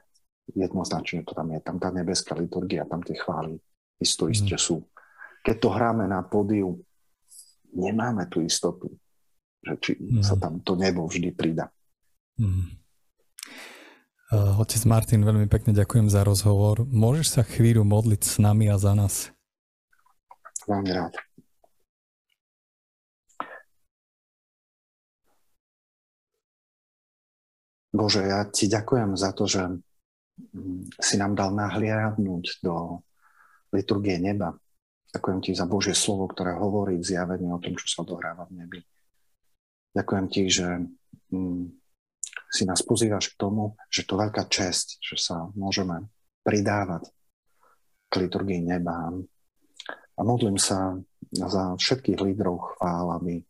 Jednoznačne 0.55 1.27
to 1.27 1.35
tam 1.35 1.51
je. 1.51 1.59
Tam 1.61 1.83
tá 1.83 1.91
nebeská 1.91 2.39
liturgia, 2.39 2.87
tam 2.87 3.03
tie 3.03 3.19
chvály 3.19 3.59
isto 3.99 4.29
iste 4.29 4.55
hmm. 4.55 4.63
sú. 4.63 4.77
Keď 5.43 5.57
to 5.59 5.69
hráme 5.73 6.05
na 6.07 6.23
pódiu, 6.27 6.79
nemáme 7.73 8.29
tú 8.29 8.45
istotu, 8.45 8.93
že 9.65 9.75
či 9.81 9.93
hmm. 9.97 10.23
sa 10.23 10.37
tam 10.37 10.61
to 10.61 10.77
nebo 10.77 11.09
vždy 11.09 11.33
prida. 11.33 11.73
Hmm. 12.37 12.77
Otec 14.59 14.83
Martin, 14.91 15.23
veľmi 15.23 15.47
pekne 15.47 15.71
ďakujem 15.71 16.11
za 16.11 16.27
rozhovor. 16.27 16.83
Môžeš 16.83 17.27
sa 17.39 17.43
chvíľu 17.47 17.87
modliť 17.87 18.23
s 18.27 18.35
nami 18.43 18.67
a 18.67 18.77
za 18.77 18.91
nás? 18.99 19.31
Veľmi 20.67 20.91
rád. 20.91 21.15
Bože, 27.97 28.29
ja 28.29 28.45
ti 28.45 28.69
ďakujem 28.69 29.17
za 29.17 29.33
to, 29.33 29.49
že 29.49 29.63
si 31.01 31.17
nám 31.17 31.33
dal 31.33 31.57
nahliadnúť 31.57 32.61
do 32.61 33.01
liturgie 33.73 34.21
neba. 34.21 34.53
Ďakujem 35.17 35.41
ti 35.41 35.51
za 35.57 35.65
Božie 35.65 35.97
slovo, 35.97 36.29
ktoré 36.29 36.53
hovorí 36.61 37.01
v 37.01 37.09
zjavení 37.09 37.49
o 37.49 37.57
tom, 37.57 37.73
čo 37.73 37.89
sa 37.89 38.05
odohráva 38.05 38.45
v 38.53 38.61
nebi. 38.61 38.81
Ďakujem 39.97 40.27
ti, 40.29 40.43
že 40.53 40.69
mm, 41.33 41.73
si 42.53 42.63
nás 42.69 42.85
pozývaš 42.85 43.33
k 43.33 43.41
tomu, 43.41 43.81
že 43.89 44.05
to 44.05 44.21
veľká 44.21 44.45
čest, 44.53 45.01
že 45.01 45.17
sa 45.17 45.49
môžeme 45.57 46.13
pridávať 46.45 47.09
k 48.13 48.29
liturgii 48.29 48.61
neba. 48.61 49.09
A 50.17 50.21
modlím 50.21 50.61
sa 50.61 51.01
za 51.33 51.81
všetkých 51.81 52.21
lídrov 52.21 52.77
chvál, 52.77 53.17
aby, 53.17 53.41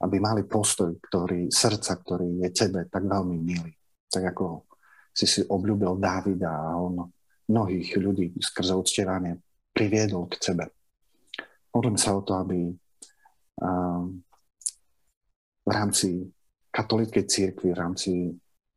aby 0.00 0.16
mali 0.16 0.48
postoj, 0.48 0.96
ktorý, 0.96 1.52
srdca, 1.52 1.92
ktorý 2.00 2.40
je 2.46 2.50
tebe 2.50 2.88
tak 2.88 3.04
veľmi 3.04 3.36
milý. 3.36 3.72
Tak 4.08 4.32
ako 4.32 4.64
si 5.12 5.26
si 5.28 5.40
obľúbil 5.44 6.00
Dávida 6.00 6.48
a 6.50 6.80
on 6.80 7.04
mnohých 7.50 7.98
ľudí 7.98 8.32
skrze 8.40 8.72
uctievanie 8.72 9.36
priviedol 9.74 10.30
k 10.30 10.40
sebe. 10.40 10.64
Modlím 11.74 11.98
sa 11.98 12.16
o 12.16 12.24
to, 12.24 12.34
aby 12.38 12.70
v 15.60 15.70
rámci 15.70 16.26
katolíckej 16.70 17.24
církvi 17.26 17.74
v 17.74 17.78
rámci 17.78 18.10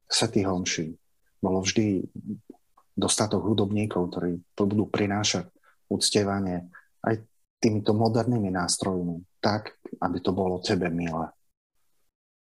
Svetých 0.03 0.45
homší 0.45 0.93
bolo 1.41 1.63
vždy 1.65 2.05
dostatok 2.93 3.41
hudobníkov, 3.41 4.13
ktorí 4.13 4.31
to 4.53 4.69
budú 4.69 4.85
prinášať 4.91 5.49
uctievanie 5.89 6.69
aj 7.01 7.25
týmito 7.57 7.97
modernými 7.97 8.53
nástrojmi, 8.53 9.23
tak, 9.41 9.73
aby 9.99 10.17
to 10.21 10.31
bolo 10.31 10.63
tebe 10.63 10.89
milé. 10.89 11.29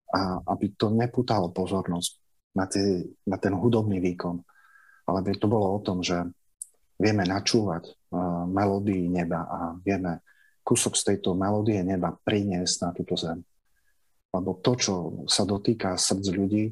A 0.08 0.40
aby 0.56 0.72
to 0.74 0.88
neputalo 0.88 1.52
pozornosť 1.52 2.10
na, 2.56 2.64
tie, 2.64 3.04
na 3.28 3.36
ten 3.36 3.52
hudobný 3.52 4.00
výkon, 4.00 4.40
ale 5.04 5.16
aby 5.20 5.36
to 5.36 5.46
bolo 5.46 5.76
o 5.76 5.80
tom, 5.84 6.00
že 6.00 6.16
vieme 6.98 7.22
načúvať 7.22 7.86
uh, 7.86 8.48
melódii 8.48 9.06
neba 9.06 9.46
a 9.46 9.58
vieme 9.78 10.24
kúsok 10.66 10.98
z 10.98 11.14
tejto 11.14 11.32
melódie 11.32 11.80
neba 11.80 12.12
priniesť 12.12 12.76
na 12.84 12.90
túto 12.92 13.14
zem. 13.14 13.40
Lebo 14.28 14.60
to, 14.60 14.72
čo 14.76 14.94
sa 15.24 15.48
dotýka 15.48 15.96
srdc 15.96 16.26
ľudí, 16.36 16.64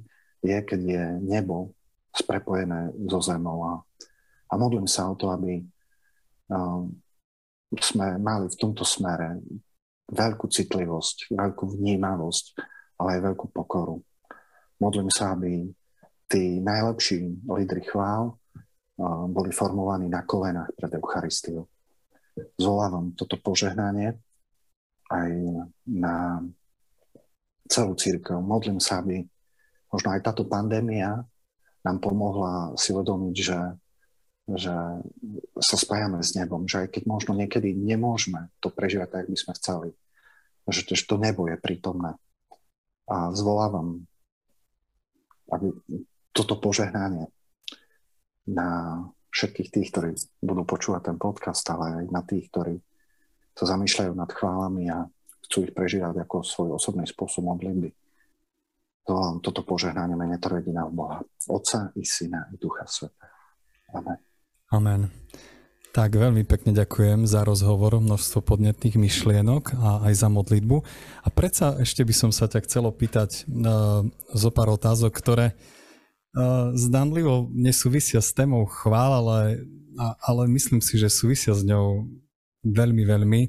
je, 0.44 0.58
keď 0.60 0.80
je 0.80 1.04
nebo 1.24 1.72
sprepojené 2.12 2.92
so 3.08 3.20
zemou. 3.24 3.64
A, 3.64 3.72
a 4.48 4.54
modlím 4.60 4.84
sa 4.84 5.08
o 5.08 5.16
to, 5.16 5.32
aby 5.32 5.64
um, 6.52 6.92
sme 7.72 8.20
mali 8.20 8.52
v 8.52 8.56
tomto 8.60 8.84
smere 8.84 9.40
veľkú 10.06 10.46
citlivosť, 10.46 11.34
veľkú 11.34 11.64
vnímavosť, 11.78 12.44
ale 13.02 13.18
aj 13.18 13.20
veľkú 13.32 13.46
pokoru. 13.50 13.98
Modlím 14.78 15.10
sa, 15.10 15.34
aby 15.34 15.66
tí 16.30 16.62
najlepší 16.62 17.46
lídry 17.46 17.86
chvál 17.86 18.38
boli 19.28 19.52
formovaní 19.52 20.08
na 20.08 20.24
kolenách 20.24 20.72
pred 20.76 20.92
Eucharistiou. 20.96 21.68
Zvolávam 22.56 23.12
toto 23.16 23.40
požehnanie 23.40 24.16
aj 25.08 25.30
na 25.88 26.44
celú 27.66 27.94
církev. 27.96 28.40
Modlím 28.40 28.80
sa, 28.80 29.00
aby 29.00 29.24
možno 29.92 30.08
aj 30.12 30.20
táto 30.24 30.44
pandémia 30.48 31.24
nám 31.86 31.98
pomohla 32.02 32.74
si 32.74 32.90
uvedomiť, 32.90 33.34
že, 33.36 33.58
že 34.46 34.74
sa 35.58 35.76
spájame 35.76 36.22
s 36.22 36.38
nebom, 36.38 36.70
že 36.70 36.86
aj 36.86 36.88
keď 36.94 37.02
možno 37.10 37.34
niekedy 37.34 37.74
nemôžeme 37.74 38.54
to 38.62 38.70
prežívať 38.70 39.08
tak, 39.10 39.20
ako 39.26 39.32
by 39.34 39.38
sme 39.42 39.52
chceli, 39.58 39.88
že 40.70 40.82
to, 40.86 40.92
že 40.94 41.04
to 41.10 41.18
nebo 41.18 41.50
je 41.50 41.58
prítomné. 41.58 42.14
A 43.10 43.30
zvolávam 43.34 44.06
aby 45.52 45.70
toto 46.34 46.58
požehnanie 46.58 47.30
na 48.50 49.00
všetkých 49.30 49.68
tých, 49.70 49.88
ktorí 49.92 50.10
budú 50.42 50.62
počúvať 50.66 51.12
ten 51.12 51.18
podcast, 51.18 51.66
ale 51.70 52.02
aj 52.02 52.04
na 52.10 52.22
tých, 52.24 52.50
ktorí 52.50 52.74
sa 53.56 53.64
zamýšľajú 53.76 54.12
nad 54.14 54.30
chválami 54.30 54.90
a 54.90 55.06
chcú 55.48 55.70
ich 55.70 55.72
prežívať 55.72 56.26
ako 56.26 56.42
svoj 56.42 56.68
osobný 56.76 57.06
spôsob 57.06 57.46
modlitby. 57.46 57.90
To, 59.06 59.38
toto 59.38 59.62
požehnanie 59.62 60.18
mene 60.18 60.34
jediná 60.42 60.90
Boha, 60.90 61.22
Otca 61.46 61.94
i 61.94 62.02
Syna 62.02 62.50
i 62.50 62.58
Ducha 62.58 62.90
Sveta. 62.90 63.30
Amen. 63.94 64.18
Amen. 64.70 65.14
Tak 65.96 66.12
veľmi 66.12 66.44
pekne 66.44 66.76
ďakujem 66.76 67.24
za 67.24 67.40
rozhovor, 67.40 67.96
množstvo 67.96 68.44
podnetných 68.44 69.00
myšlienok 69.00 69.80
a 69.80 70.04
aj 70.10 70.12
za 70.12 70.28
modlitbu. 70.28 70.76
A 71.24 71.28
predsa 71.32 71.72
ešte 71.80 72.04
by 72.04 72.12
som 72.12 72.30
sa 72.36 72.50
ťa 72.50 72.68
chcel 72.68 72.84
opýtať 72.84 73.48
uh, 73.48 74.04
zo 74.36 74.50
pár 74.52 74.76
otázok, 74.76 75.16
ktoré 75.16 75.56
uh, 75.56 76.74
zdanlivo 76.76 77.48
nesúvisia 77.54 78.20
s 78.20 78.36
témou 78.36 78.68
chvál, 78.68 79.24
ale, 79.24 79.64
a, 79.96 80.20
ale 80.20 80.52
myslím 80.52 80.84
si, 80.84 81.00
že 81.00 81.08
súvisia 81.08 81.56
s 81.56 81.64
ňou 81.64 82.04
veľmi, 82.60 83.02
veľmi. 83.08 83.40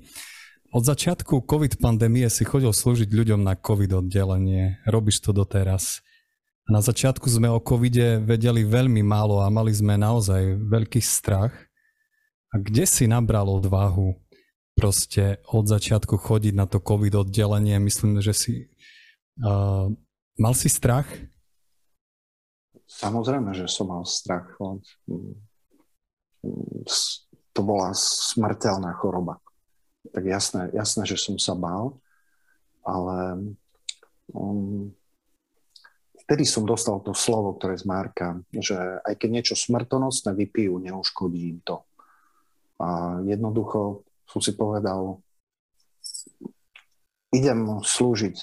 Od 0.72 0.84
začiatku 0.88 1.44
COVID 1.44 1.84
pandémie 1.84 2.32
si 2.32 2.48
chodil 2.48 2.72
slúžiť 2.72 3.12
ľuďom 3.12 3.44
na 3.44 3.60
COVID 3.60 4.08
oddelenie. 4.08 4.80
Robíš 4.88 5.20
to 5.20 5.36
doteraz. 5.36 6.00
Na 6.68 6.84
začiatku 6.84 7.24
sme 7.32 7.48
o 7.48 7.64
covide 7.64 8.20
vedeli 8.20 8.68
veľmi 8.68 9.00
málo 9.00 9.40
a 9.40 9.48
mali 9.48 9.72
sme 9.72 9.96
naozaj 9.96 10.60
veľký 10.68 11.00
strach. 11.00 11.56
A 12.52 12.60
kde 12.60 12.84
si 12.84 13.08
nabral 13.08 13.48
odvahu 13.48 14.16
proste 14.76 15.40
od 15.48 15.68
začiatku 15.68 16.20
chodiť 16.20 16.54
na 16.56 16.68
to 16.68 16.84
COVID 16.84 17.24
oddelenie? 17.28 17.80
Myslím, 17.80 18.20
že 18.20 18.34
si... 18.36 18.54
Uh, 19.40 19.96
mal 20.36 20.52
si 20.52 20.68
strach? 20.68 21.08
Samozrejme, 22.88 23.56
že 23.56 23.68
som 23.72 23.88
mal 23.88 24.04
strach. 24.04 24.52
To 27.56 27.62
bola 27.64 27.96
smrteľná 27.96 28.92
choroba 29.00 29.40
tak 30.12 30.24
jasné, 30.26 30.72
jasné, 30.74 31.04
že 31.06 31.18
som 31.20 31.36
sa 31.40 31.54
bál, 31.56 32.00
ale 32.84 33.54
um, 34.32 34.92
vtedy 36.28 36.44
som 36.44 36.68
dostal 36.68 37.00
to 37.00 37.16
slovo, 37.16 37.56
ktoré 37.56 37.80
z 37.80 37.88
Marka, 37.88 38.44
že 38.52 38.76
aj 39.08 39.16
keď 39.16 39.30
niečo 39.32 39.56
smrtonosné 39.56 40.36
vypijú, 40.36 40.76
neuškodí 40.84 41.40
im 41.56 41.60
to. 41.64 41.88
A 42.84 43.18
jednoducho 43.24 44.04
som 44.28 44.44
si 44.44 44.52
povedal, 44.52 45.24
idem 47.32 47.80
slúžiť 47.80 48.36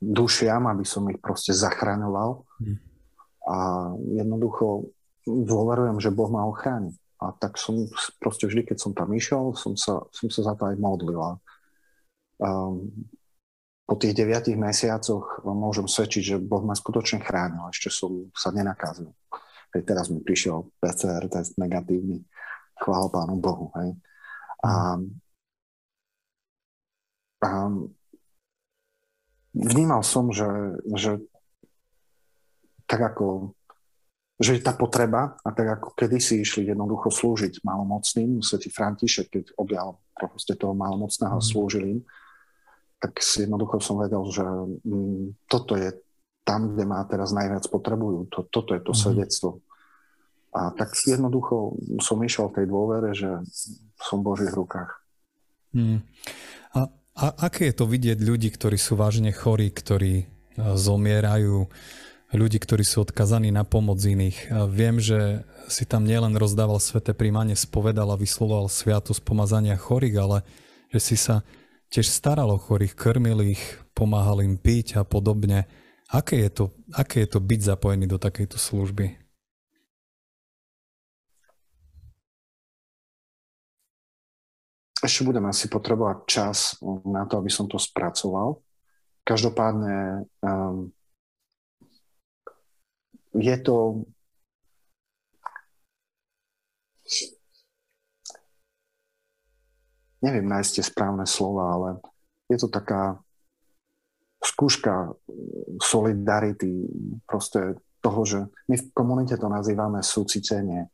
dušiam, 0.00 0.64
aby 0.72 0.88
som 0.88 1.04
ich 1.12 1.20
proste 1.20 1.52
zachraňoval 1.52 2.48
hm. 2.64 2.76
a 3.44 3.56
jednoducho 4.16 4.88
dôverujem, 5.28 6.00
že 6.00 6.14
Boh 6.16 6.32
ma 6.32 6.48
ochráni. 6.48 6.96
A 7.16 7.32
tak 7.32 7.60
som 7.60 7.88
proste 8.20 8.48
vždy, 8.48 8.72
keď 8.72 8.76
som 8.80 8.92
tam 8.92 9.12
išiel, 9.12 9.52
som 9.56 9.76
sa, 9.76 10.04
som 10.12 10.28
sa 10.32 10.52
za 10.52 10.54
to 10.56 10.68
aj 10.68 10.76
modlil. 10.76 11.40
Um, 12.36 12.92
po 13.86 13.94
tých 13.94 14.18
deviatých 14.18 14.58
mesiacoch 14.58 15.46
môžem 15.46 15.86
svedčiť, 15.86 16.22
že 16.34 16.36
Boh 16.42 16.66
ma 16.66 16.74
skutočne 16.74 17.22
chránil. 17.22 17.70
Ešte 17.70 17.94
som 17.94 18.26
sa 18.34 18.50
nenakázil. 18.50 19.14
Hej, 19.70 19.82
teraz 19.86 20.10
mi 20.10 20.18
prišiel 20.18 20.66
PCR 20.82 21.22
test 21.30 21.54
negatívny. 21.54 22.26
Chvála 22.82 23.06
Pánu 23.08 23.38
Bohu. 23.38 23.70
Hej. 23.78 23.94
A, 24.66 24.98
a 27.46 27.50
vnímal 29.54 30.02
som, 30.02 30.34
že, 30.34 30.50
že 30.98 31.22
tak 32.90 33.14
ako 33.14 33.54
že 34.36 34.60
je 34.60 34.62
tá 34.68 34.76
potreba, 34.76 35.32
a 35.40 35.48
tak 35.48 35.80
ako 35.80 35.96
kedysi 35.96 36.44
išli 36.44 36.68
jednoducho 36.68 37.08
slúžiť 37.08 37.64
malomocným, 37.64 38.44
svätý 38.44 38.68
František, 38.68 39.32
keď 39.32 39.44
objal 39.56 39.96
proste 40.12 40.52
toho 40.52 40.76
malomocného 40.76 41.40
mm. 41.40 41.46
slúžili 41.46 41.86
im, 41.96 42.00
tak 43.06 43.22
si 43.22 43.46
jednoducho 43.46 43.78
som 43.78 44.02
vedel, 44.02 44.26
že 44.34 44.42
mm, 44.82 45.46
toto 45.46 45.78
je 45.78 45.94
tam, 46.42 46.74
kde 46.74 46.82
ma 46.82 47.06
teraz 47.06 47.30
najviac 47.30 47.70
potrebujú. 47.70 48.26
To, 48.34 48.42
toto 48.50 48.74
je 48.74 48.82
to 48.82 48.90
mm. 48.90 48.98
svedectvo. 48.98 49.50
A 50.50 50.74
tak 50.74 50.90
jednoducho 50.98 51.78
som 52.02 52.18
išiel 52.26 52.50
tej 52.50 52.66
dôvere, 52.66 53.14
že 53.14 53.30
som 54.02 54.26
v 54.26 54.26
Božích 54.34 54.50
rukách. 54.50 54.90
Mm. 55.70 56.02
A, 56.74 56.90
a 57.14 57.24
aké 57.46 57.70
je 57.70 57.78
to 57.78 57.86
vidieť 57.86 58.18
ľudí, 58.18 58.50
ktorí 58.50 58.74
sú 58.74 58.98
vážne 58.98 59.30
chorí, 59.30 59.70
ktorí 59.70 60.26
zomierajú, 60.58 61.70
ľudí, 62.34 62.58
ktorí 62.58 62.82
sú 62.82 63.06
odkazaní 63.06 63.54
na 63.54 63.62
pomoc 63.62 64.02
iných. 64.02 64.50
A 64.50 64.66
viem, 64.66 64.98
že 64.98 65.46
si 65.70 65.86
tam 65.86 66.02
nielen 66.02 66.34
rozdával 66.34 66.82
sveté 66.82 67.14
príjmanie, 67.14 67.54
spovedal 67.54 68.10
a 68.10 68.18
vyslovoval 68.18 68.66
sviatosť 68.66 69.22
pomazania 69.22 69.78
chorých, 69.78 70.16
ale 70.18 70.38
že 70.90 71.00
si 71.02 71.16
sa 71.20 71.46
tiež 71.90 72.06
staral 72.10 72.50
o 72.50 72.58
chorých, 72.58 72.94
krmil 72.98 73.42
ich, 73.46 73.62
pomáhal 73.94 74.42
im 74.42 74.58
piť 74.58 75.00
a 75.00 75.02
podobne. 75.02 75.66
Aké 76.06 76.38
je 76.46 76.50
to, 76.50 76.64
aké 76.94 77.26
je 77.26 77.28
to 77.34 77.40
byť 77.42 77.60
zapojený 77.74 78.06
do 78.06 78.18
takejto 78.18 78.58
služby? 78.58 79.18
Ešte 85.02 85.22
budem 85.28 85.44
asi 85.46 85.70
potrebovať 85.70 86.18
čas 86.26 86.58
na 87.06 87.28
to, 87.30 87.38
aby 87.38 87.50
som 87.52 87.70
to 87.70 87.78
spracoval. 87.78 88.64
Každopádne 89.22 90.26
um, 90.42 90.90
je 93.36 93.56
to 93.60 94.06
neviem 100.26 100.50
nájsť 100.50 100.70
tie 100.74 100.84
správne 100.84 101.22
slova, 101.22 101.64
ale 101.70 101.88
je 102.50 102.58
to 102.58 102.66
taká 102.66 103.22
skúška 104.42 105.14
solidarity, 105.78 106.86
proste 107.26 107.78
toho, 108.02 108.20
že 108.26 108.40
my 108.70 108.76
v 108.78 108.86
komunite 108.94 109.34
to 109.38 109.46
nazývame 109.46 110.02
súcitenie. 110.02 110.90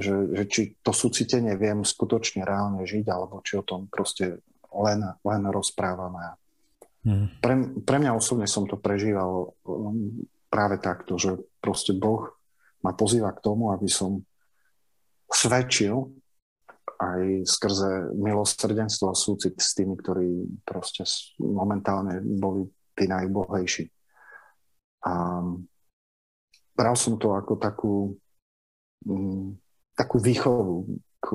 Že, 0.00 0.32
že 0.32 0.44
či 0.48 0.62
to 0.80 0.96
súcitenie 0.96 1.60
viem 1.60 1.84
skutočne 1.84 2.44
reálne 2.44 2.88
žiť, 2.88 3.04
alebo 3.12 3.44
či 3.44 3.60
o 3.60 3.64
tom 3.64 3.84
proste 3.92 4.40
len, 4.72 5.00
len 5.04 5.42
rozprávame. 5.48 6.40
Hmm. 7.04 7.28
Pre, 7.40 7.54
pre 7.84 7.96
mňa 8.00 8.16
osobne 8.16 8.48
som 8.48 8.64
to 8.64 8.80
prežíval 8.80 9.52
práve 10.48 10.80
takto, 10.80 11.20
že 11.20 11.36
proste 11.60 11.92
Boh 11.92 12.32
ma 12.80 12.96
pozýva 12.96 13.32
k 13.36 13.44
tomu, 13.44 13.72
aby 13.76 13.88
som 13.92 14.24
svedčil 15.28 16.08
aj 16.98 17.46
skrze 17.46 18.16
milosrdenstvo 18.16 19.12
a 19.12 19.18
súcit 19.18 19.54
s 19.60 19.76
tými, 19.76 19.94
ktorí 19.94 20.48
proste 20.64 21.06
momentálne 21.38 22.18
boli 22.20 22.66
tí 22.96 23.06
najbohejší. 23.06 23.84
A 25.06 25.40
bral 26.76 26.96
som 26.96 27.16
to 27.16 27.32
ako 27.36 27.56
takú, 27.56 27.94
mm, 29.04 29.56
takú 29.96 30.16
výchovu 30.20 30.88
k 31.20 31.28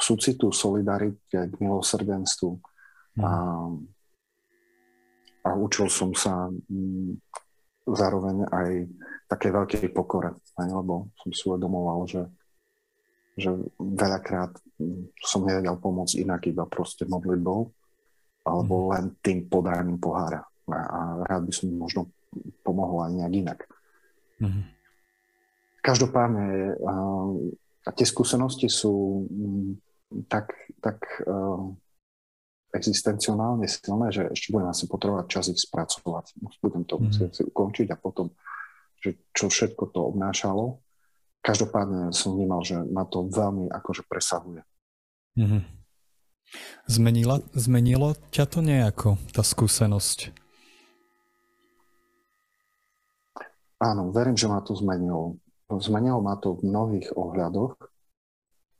súcitu, 0.00 0.52
solidarite, 0.52 1.48
k 1.48 1.54
milosrdenstvu. 1.60 2.60
A, 3.24 3.30
a 5.44 5.50
učil 5.54 5.88
som 5.88 6.12
sa 6.12 6.50
m, 6.50 7.16
zároveň 7.84 8.48
aj 8.48 8.70
také 9.28 9.52
veľkej 9.52 9.92
pokore, 9.92 10.36
lebo 10.56 11.12
som 11.20 11.30
si 11.32 11.42
uvedomoval, 11.48 12.08
že, 12.08 12.22
že 13.34 13.50
veľakrát 13.78 14.54
som 15.22 15.42
nevedel 15.42 15.74
pomôcť 15.78 16.22
inak 16.22 16.46
iba 16.46 16.64
proste 16.66 17.06
modlitbou 17.06 17.70
alebo 18.44 18.74
mm. 18.86 18.88
len 18.94 19.04
tým 19.24 19.38
podaním 19.50 19.98
pohára. 19.98 20.44
A, 20.70 20.78
a 20.78 21.00
rád 21.26 21.48
by 21.48 21.52
som 21.52 21.68
možno 21.74 22.12
pomohol 22.62 23.08
aj 23.08 23.12
nejak 23.16 23.34
inak. 23.34 23.58
Mm. 24.38 24.62
Každopádne 25.84 26.80
a 27.84 27.90
tie 27.92 28.06
skúsenosti 28.08 28.72
sú 28.72 29.26
m, 29.28 29.76
tak, 30.32 30.56
tak 30.80 31.04
uh, 31.28 31.68
existencionálne 32.72 33.68
silné, 33.68 34.08
že 34.08 34.22
ešte 34.32 34.50
budem 34.50 34.72
asi 34.72 34.88
potrebovať 34.88 35.26
čas 35.28 35.44
ich 35.52 35.60
spracovať. 35.60 36.34
Budem 36.64 36.82
to 36.88 36.96
mm. 36.98 37.30
si 37.30 37.42
ukončiť 37.44 37.92
a 37.92 38.00
potom, 38.00 38.32
že 38.98 39.20
čo 39.36 39.52
všetko 39.52 39.92
to 39.92 40.00
obnášalo. 40.10 40.80
Každopádne 41.44 42.08
som 42.16 42.32
vnímal, 42.32 42.64
že 42.64 42.80
ma 42.88 43.04
to 43.04 43.28
veľmi 43.28 43.68
akože 43.68 44.08
presahuje. 44.08 44.64
Mm. 45.36 45.60
Zmenila, 46.88 47.44
zmenilo 47.52 48.16
ťa 48.32 48.44
to 48.48 48.64
nejako, 48.64 49.20
tá 49.36 49.44
skúsenosť? 49.44 50.32
Áno, 53.84 54.08
verím, 54.08 54.40
že 54.40 54.48
ma 54.48 54.64
to 54.64 54.72
zmenilo. 54.72 55.36
Zmenilo 55.68 56.24
ma 56.24 56.40
to 56.40 56.56
v 56.56 56.72
mnohých 56.72 57.12
ohľadoch. 57.12 57.76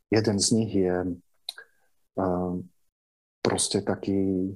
Jeden 0.09 0.37
z 0.41 0.49
nich 0.57 0.73
je 0.73 0.97
uh, 1.05 2.53
proste 3.45 3.85
taký 3.85 4.55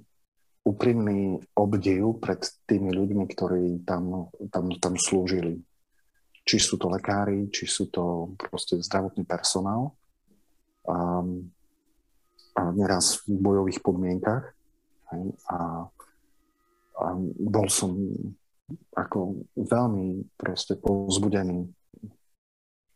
úprimný 0.64 1.44
obdiv 1.52 2.20
pred 2.24 2.40
tými 2.64 2.92
ľuďmi, 2.92 3.24
ktorí 3.28 3.64
tam, 3.84 4.32
tam, 4.48 4.72
tam 4.80 4.94
slúžili. 4.96 5.60
Či 6.48 6.56
sú 6.56 6.80
to 6.80 6.88
lekári, 6.88 7.52
či 7.52 7.68
sú 7.68 7.92
to 7.92 8.32
proste 8.40 8.80
zdravotný 8.80 9.28
personál. 9.28 9.92
A, 10.88 11.20
a 12.56 12.62
neraz 12.72 13.20
v 13.28 13.36
bojových 13.36 13.84
podmienkach. 13.84 14.56
A, 15.12 15.18
a 16.96 17.06
bol 17.36 17.68
som 17.68 17.92
ako 18.96 19.44
veľmi 19.56 20.24
proste 20.40 20.76
povzbudený 20.80 21.68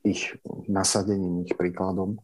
ich 0.04 0.32
nasadením, 0.68 1.44
ich 1.46 1.54
príkladom. 1.54 2.18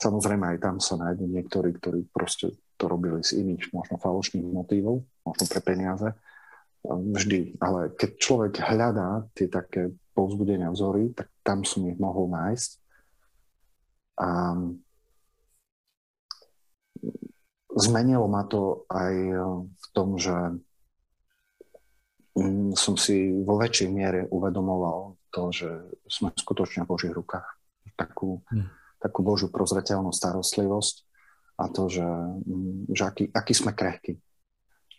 Samozrejme 0.00 0.54
aj 0.54 0.58
tam 0.62 0.76
sa 0.78 0.98
nájdú 0.98 1.28
niektorí, 1.30 1.74
ktorí 1.78 2.06
proste 2.10 2.54
to 2.74 2.90
robili 2.90 3.22
z 3.22 3.42
iných 3.44 3.70
možno 3.70 3.96
falošných 4.00 4.46
motívov, 4.50 5.06
možno 5.22 5.44
pre 5.46 5.60
peniaze. 5.62 6.08
Vždy. 6.84 7.56
Ale 7.62 7.94
keď 7.94 8.10
človek 8.18 8.52
hľadá 8.60 9.24
tie 9.32 9.48
také 9.48 9.94
povzbudenia 10.14 10.70
vzory, 10.70 11.10
tak 11.12 11.28
tam 11.42 11.66
som 11.66 11.84
ich 11.90 11.98
mohol 11.98 12.30
nájsť. 12.30 12.70
A 14.22 14.28
zmenilo 17.74 18.30
ma 18.30 18.46
to 18.46 18.86
aj 18.86 19.14
v 19.66 19.86
tom, 19.90 20.14
že 20.14 20.62
mm, 22.38 22.78
som 22.78 22.94
si 22.94 23.34
vo 23.42 23.58
väčšej 23.58 23.88
miere 23.90 24.20
uvedomoval 24.30 25.18
to, 25.34 25.50
že 25.50 25.70
sme 26.06 26.30
skutočne 26.30 26.86
v 26.86 26.90
Božích 26.94 27.14
rukách. 27.14 27.46
Takú, 27.98 28.42
hmm. 28.50 28.70
takú 29.02 29.20
Božiu 29.22 29.50
prozreteľnú 29.50 30.14
starostlivosť 30.14 30.96
a 31.58 31.70
to, 31.70 31.90
že, 31.90 32.06
mm, 32.46 32.94
že 32.94 33.02
aký, 33.02 33.24
aký 33.30 33.52
sme 33.54 33.74
krehky. 33.74 34.18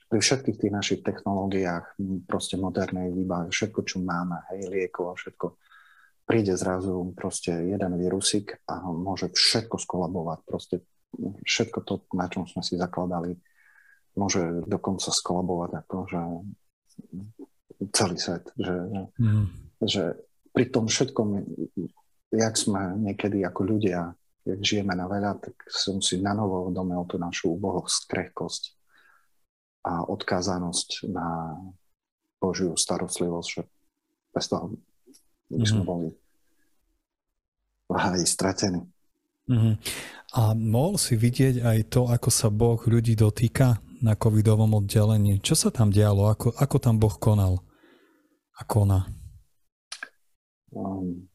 Pri 0.05 0.19
všetkých 0.21 0.57
tých 0.61 0.73
našich 0.73 1.01
technológiách, 1.01 1.97
proste 2.29 2.61
modernej 2.61 3.09
výbave, 3.09 3.49
všetko, 3.49 3.79
čo 3.83 3.97
máme, 4.05 4.37
hej, 4.53 4.69
liekov 4.69 5.11
a 5.11 5.17
všetko, 5.17 5.57
príde 6.29 6.53
zrazu 6.53 7.13
proste 7.17 7.53
jeden 7.53 7.93
vírusik 7.97 8.61
a 8.69 8.85
môže 8.85 9.33
všetko 9.33 9.81
skolabovať. 9.81 10.39
Proste 10.45 10.75
všetko 11.41 11.79
to, 11.85 11.93
na 12.13 12.29
čom 12.29 12.45
sme 12.45 12.61
si 12.61 12.77
zakladali, 12.77 13.33
môže 14.13 14.65
dokonca 14.69 15.09
skolabovať 15.09 15.71
ako, 15.85 15.95
že 16.05 16.21
celý 17.89 18.17
svet. 18.21 18.45
Že, 18.55 18.75
mm. 19.17 19.45
že 19.85 20.03
pri 20.53 20.65
tom 20.69 20.85
všetkom, 20.85 21.27
jak 22.29 22.55
sme 22.55 22.93
niekedy 23.01 23.41
ako 23.41 23.61
ľudia 23.65 24.13
jak 24.45 24.61
žijeme 24.61 24.93
na 24.93 25.09
veľa, 25.09 25.41
tak 25.41 25.57
som 25.73 25.97
si 26.05 26.21
na 26.21 26.37
novo 26.37 26.69
uvedomil 26.69 27.01
tú 27.09 27.17
našu 27.17 27.57
úbohosť, 27.57 28.05
krehkosť 28.05 28.74
a 29.85 30.01
odkázanosť 30.09 31.05
na 31.13 31.61
Božiu 32.41 32.73
starostlivosť, 32.73 33.49
že 33.53 33.61
bez 34.33 34.45
toho 34.49 34.73
by 35.53 35.61
sme 35.61 35.85
mm-hmm. 35.85 35.85
boli 35.85 36.09
v 37.85 37.93
háji 37.93 38.25
stratení. 38.25 38.81
Mm-hmm. 39.45 39.73
A 40.35 40.57
mohol 40.57 40.97
si 40.97 41.13
vidieť 41.13 41.61
aj 41.61 41.79
to, 41.93 42.09
ako 42.09 42.29
sa 42.33 42.49
Boh 42.49 42.81
ľudí 42.81 43.13
dotýka 43.13 43.77
na 44.01 44.17
covidovom 44.17 44.73
oddelení. 44.81 45.37
Čo 45.39 45.55
sa 45.55 45.69
tam 45.69 45.93
dialo? 45.93 46.27
Ako, 46.33 46.57
ako 46.57 46.77
tam 46.81 46.97
Boh 46.97 47.13
konal? 47.15 47.61
A 48.57 48.65
koná? 48.65 49.05
Um, 50.73 51.29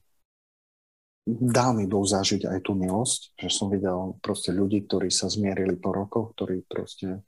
dal 1.25 1.79
mi 1.79 1.87
Boh 1.87 2.05
zažiť 2.05 2.51
aj 2.51 2.59
tú 2.67 2.75
milosť, 2.75 3.39
že 3.39 3.49
som 3.49 3.71
videl 3.71 4.19
proste 4.21 4.51
ľudí, 4.51 4.85
ktorí 4.85 5.09
sa 5.09 5.31
zmierili 5.31 5.79
po 5.79 5.95
rokoch, 5.95 6.35
ktorí 6.37 6.67
proste 6.67 7.25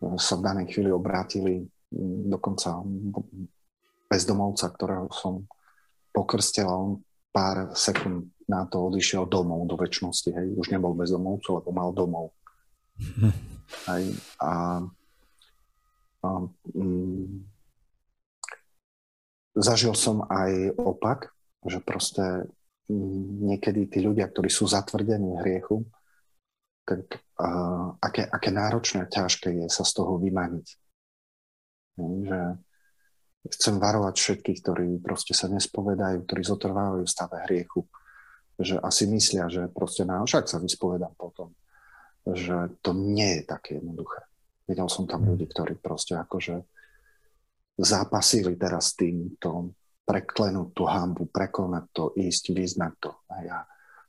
sa 0.00 0.34
v 0.40 0.44
danej 0.44 0.66
chvíli 0.72 0.88
obrátili 0.88 1.68
dokonca 2.26 2.80
bezdomovca, 4.08 4.66
ktorého 4.72 5.06
som 5.12 5.44
pokrstil 6.10 6.66
a 6.66 6.74
on 6.74 6.90
pár 7.30 7.70
sekúnd 7.78 8.30
na 8.50 8.66
to 8.66 8.82
odišiel 8.90 9.30
domov 9.30 9.62
do 9.70 9.78
väčšnosti. 9.78 10.34
Hej. 10.34 10.46
Už 10.58 10.74
nebol 10.74 10.98
bezdomovcu, 10.98 11.62
lebo 11.62 11.70
mal 11.70 11.94
domov. 11.94 12.34
Hej. 13.90 14.18
A, 14.42 14.82
a 16.26 16.28
mm, 16.74 17.46
zažil 19.54 19.94
som 19.94 20.26
aj 20.26 20.74
opak, 20.74 21.30
že 21.62 21.78
proste 21.78 22.50
mm, 22.90 23.54
niekedy 23.54 23.86
tí 23.86 24.02
ľudia, 24.02 24.26
ktorí 24.26 24.50
sú 24.50 24.66
zatvrdení 24.66 25.38
hriechu, 25.38 25.86
tak 26.84 27.22
uh, 27.38 27.94
aké, 28.02 28.26
aké 28.26 28.50
náročné 28.50 29.06
a 29.06 29.10
ťažké 29.10 29.52
je 29.64 29.66
sa 29.70 29.86
z 29.86 29.92
toho 30.02 30.18
vymaniť. 30.18 30.66
Že 32.00 32.40
chcem 33.48 33.74
varovať 33.80 34.14
všetkých, 34.16 34.58
ktorí 34.60 34.88
proste 35.00 35.32
sa 35.32 35.48
nespovedajú, 35.48 36.24
ktorí 36.28 36.42
zotrvávajú 36.44 37.04
v 37.04 37.14
stave 37.14 37.36
hriechu, 37.48 37.88
že 38.60 38.76
asi 38.76 39.08
myslia, 39.08 39.48
že 39.48 39.72
proste 39.72 40.04
na 40.04 40.20
však 40.20 40.44
sa 40.44 40.60
vyspovedám 40.60 41.16
potom, 41.16 41.56
že 42.28 42.76
to 42.84 42.92
nie 42.92 43.40
je 43.40 43.42
také 43.48 43.80
jednoduché. 43.80 44.20
Videl 44.68 44.86
som 44.92 45.08
tam 45.08 45.24
ľudí, 45.24 45.48
ktorí 45.48 45.80
proste 45.80 46.14
akože 46.20 46.62
zápasili 47.80 48.60
teraz 48.60 48.92
tým 48.92 49.40
to 49.40 49.72
preklenúť 50.04 50.68
tú 50.76 50.84
hambu, 50.84 51.26
prekonať 51.32 51.84
to, 51.94 52.04
ísť, 52.18 52.44
vyznať 52.52 52.92
to. 53.00 53.10
A, 53.30 53.34
ja, 53.40 53.58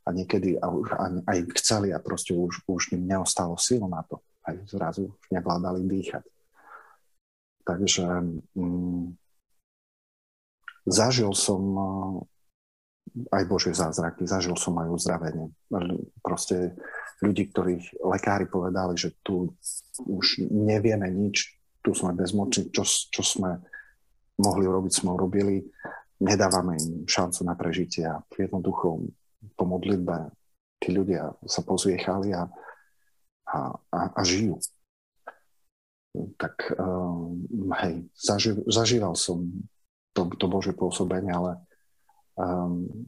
a 0.02 0.10
niekedy 0.10 0.58
a 0.58 0.70
už, 0.70 0.98
aj 1.30 1.38
chceli 1.62 1.94
a 1.94 2.02
proste 2.02 2.34
už, 2.34 2.66
už 2.66 2.98
im 2.98 3.06
neostalo 3.06 3.58
síl 3.58 3.86
na 3.86 4.02
to. 4.02 4.18
Aj 4.42 4.58
zrazu 4.66 5.14
už 5.14 5.26
nevládali 5.30 5.86
dýchať. 5.86 6.26
Takže 7.62 8.06
mm, 8.58 9.14
zažil 10.90 11.32
som 11.38 11.62
eh, 11.78 11.86
aj 13.30 13.44
Božie 13.46 13.74
zázraky, 13.76 14.26
zažil 14.26 14.58
som 14.58 14.74
aj 14.82 14.90
uzdravenie. 14.90 15.54
Proste 16.24 16.74
ľudí, 17.22 17.52
ktorých 17.54 18.02
lekári 18.02 18.50
povedali, 18.50 18.98
že 18.98 19.14
tu 19.22 19.54
už 20.02 20.48
nevieme 20.50 21.06
nič, 21.12 21.54
tu 21.84 21.94
sme 21.94 22.16
bezmoční, 22.16 22.72
čo, 22.74 22.86
čo 22.86 23.22
sme 23.22 23.62
mohli 24.42 24.64
urobiť, 24.66 24.94
sme 24.94 25.14
urobili. 25.14 25.66
Nedávame 26.22 26.78
im 26.78 26.94
šancu 27.10 27.42
na 27.46 27.58
prežitie 27.58 28.06
a 28.06 28.22
jednoducho 28.38 29.10
po 29.56 29.64
modlitbe 29.68 30.32
tí 30.82 30.90
ľudia 30.90 31.38
sa 31.46 31.62
pozviechali 31.62 32.34
a, 32.34 32.50
a, 33.46 33.58
a, 33.94 34.00
a 34.18 34.22
žijú. 34.26 34.58
Tak 36.36 36.76
um, 36.76 37.46
hej, 37.80 38.10
zaži, 38.18 38.58
zažíval 38.68 39.16
som 39.16 39.48
to, 40.12 40.28
to 40.36 40.46
Božie 40.50 40.76
pôsobenie, 40.76 41.32
ale 41.32 41.62
um, 42.36 43.08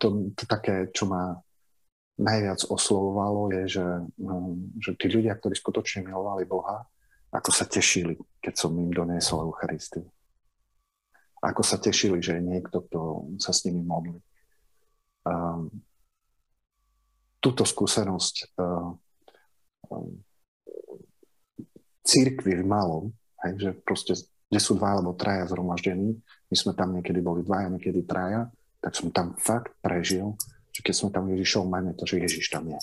to, 0.00 0.32
to 0.32 0.44
také, 0.48 0.88
čo 0.94 1.10
ma 1.10 1.36
najviac 2.18 2.64
oslovovalo, 2.66 3.52
je, 3.52 3.78
že, 3.78 3.86
um, 4.22 4.72
že 4.80 4.96
tí 4.96 5.06
ľudia, 5.12 5.36
ktorí 5.36 5.54
skutočne 5.58 6.08
milovali 6.08 6.48
Boha, 6.48 6.86
ako 7.28 7.50
sa 7.52 7.68
tešili, 7.68 8.16
keď 8.40 8.54
som 8.56 8.72
im 8.80 8.88
doniesol 8.88 9.44
Eucharistiu. 9.44 10.08
Ako 11.38 11.62
sa 11.62 11.78
tešili, 11.78 12.18
že 12.18 12.40
je 12.40 12.42
niekto, 12.42 12.82
kto 12.88 13.30
sa 13.38 13.54
s 13.54 13.62
nimi 13.68 13.84
modlí. 13.84 14.18
Um, 15.28 15.68
túto 17.38 17.68
skúsenosť 17.68 18.56
um, 18.56 18.96
církvy 22.02 22.58
v 22.58 22.64
malom, 22.64 23.12
hej, 23.44 23.52
že 23.60 23.70
proste, 23.84 24.16
kde 24.48 24.60
sú 24.60 24.74
dva 24.74 24.96
alebo 24.96 25.12
traja 25.14 25.44
zhromaždení, 25.46 26.18
my 26.48 26.56
sme 26.56 26.72
tam 26.72 26.96
niekedy 26.96 27.20
boli 27.20 27.44
dvaja, 27.44 27.68
niekedy 27.68 28.08
traja, 28.08 28.48
tak 28.80 28.96
som 28.96 29.12
tam 29.12 29.36
fakt 29.36 29.76
prežil, 29.84 30.34
že 30.72 30.80
keď 30.80 30.94
sme 30.96 31.08
tam 31.12 31.28
Ježišov 31.28 31.68
mene, 31.68 31.92
to, 31.92 32.08
že 32.08 32.24
Ježiš 32.24 32.48
tam 32.48 32.64
je. 32.66 32.80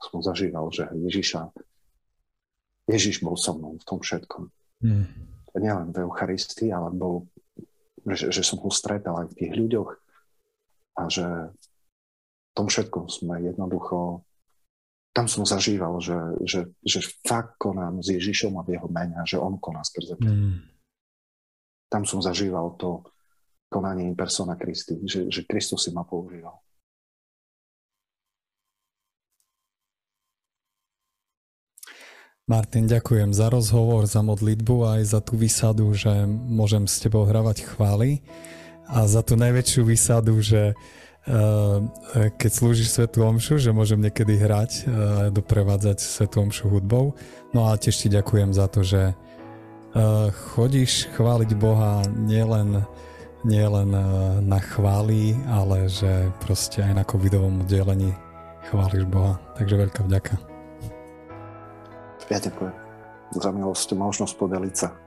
Som 0.00 0.24
zažíval, 0.24 0.72
že 0.72 0.88
Ježiša 0.90 1.52
Ježiš 2.84 3.24
bol 3.24 3.36
so 3.40 3.56
mnou 3.56 3.80
v 3.80 3.84
tom 3.88 3.98
všetkom. 4.00 4.52
Mm. 4.84 5.08
Nielen 5.56 5.88
v 5.94 6.04
Eucharistii, 6.04 6.68
ale 6.68 6.92
bol, 6.92 7.24
že, 8.04 8.28
že 8.28 8.42
som 8.44 8.60
ho 8.60 8.68
stretal 8.68 9.24
aj 9.24 9.32
v 9.32 9.36
tých 9.40 9.52
ľuďoch 9.56 9.90
a 10.94 11.02
že 11.10 11.26
v 11.50 12.52
tom 12.54 12.66
všetkom 12.70 13.10
sme 13.10 13.42
jednoducho 13.42 14.22
tam 15.14 15.30
som 15.30 15.46
zažíval, 15.46 16.02
že, 16.02 16.18
že, 16.42 16.60
že 16.82 16.98
fakt 17.22 17.54
konám 17.62 18.02
s 18.02 18.10
Ježišom 18.10 18.58
a 18.58 18.66
v 18.66 18.74
jeho 18.74 18.90
mene, 18.90 19.22
že 19.22 19.38
on 19.38 19.62
koná 19.62 19.86
skrze 19.86 20.18
mňa. 20.18 20.32
Mm. 20.34 20.58
Tam 21.86 22.02
som 22.02 22.18
zažíval 22.18 22.74
to 22.74 23.06
konanie 23.70 24.10
in 24.10 24.18
persona 24.18 24.58
Christi, 24.58 24.98
že, 25.06 25.30
že 25.30 25.46
Kristus 25.46 25.86
si 25.86 25.94
ma 25.94 26.02
používal. 26.02 26.58
Martin, 32.44 32.84
ďakujem 32.84 33.32
za 33.32 33.48
rozhovor, 33.48 34.04
za 34.04 34.20
modlitbu 34.20 34.76
a 34.84 35.00
aj 35.00 35.16
za 35.16 35.20
tú 35.24 35.38
výsadu, 35.38 35.94
že 35.96 36.28
môžem 36.28 36.84
s 36.84 37.00
tebou 37.00 37.24
hravať 37.24 37.64
chvály 37.64 38.20
a 38.88 39.08
za 39.08 39.24
tú 39.24 39.34
najväčšiu 39.36 39.82
výsadu, 39.84 40.40
že 40.44 40.72
uh, 40.74 41.84
keď 42.36 42.50
slúžiš 42.50 42.92
Svetu 42.92 43.24
Omšu, 43.24 43.60
že 43.60 43.72
môžem 43.72 44.00
niekedy 44.00 44.36
hrať, 44.36 44.70
uh, 44.84 44.84
doprevádzať 45.32 45.98
Svetu 46.00 46.44
Omšu 46.44 46.68
hudbou. 46.68 47.16
No 47.56 47.70
a 47.70 47.76
tiež 47.80 47.96
ti 47.96 48.08
ďakujem 48.12 48.52
za 48.52 48.66
to, 48.68 48.84
že 48.84 49.12
uh, 49.12 50.28
chodíš 50.54 51.08
chváliť 51.16 51.50
Boha 51.56 52.04
nielen 52.08 52.84
nielen 53.44 53.92
na 54.40 54.60
chváli, 54.72 55.36
ale 55.44 55.84
že 55.86 56.32
proste 56.40 56.80
aj 56.80 56.92
na 56.96 57.04
covidovom 57.04 57.60
oddelení 57.60 58.16
chváliš 58.72 59.04
Boha. 59.04 59.36
Takže 59.60 59.84
veľká 59.84 60.00
vďaka. 60.08 60.34
Ja 62.32 62.40
ďakujem 62.40 62.72
za 63.36 63.50
milosť, 63.52 63.88
možnosť 63.92 64.34
podeliť 64.40 64.74
sa. 64.74 65.03